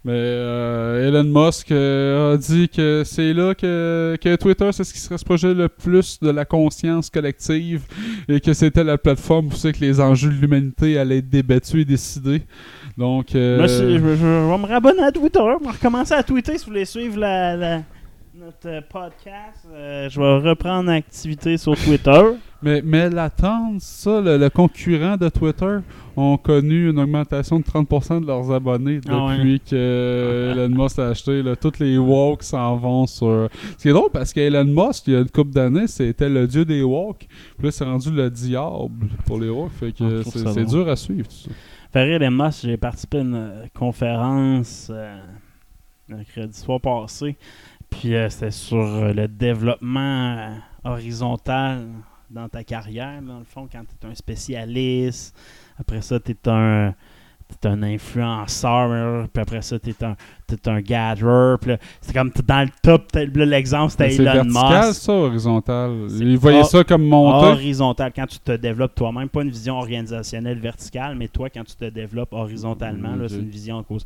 [0.07, 4.93] Mais euh, Elon Musk euh, a dit que c'est là que, que Twitter, c'est ce
[4.93, 7.83] qui se rapprochait le plus de la conscience collective
[8.29, 11.83] et que c'était la plateforme où c'est que les enjeux de l'humanité allaient être débattus
[11.83, 12.43] et décidés.
[12.97, 15.41] Donc, euh, Moi, je, vais me rabonner à Twitter.
[15.41, 17.83] Je vais recommencer à tweeter si vous voulez suivre la, la-
[18.39, 19.67] notre euh, podcast.
[19.73, 22.21] Euh, je vais reprendre l'activité sur Twitter.
[22.63, 25.79] mais, mais l'attente, ça, le, le concurrent de Twitter
[26.17, 29.37] ont connu une augmentation de 30% de leurs abonnés Ah ouais.
[29.39, 31.43] depuis que Elon Musk a acheté.
[31.43, 33.49] Là, toutes les woke s'en vont sur...
[33.79, 36.83] C'est drôle parce qu'Elon Musk, il y a une couple d'années, c'était le dieu des
[36.83, 37.27] woke.
[37.57, 39.47] Puis là, c'est rendu le diable pour les.
[39.81, 40.23] Fait Ah, que
[40.53, 41.27] c'est dur à suivre.
[41.29, 41.51] tout ça.
[41.93, 45.17] Ferré Elon Musk, j'ai participé à une euh, conférence euh,
[46.09, 47.37] mercredi soir passé.
[47.91, 51.89] Puis euh, c'était sur euh, le développement euh, horizontal
[52.31, 55.37] dans ta carrière, dans le fond, quand tu es un spécialiste.
[55.79, 56.95] Après ça, tu es un.
[57.61, 60.17] T'es un influenceur, puis après ça, t'es un,
[60.47, 65.01] t'es un là, c'est comme dans le top, l'exemple c'était C'est Elon vertical, Musk.
[65.01, 65.91] ça, horizontal?
[66.09, 67.47] C'est Ils voyaient ça comme monter.
[67.49, 71.75] Horizontal, quand tu te développes toi-même, pas une vision organisationnelle verticale, mais toi, quand tu
[71.75, 73.29] te développes horizontalement, Ok.
[73.29, 74.05] c'est une vision à cause.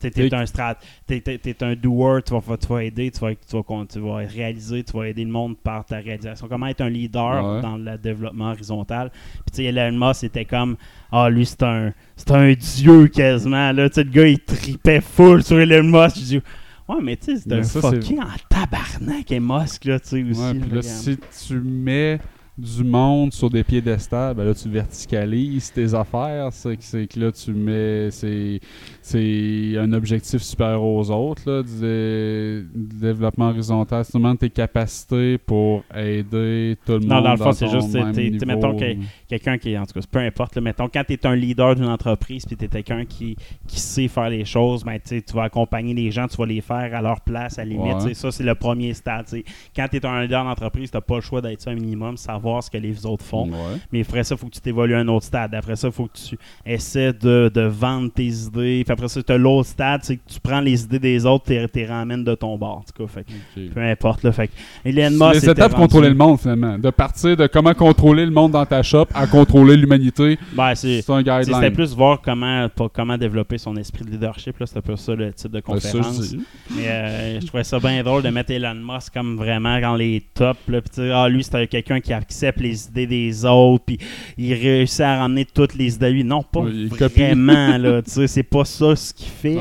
[0.00, 0.76] T'es, t'es Et- un strat,
[1.06, 1.22] t'es
[1.62, 4.96] un doer, tu vas, tu vas aider, tu vas, tu, vas, tu vas réaliser, tu
[4.96, 6.48] vas aider le monde par ta réalisation.
[6.50, 7.62] Comment être un leader Ouais.
[7.62, 9.10] dans le développement horizontal?
[9.12, 10.76] Puis tu sais, Elon Musk, c'était comme,
[11.12, 13.70] ah, lui, c'est un, c'est un dieu quasiment.
[13.70, 13.88] Là.
[13.88, 16.16] Tu sais, le gars, il tripait full sur Elon Musk.
[16.16, 16.40] Je dis,
[16.88, 20.22] ouais, mais tu sais, c'est un ça, fucking en tabarnak, et Musk, là, tu sais,
[20.22, 20.40] aussi.
[20.40, 22.20] Ouais, là, si tu mets
[22.58, 26.48] du monde sur des piédestals, ben là, tu verticalises tes affaires.
[26.52, 28.10] C'est que, c'est que là, tu mets.
[28.10, 28.60] C'est,
[29.04, 34.04] c'est un objectif supérieur aux autres, là, du, dé- du développement horizontal.
[34.04, 37.08] C'est vraiment tes capacités pour aider tout le monde.
[37.08, 37.88] Non, dans le fond, c'est juste,
[38.30, 38.46] niveau.
[38.46, 38.96] mettons que-
[39.28, 41.74] quelqu'un qui est, en tout cas, peu importe, là, mettons, quand tu es un leader
[41.74, 43.36] d'une entreprise puis tu es quelqu'un qui,
[43.66, 46.60] qui sait faire les choses, ben, tu tu vas accompagner les gens, tu vas les
[46.60, 47.94] faire à leur place, à la limite.
[47.96, 48.08] Ouais.
[48.10, 49.26] tu Ça, c'est le premier stade.
[49.28, 49.44] tu.
[49.74, 52.16] Quand tu es un leader d'entreprise, tu n'as pas le choix d'être ça un minimum,
[52.16, 53.48] savoir ce que les autres font.
[53.48, 53.56] Ouais.
[53.92, 55.54] Mais après ça, il faut que tu t'évolues à un autre stade.
[55.54, 58.84] Après ça, il faut que tu essaies de, de vendre tes idées.
[58.94, 61.50] Puis après ça, tu as l'autre stade, c'est que tu prends les idées des autres
[61.50, 62.78] et tu les ramènes de ton bord.
[62.78, 63.26] En tout cas, fait
[63.74, 64.22] peu importe.
[64.22, 64.50] Là, fait
[64.84, 66.78] Elon Musk les était étapes pour rendu- contrôler le monde, finalement.
[66.78, 70.98] De partir de comment contrôler le monde dans ta shop à contrôler l'humanité, Ben, c'est
[70.98, 71.72] un sais, C'était guideline.
[71.72, 74.56] plus voir comment, comment développer son esprit de leadership.
[74.64, 76.34] C'était un peu ça le type de Ben, conférence.
[76.76, 80.22] Mais euh, je trouvais ça bien drôle de mettre Elon Musk comme vraiment dans les
[80.34, 80.58] tops.
[80.68, 83.84] Là, puis ah, lui, c'était quelqu'un qui accepte les idées des autres.
[83.86, 83.98] Puis
[84.38, 86.24] il réussit à ramener toutes les idées à lui.
[86.24, 86.60] Non, pas
[86.98, 87.20] copie.
[87.22, 87.76] vraiment.
[87.78, 89.58] là, c'est pas ça ce qu'il fait.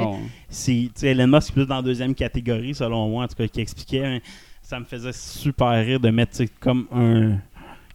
[0.49, 3.61] C'est, Elon Musk est plus dans la deuxième catégorie, selon moi, en tout cas, qui
[3.61, 4.05] expliquait.
[4.05, 4.19] hein.
[4.61, 7.37] Ça me faisait super rire de mettre comme un.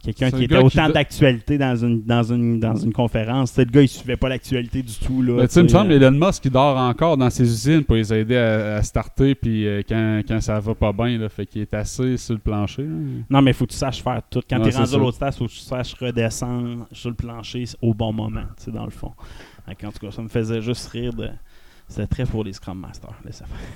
[0.03, 3.57] Quelqu'un qui était qui autant d'actualité dans une, dans, une, dans une conférence.
[3.57, 5.21] Le gars, il suivait pas l'actualité du tout.
[5.21, 8.13] Là, tu me semble euh, Elon Musk il dort encore dans ses usines pour les
[8.13, 11.63] aider à, à starter puis euh, quand, quand ça va pas bien là, fait qu'il
[11.63, 12.83] est assis sur le plancher.
[12.83, 12.95] là.
[13.29, 14.41] Non, mais il faut que tu saches faire tout.
[14.49, 17.15] Quand tu es rendu à l'autre stade, il faut que tu saches redescendre sur le
[17.15, 19.11] plancher au bon moment, dans le fond.
[19.67, 21.29] En tout cas, ça me faisait juste rire de.
[21.89, 23.15] C'était très pour les Scrum Masters.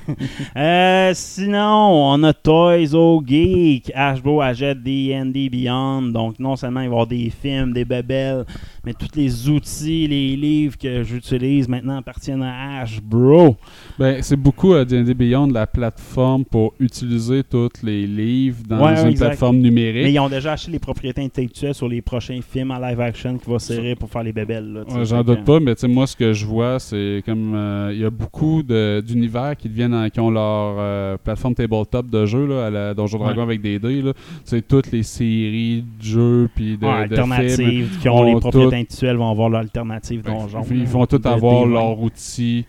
[0.57, 3.89] Euh, sinon, on a Toys O Geek.
[3.95, 6.01] Ashbro achète D&D Beyond.
[6.11, 8.45] Donc, non seulement il va y avoir des films, des bebelles,
[8.85, 13.55] mais tous les outils, les livres que j'utilise maintenant appartiennent à Ashbro.
[13.97, 19.01] Ben, c'est beaucoup à D&D Beyond la plateforme pour utiliser tous les livres dans Ouais,
[19.01, 19.27] une exact.
[19.27, 20.03] plateforme numérique.
[20.03, 23.37] Mais ils ont déjà acheté les propriétés intellectuelles sur les prochains films en live action
[23.37, 24.83] qui vont serrer pour faire les sais.
[24.89, 27.53] Ouais, J'en doute pas, mais tu sais, moi, ce que je vois, c'est comme.
[27.55, 29.93] euh, y a beaucoup d'univers qui deviennent.
[29.93, 33.25] en- qui ont leur euh, plateforme tabletop de jeu, là, à la Donjon Ouais.
[33.25, 34.01] Dragon avec des dés.
[34.01, 34.13] là.
[34.45, 37.31] C'est toutes les séries de jeux puis de, Ouais, de films.
[37.31, 40.63] alternatives qui ont les propriétés tout- intellectuelles vont avoir l'alternative donjon.
[40.71, 42.65] Ils vont tous avoir des- leur outil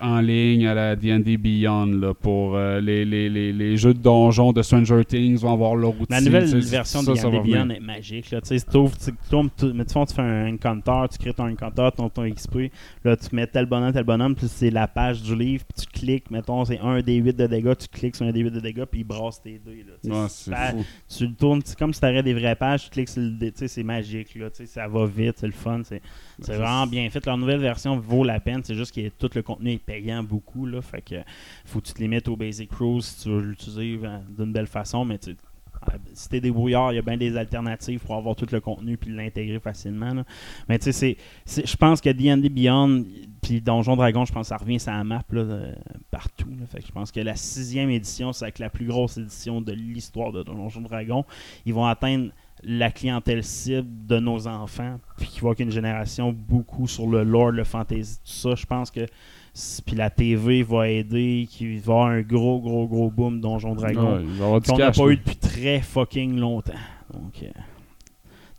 [0.00, 3.98] en ligne à la D&D Beyond là, pour euh, les, les, les, les jeux de
[4.00, 6.06] donjon de Stranger Things vont avoir leur outil.
[6.10, 7.40] La nouvelle version de D&D.
[7.40, 8.30] Beyond est magique.
[8.30, 8.40] Là.
[8.40, 12.28] Tu tu- mais tu fais, tu fais un encounter, tu crées ton encounter, ton, ton
[12.30, 12.70] XP,
[13.04, 16.00] là tu mets tel bonhomme, tel bonhomme, puis c'est la page du livre, puis tu
[16.00, 18.60] cliques, mettons, c'est un des 8 de dégâts, tu cliques sur un des 8 de
[18.60, 19.84] dégâts, puis il brasse tes dés.
[19.86, 20.14] Là, tu sais.
[20.14, 20.84] Ouais, c'est Ça- fou.
[21.16, 23.52] tu le tournes, c'est comme si tu des vraies pages, tu cliques sur le dé,
[23.54, 26.00] c'est magique, là, ça va vite, c'est le fun, c'est
[26.40, 27.24] c'est c'est- vraiment bien fait.
[27.26, 30.66] Leur nouvelle version vaut la peine, c'est juste que tout le contenu est payant beaucoup,
[30.66, 31.16] là, fait que
[31.64, 34.66] faut que tu te limites au Basic Rules si tu veux l'utiliser euh, d'une belle
[34.66, 38.34] façon, mais tu euh, si t'es débrouillard, il y a bien des alternatives pour avoir
[38.36, 40.14] tout le contenu puis l'intégrer facilement.
[40.14, 40.24] là.
[40.68, 41.16] Mais tu sais,
[41.46, 43.04] je pense que D&D Beyond
[43.42, 45.74] puis Donjon Dragon, je pense que ça revient sur la map là, euh,
[46.10, 46.48] partout.
[46.58, 46.66] là.
[46.66, 49.72] Fait que je pense que la sixième édition, c'est avec la plus grosse édition de
[49.72, 51.24] l'histoire de Donjon Dragon.
[51.66, 52.30] Ils vont atteindre
[52.62, 57.22] la clientèle cible de nos enfants, puis qui va avoir une génération beaucoup sur le
[57.22, 58.54] lore, le fantasy, tout ça.
[58.54, 59.06] Je pense que
[59.86, 63.74] puis la TV va aider, qu'il va y avoir un gros, gros, gros boom Donjon
[63.74, 66.72] Dragon Ouais, qu'on n'a pas eu depuis très fucking longtemps.
[67.12, 67.46] Donc, euh,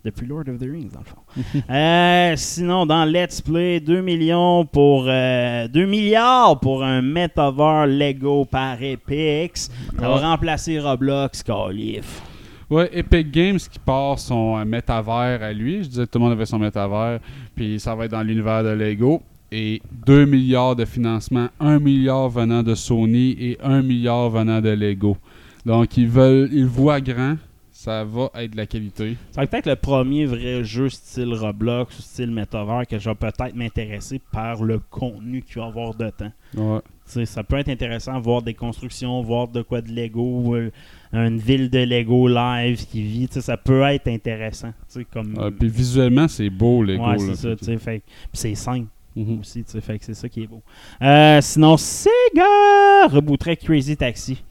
[0.06, 1.62] depuis Lord of the Rings, dans le fond.
[1.70, 5.06] Euh, sinon, dans Let's Play, 2 millions pour...
[5.08, 9.70] euh, 2 milliards pour un Metaverse Lego par Epix.
[10.00, 10.22] Ça va Ouais.
[10.22, 12.22] remplacer Roblox, Calif.
[12.70, 15.84] Ouais, Epic Games qui part son euh, métavers à lui.
[15.84, 17.20] Je disais que tout le monde avait son métavers.
[17.56, 19.22] Puis ça va être dans l'univers de Lego.
[19.52, 24.70] Et 2 milliards de financement, 1 milliard venant de Sony et 1 milliard venant de
[24.70, 25.18] Lego.
[25.66, 27.38] Donc ils veulent, ils voient grand.
[27.72, 29.16] Ça va être de la qualité.
[29.32, 33.16] Ça va peut-être le premier vrai jeu style Roblox ou style Metaverse que je vais
[33.16, 36.32] peut-être m'intéresser par le contenu qu'il va y avoir de temps.
[36.56, 37.26] Ouais.
[37.26, 40.72] Ça peut être intéressant de voir des constructions, voir de quoi de Lego, euh,
[41.14, 43.28] une ville de Lego live qui vit.
[43.30, 44.74] Ça peut être intéressant.
[45.14, 47.06] Comme, Ah, puis visuellement, c'est beau, Lego.
[47.06, 47.56] ouais, c'est ça.
[47.56, 48.02] tu sais, fait
[48.34, 49.42] c'est simple Mhm.
[49.82, 50.62] Fait que c'est ça qui est beau.
[51.02, 54.44] Euh, sinon, Sega rebooterait Crazy Taxi.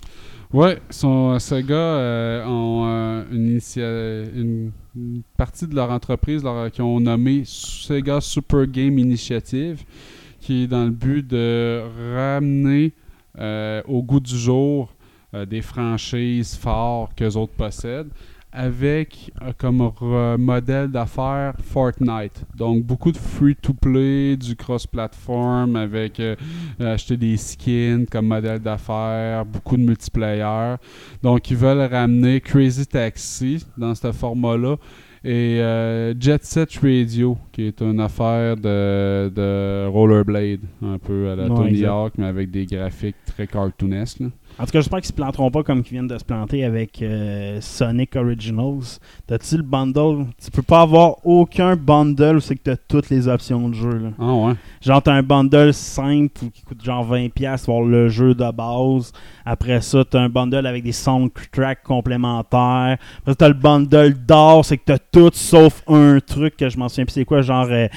[0.53, 3.61] Ouais, son Sega euh, ont euh, une,
[4.97, 9.83] une- partie de leur entreprise leur- qui ont nommé Sega Super Game Initiative,
[10.41, 11.83] qui est dans le but de
[12.15, 12.93] ramener
[13.39, 14.95] euh, au goût du jour
[15.35, 18.11] euh, des franchises fortes qu'eux autres possèdent
[18.55, 19.91] avec euh, comme
[20.39, 22.45] modèle d'affaires Fortnite.
[22.57, 26.37] Donc beaucoup de free-to-play, du cross-platform avec euh,
[26.79, 30.77] acheter des skins comme modèle d'affaires, beaucoup de multiplayer.
[31.23, 34.77] Donc ils veulent ramener Crazy Taxi dans ce format-là
[35.25, 41.37] et euh, Jet Set Radio qui est une affaire de, de rollerblade un peu à
[41.37, 41.85] la Ouais, Tony.
[41.87, 44.21] Hawk mais avec des graphiques très cartoonesques.
[44.21, 44.29] là.
[44.57, 47.03] En tout cas, j'espère qu'ils se planteront pas comme ils viennent de se planter avec
[47.03, 49.01] euh, Sonic Originals.
[49.27, 50.27] T'as-tu le bundle?
[50.43, 53.99] Tu peux pas avoir aucun bundle où c'est que t'as toutes les options de jeu.
[53.99, 54.11] Là.
[54.17, 54.55] Ah ouais.
[54.81, 59.13] Genre, t'as un bundle simple qui coûte genre 20$ pour le jeu de base.
[59.45, 62.99] Après ça, t'as un bundle avec des soundtracks complémentaires.
[63.19, 66.79] Après ça, t'as le bundle d'or, c'est que t'as tout sauf un truc que je
[66.79, 67.89] m'en souviens plus c'est quoi, genre euh,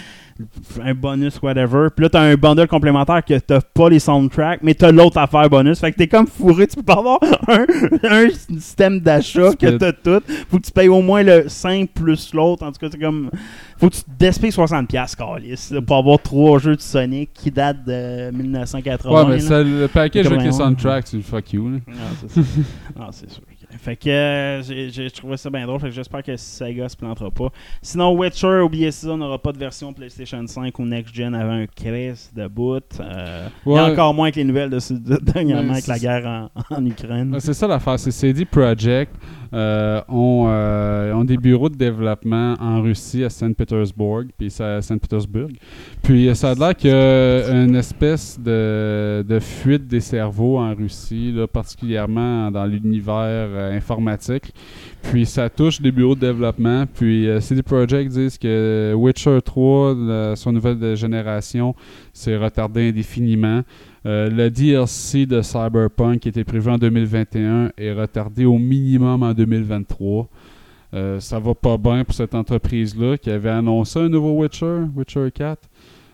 [0.83, 1.87] un bonus, whatever.
[1.95, 5.49] Puis là, t'as un bundle complémentaire que t'as pas les soundtracks, mais t'as l'autre affaire
[5.49, 5.79] bonus.
[5.79, 7.65] Fait que t'es comme fourré, tu peux pas avoir un,
[8.03, 10.21] un système d'achat que t'as tout.
[10.49, 12.63] Faut que tu payes au moins le 5 plus l'autre.
[12.65, 13.29] En tout cas, c'est comme.
[13.77, 17.85] Faut que tu despayes 60$, Calis, là, pour avoir trois jeux de Sonic qui datent
[17.85, 19.11] de 1980.
[19.23, 20.65] Ouais, mais ça, le package avec les 81.
[20.69, 21.69] soundtracks, c'est fuck you.
[21.69, 21.77] là.
[21.87, 22.41] Non, c'est ça.
[22.97, 23.43] non, c'est sûr.
[23.79, 25.79] Fait que euh, j'ai trouvé ça bien drôle.
[25.81, 27.49] Fait que j'espère que Sega se plantera pas.
[27.81, 31.51] Sinon, Witcher, oubliez ça, on n'aura pas de version PlayStation 5 ou Next Gen avant
[31.53, 32.85] un crise de boot.
[32.99, 33.77] Euh, Ouais.
[33.79, 37.35] a encore moins avec les nouvelles de, de- dernièrement avec la guerre en, en Ukraine.
[37.39, 39.13] C'est ça l'affaire, c'est CD Projekt
[39.53, 45.49] euh, ont, euh, des bureaux de développement en Russie à Saint-Pétersbourg, puis à Saint-Pétersbourg.
[46.01, 50.73] Puis euh, ça a l'air qu'il y a une espèce de, fuite des cerveaux en
[50.73, 54.53] Russie, particulièrement dans l'univers informatique.
[55.11, 56.85] Puis ça touche des bureaux de développement.
[56.85, 61.75] Puis euh, CD Projekt disent que Witcher 3, la- son nouvelle génération,
[62.11, 63.61] s'est retardé indéfiniment.
[64.05, 69.33] Euh, le DLC de Cyberpunk qui était prévu en 2021 est retardé au minimum en
[69.33, 70.27] 2023.
[70.93, 75.29] Euh, ça va pas bien pour cette entreprise-là qui avait annoncé un nouveau Witcher, Witcher
[75.33, 75.61] 4.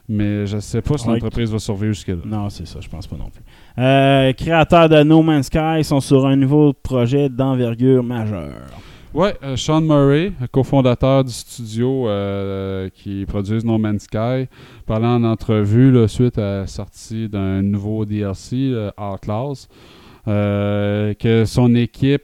[0.09, 1.13] Mais je sais pas si Ouais.
[1.13, 2.17] l'entreprise va survivre jusque-là.
[2.25, 3.41] Non, c'est ça, je pense pas non plus.
[3.81, 8.51] Euh, créateurs de No Man's Sky sont sur un nouveau projet d'envergure majeure.
[9.13, 14.47] Ouais, euh, Sean Murray, cofondateur du studio euh, qui produit No Man's Sky,
[14.87, 19.67] parlant en entrevue là, suite à la sortie d'un nouveau DLC, Outlaws,
[20.27, 22.23] euh, que son équipe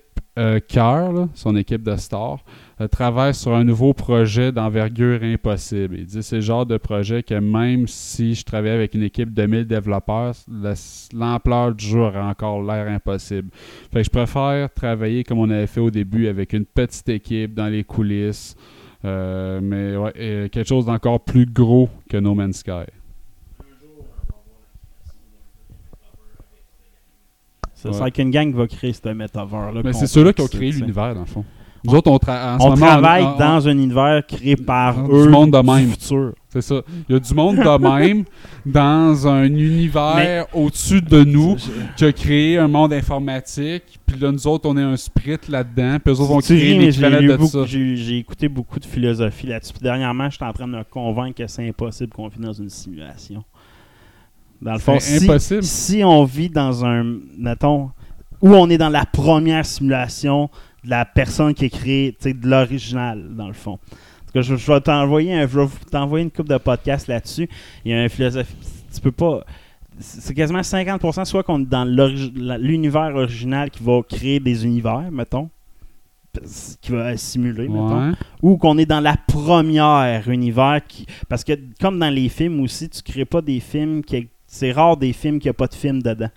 [0.69, 2.39] Cœur, son équipe de stars,
[2.87, 5.97] travaille sur un nouveau projet d'envergure impossible.
[5.99, 9.33] Il dit c'est le genre de projet que même si je travaillais avec une équipe
[9.33, 10.73] de 1000 développeurs, la-
[11.13, 13.49] l'ampleur du jeu aurait encore l'air impossible.
[13.91, 17.53] Fait que je préfère travailler comme on avait fait au début avec une petite équipe
[17.53, 18.55] dans les coulisses.
[19.05, 22.71] Euh, mais ouais, euh, quelque chose d'encore plus gros que No Man's Sky.
[27.75, 27.95] Ça Ouais.
[27.95, 28.99] serait qu'une gang va créer ce.
[29.83, 31.45] Mais c'est ceux-là qui ont créé l'univers, dans le fond.
[31.83, 34.55] Nous autres, on, tra- en ce On moment, travaille on- on- dans un univers créé
[34.55, 35.91] par Du eux monde de même.
[36.51, 36.81] C'est ça.
[37.07, 38.25] Il y a du monde de même
[38.65, 41.55] dans un univers au-dessus de nous
[41.95, 43.99] qui a créé un monde informatique.
[44.05, 45.97] Puis là, nous autres, on est un sprit là-dedans.
[46.03, 47.65] Puis eux autres vont créer des planètes de beaucoup- ça.
[47.65, 49.73] J'ai écouté beaucoup de philosophie là-dessus.
[49.73, 52.69] Puis dernièrement, j'étais en train de me convaincre que c'est impossible qu'on vit dans une
[52.69, 53.43] simulation.
[54.61, 55.63] Dans le fond, C'est si, impossible.
[55.63, 57.03] si on vit dans un,
[57.37, 57.91] mettons,
[58.41, 60.49] où on est dans la première simulation
[60.83, 63.79] de la personne qui a sais, de l'original, dans le fond.
[64.35, 67.49] Je, je vais t'envoyer un- je vais t'envoyer une coupe de podcasts là-dessus.
[67.83, 68.51] Il y a un philosophe.
[68.93, 69.43] Tu peux pas.
[69.99, 75.49] C'est quasiment 50%, soit qu'on est dans l'univers original qui va créer des univers, mettons,
[76.81, 78.11] qui va simuler, mettons
[78.41, 82.87] ou qu'on est dans la première univers qui parce que comme dans les films aussi
[82.87, 86.01] tu crées pas des films qui c'est rare des films qui a pas de film
[86.03, 86.29] dedans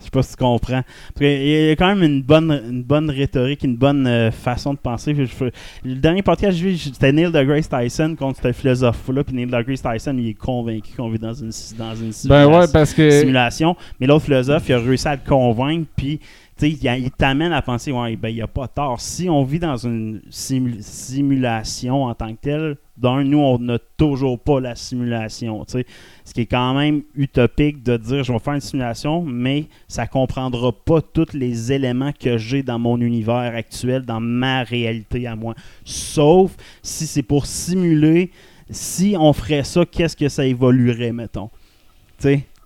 [0.00, 2.82] je sais pas si tu comprends parce qu'il y a quand même une bonne une
[2.82, 7.12] bonne rhétorique une bonne euh, façon de penser le dernier podcast que j'ai vu c'était
[7.12, 11.10] Neil deGrasse Tyson contre ce philosophe là puis Neil deGrasse Tyson il est convaincu qu'on
[11.10, 13.10] vit dans une dans une Ben simulation ouais, parce que.
[13.10, 13.76] simulation.
[13.98, 16.20] Mais l'autre philosophe, il a réussi à le convaincre, puis
[16.68, 19.00] il, t'amène à penser, ouais, ben, il n'y a pas tort.
[19.00, 23.78] Si on vit dans une simu- simulation en tant que telle, d'un, nous, on n'a
[23.96, 25.64] toujours pas la simulation.
[25.66, 30.06] Ce qui est quand même utopique de dire, je vais faire une simulation, mais ça
[30.06, 35.36] comprendra pas tous les éléments que j'ai dans mon univers actuel, dans ma réalité à
[35.36, 35.54] moi.
[35.84, 38.30] Sauf si c'est pour simuler,
[38.68, 41.50] si on ferait ça, qu'est-ce que ça évoluerait, mettons?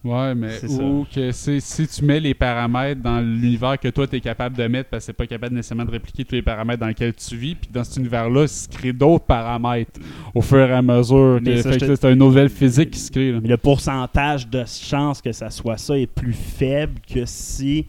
[0.05, 0.67] Ouais, mais ça.
[0.83, 4.67] ou que si tu mets les paramètres dans l'univers que toi tu es capable de
[4.67, 7.35] mettre parce que c'est pas capable nécessairement de répliquer tous les paramètres dans lesquels tu
[7.37, 9.99] vis, puis dans cet univers-là, se crée d'autres paramètres
[10.35, 11.41] au fur et à mesure.
[11.43, 13.33] Que- ça, fait que c'est une nouvelle physique qui se crée.
[13.33, 13.39] là.
[13.43, 17.87] Mais le pourcentage de chance que ça soit ça est plus faible que si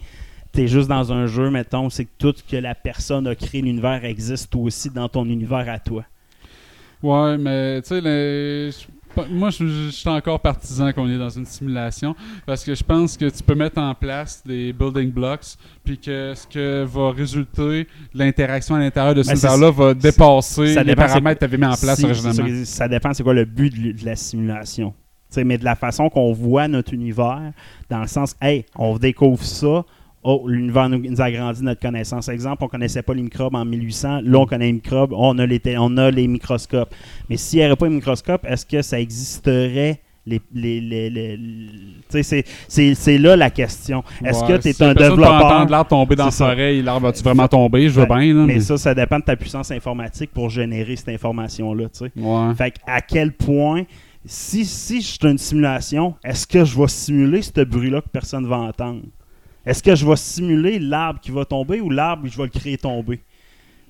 [0.54, 3.62] t'es juste dans un jeu, mettons, c'est que tout ce que la personne a créé
[3.62, 6.06] l'univers existe aussi dans ton univers à toi.
[7.04, 8.70] Ouais, mais tu sais,
[9.18, 12.16] je- moi je, je suis encore partisan qu'on est dans une simulation
[12.46, 16.34] parce que je pense que tu peux mettre en place des building blocks puis que
[16.36, 17.84] ce que va résulter
[18.14, 21.54] de l'interaction à l'intérieur de Ben, ce univers-là va dépasser ça les paramètres que tu
[21.54, 22.66] avais mis en place Si- originalement.
[22.66, 24.94] ça, dépend c'est quoi le but de, la simulation.
[25.30, 27.52] Tu sais, mais de la façon qu'on voit notre univers,
[27.90, 29.84] dans le sens, hey, on découvre ça,
[30.26, 32.28] oh, l'univers nous, nous a agrandi notre connaissance.
[32.30, 35.46] Exemple, on connaissait pas les microbes en 1800, là on connaît les microbes, on a
[35.46, 36.94] les, on a les microscopes.
[37.30, 41.38] Mais s'il n'y aurait pas les microscopes, est-ce que ça existerait les, les, les- les-
[41.38, 41.74] les- tu
[42.10, 44.04] sais, c'est- c'est c'est là la question.
[44.24, 45.46] Est-ce Ouais, que tu es si un personne peut développeur?
[45.46, 46.52] entendre l'arbre tomber dans C'est sa ça.
[46.54, 47.88] oreille, l'arbre va-tu vraiment tomber?
[47.90, 48.46] Je veux Ben, bien, là.
[48.48, 51.86] mais mais- ça, ça dépend de ta puissance informatique pour générer cette information-là.
[52.16, 52.56] Ouais.
[52.56, 53.84] Fait que à quel point,
[54.26, 58.46] si, si je suis une simulation, est-ce que je vais simuler ce bruit-là que personne
[58.46, 59.02] ne va entendre?
[59.66, 62.78] Est-ce que je vais simuler l'arbre qui va tomber ou l'arbre je vais le créer
[62.78, 63.24] tomber?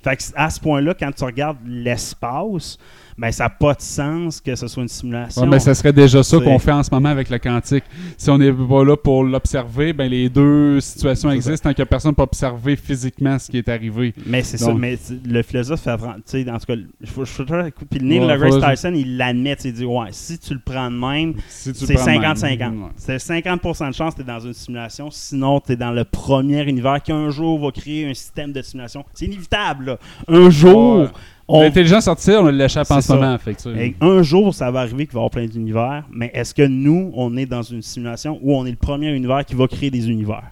[0.04, 2.78] Fait que à ce point-là, quand tu regardes l'espace,
[3.18, 5.42] ben ça n'a pas de sens que ce soit une simulation.
[5.44, 7.84] Ouais, mais ça serait déjà ça qu'on fait en ce moment avec le quantique.
[8.18, 11.88] Si on n'est pas là pour l'observer, ben les deux situations existent tant qu'il n'y
[11.88, 14.14] a personne pour observer physiquement ce qui est arrivé.
[14.26, 18.20] Mais c'est ça, mais le philosophe fait sais, en tout cas, je toujours- puis Neil
[18.20, 21.34] Ouais, deGrasse faut- Tyson, il l'admet, il dit, ouais, si tu le prends de même,
[21.48, 22.22] Si le c'est prends de même.
[22.36, 22.74] 50-50.
[22.74, 22.90] Ouais.
[22.98, 26.04] C'est 50% de chance que tu es dans une simulation, sinon tu es dans le
[26.04, 29.06] premier univers qui un jour va créer un système de simulation.
[29.14, 29.98] C'est inévitable, là.
[30.28, 31.08] Un jour, Ouais.
[31.48, 33.16] On- L'intelligence artificielle, on l'échappe en ce ça.
[33.16, 33.38] moment.
[33.38, 36.54] Fait que, un jour, ça va arriver qu'il va y avoir plein d'univers, mais est-ce
[36.54, 39.68] que nous, on est dans une simulation où on est le premier univers qui va
[39.68, 40.44] créer des univers?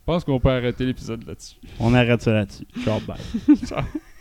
[0.00, 1.56] Je pense qu'on peut arrêter l'épisode là-dessus.
[1.78, 2.64] On arrête ça là-dessus.
[2.82, 3.18] Ciao, bye.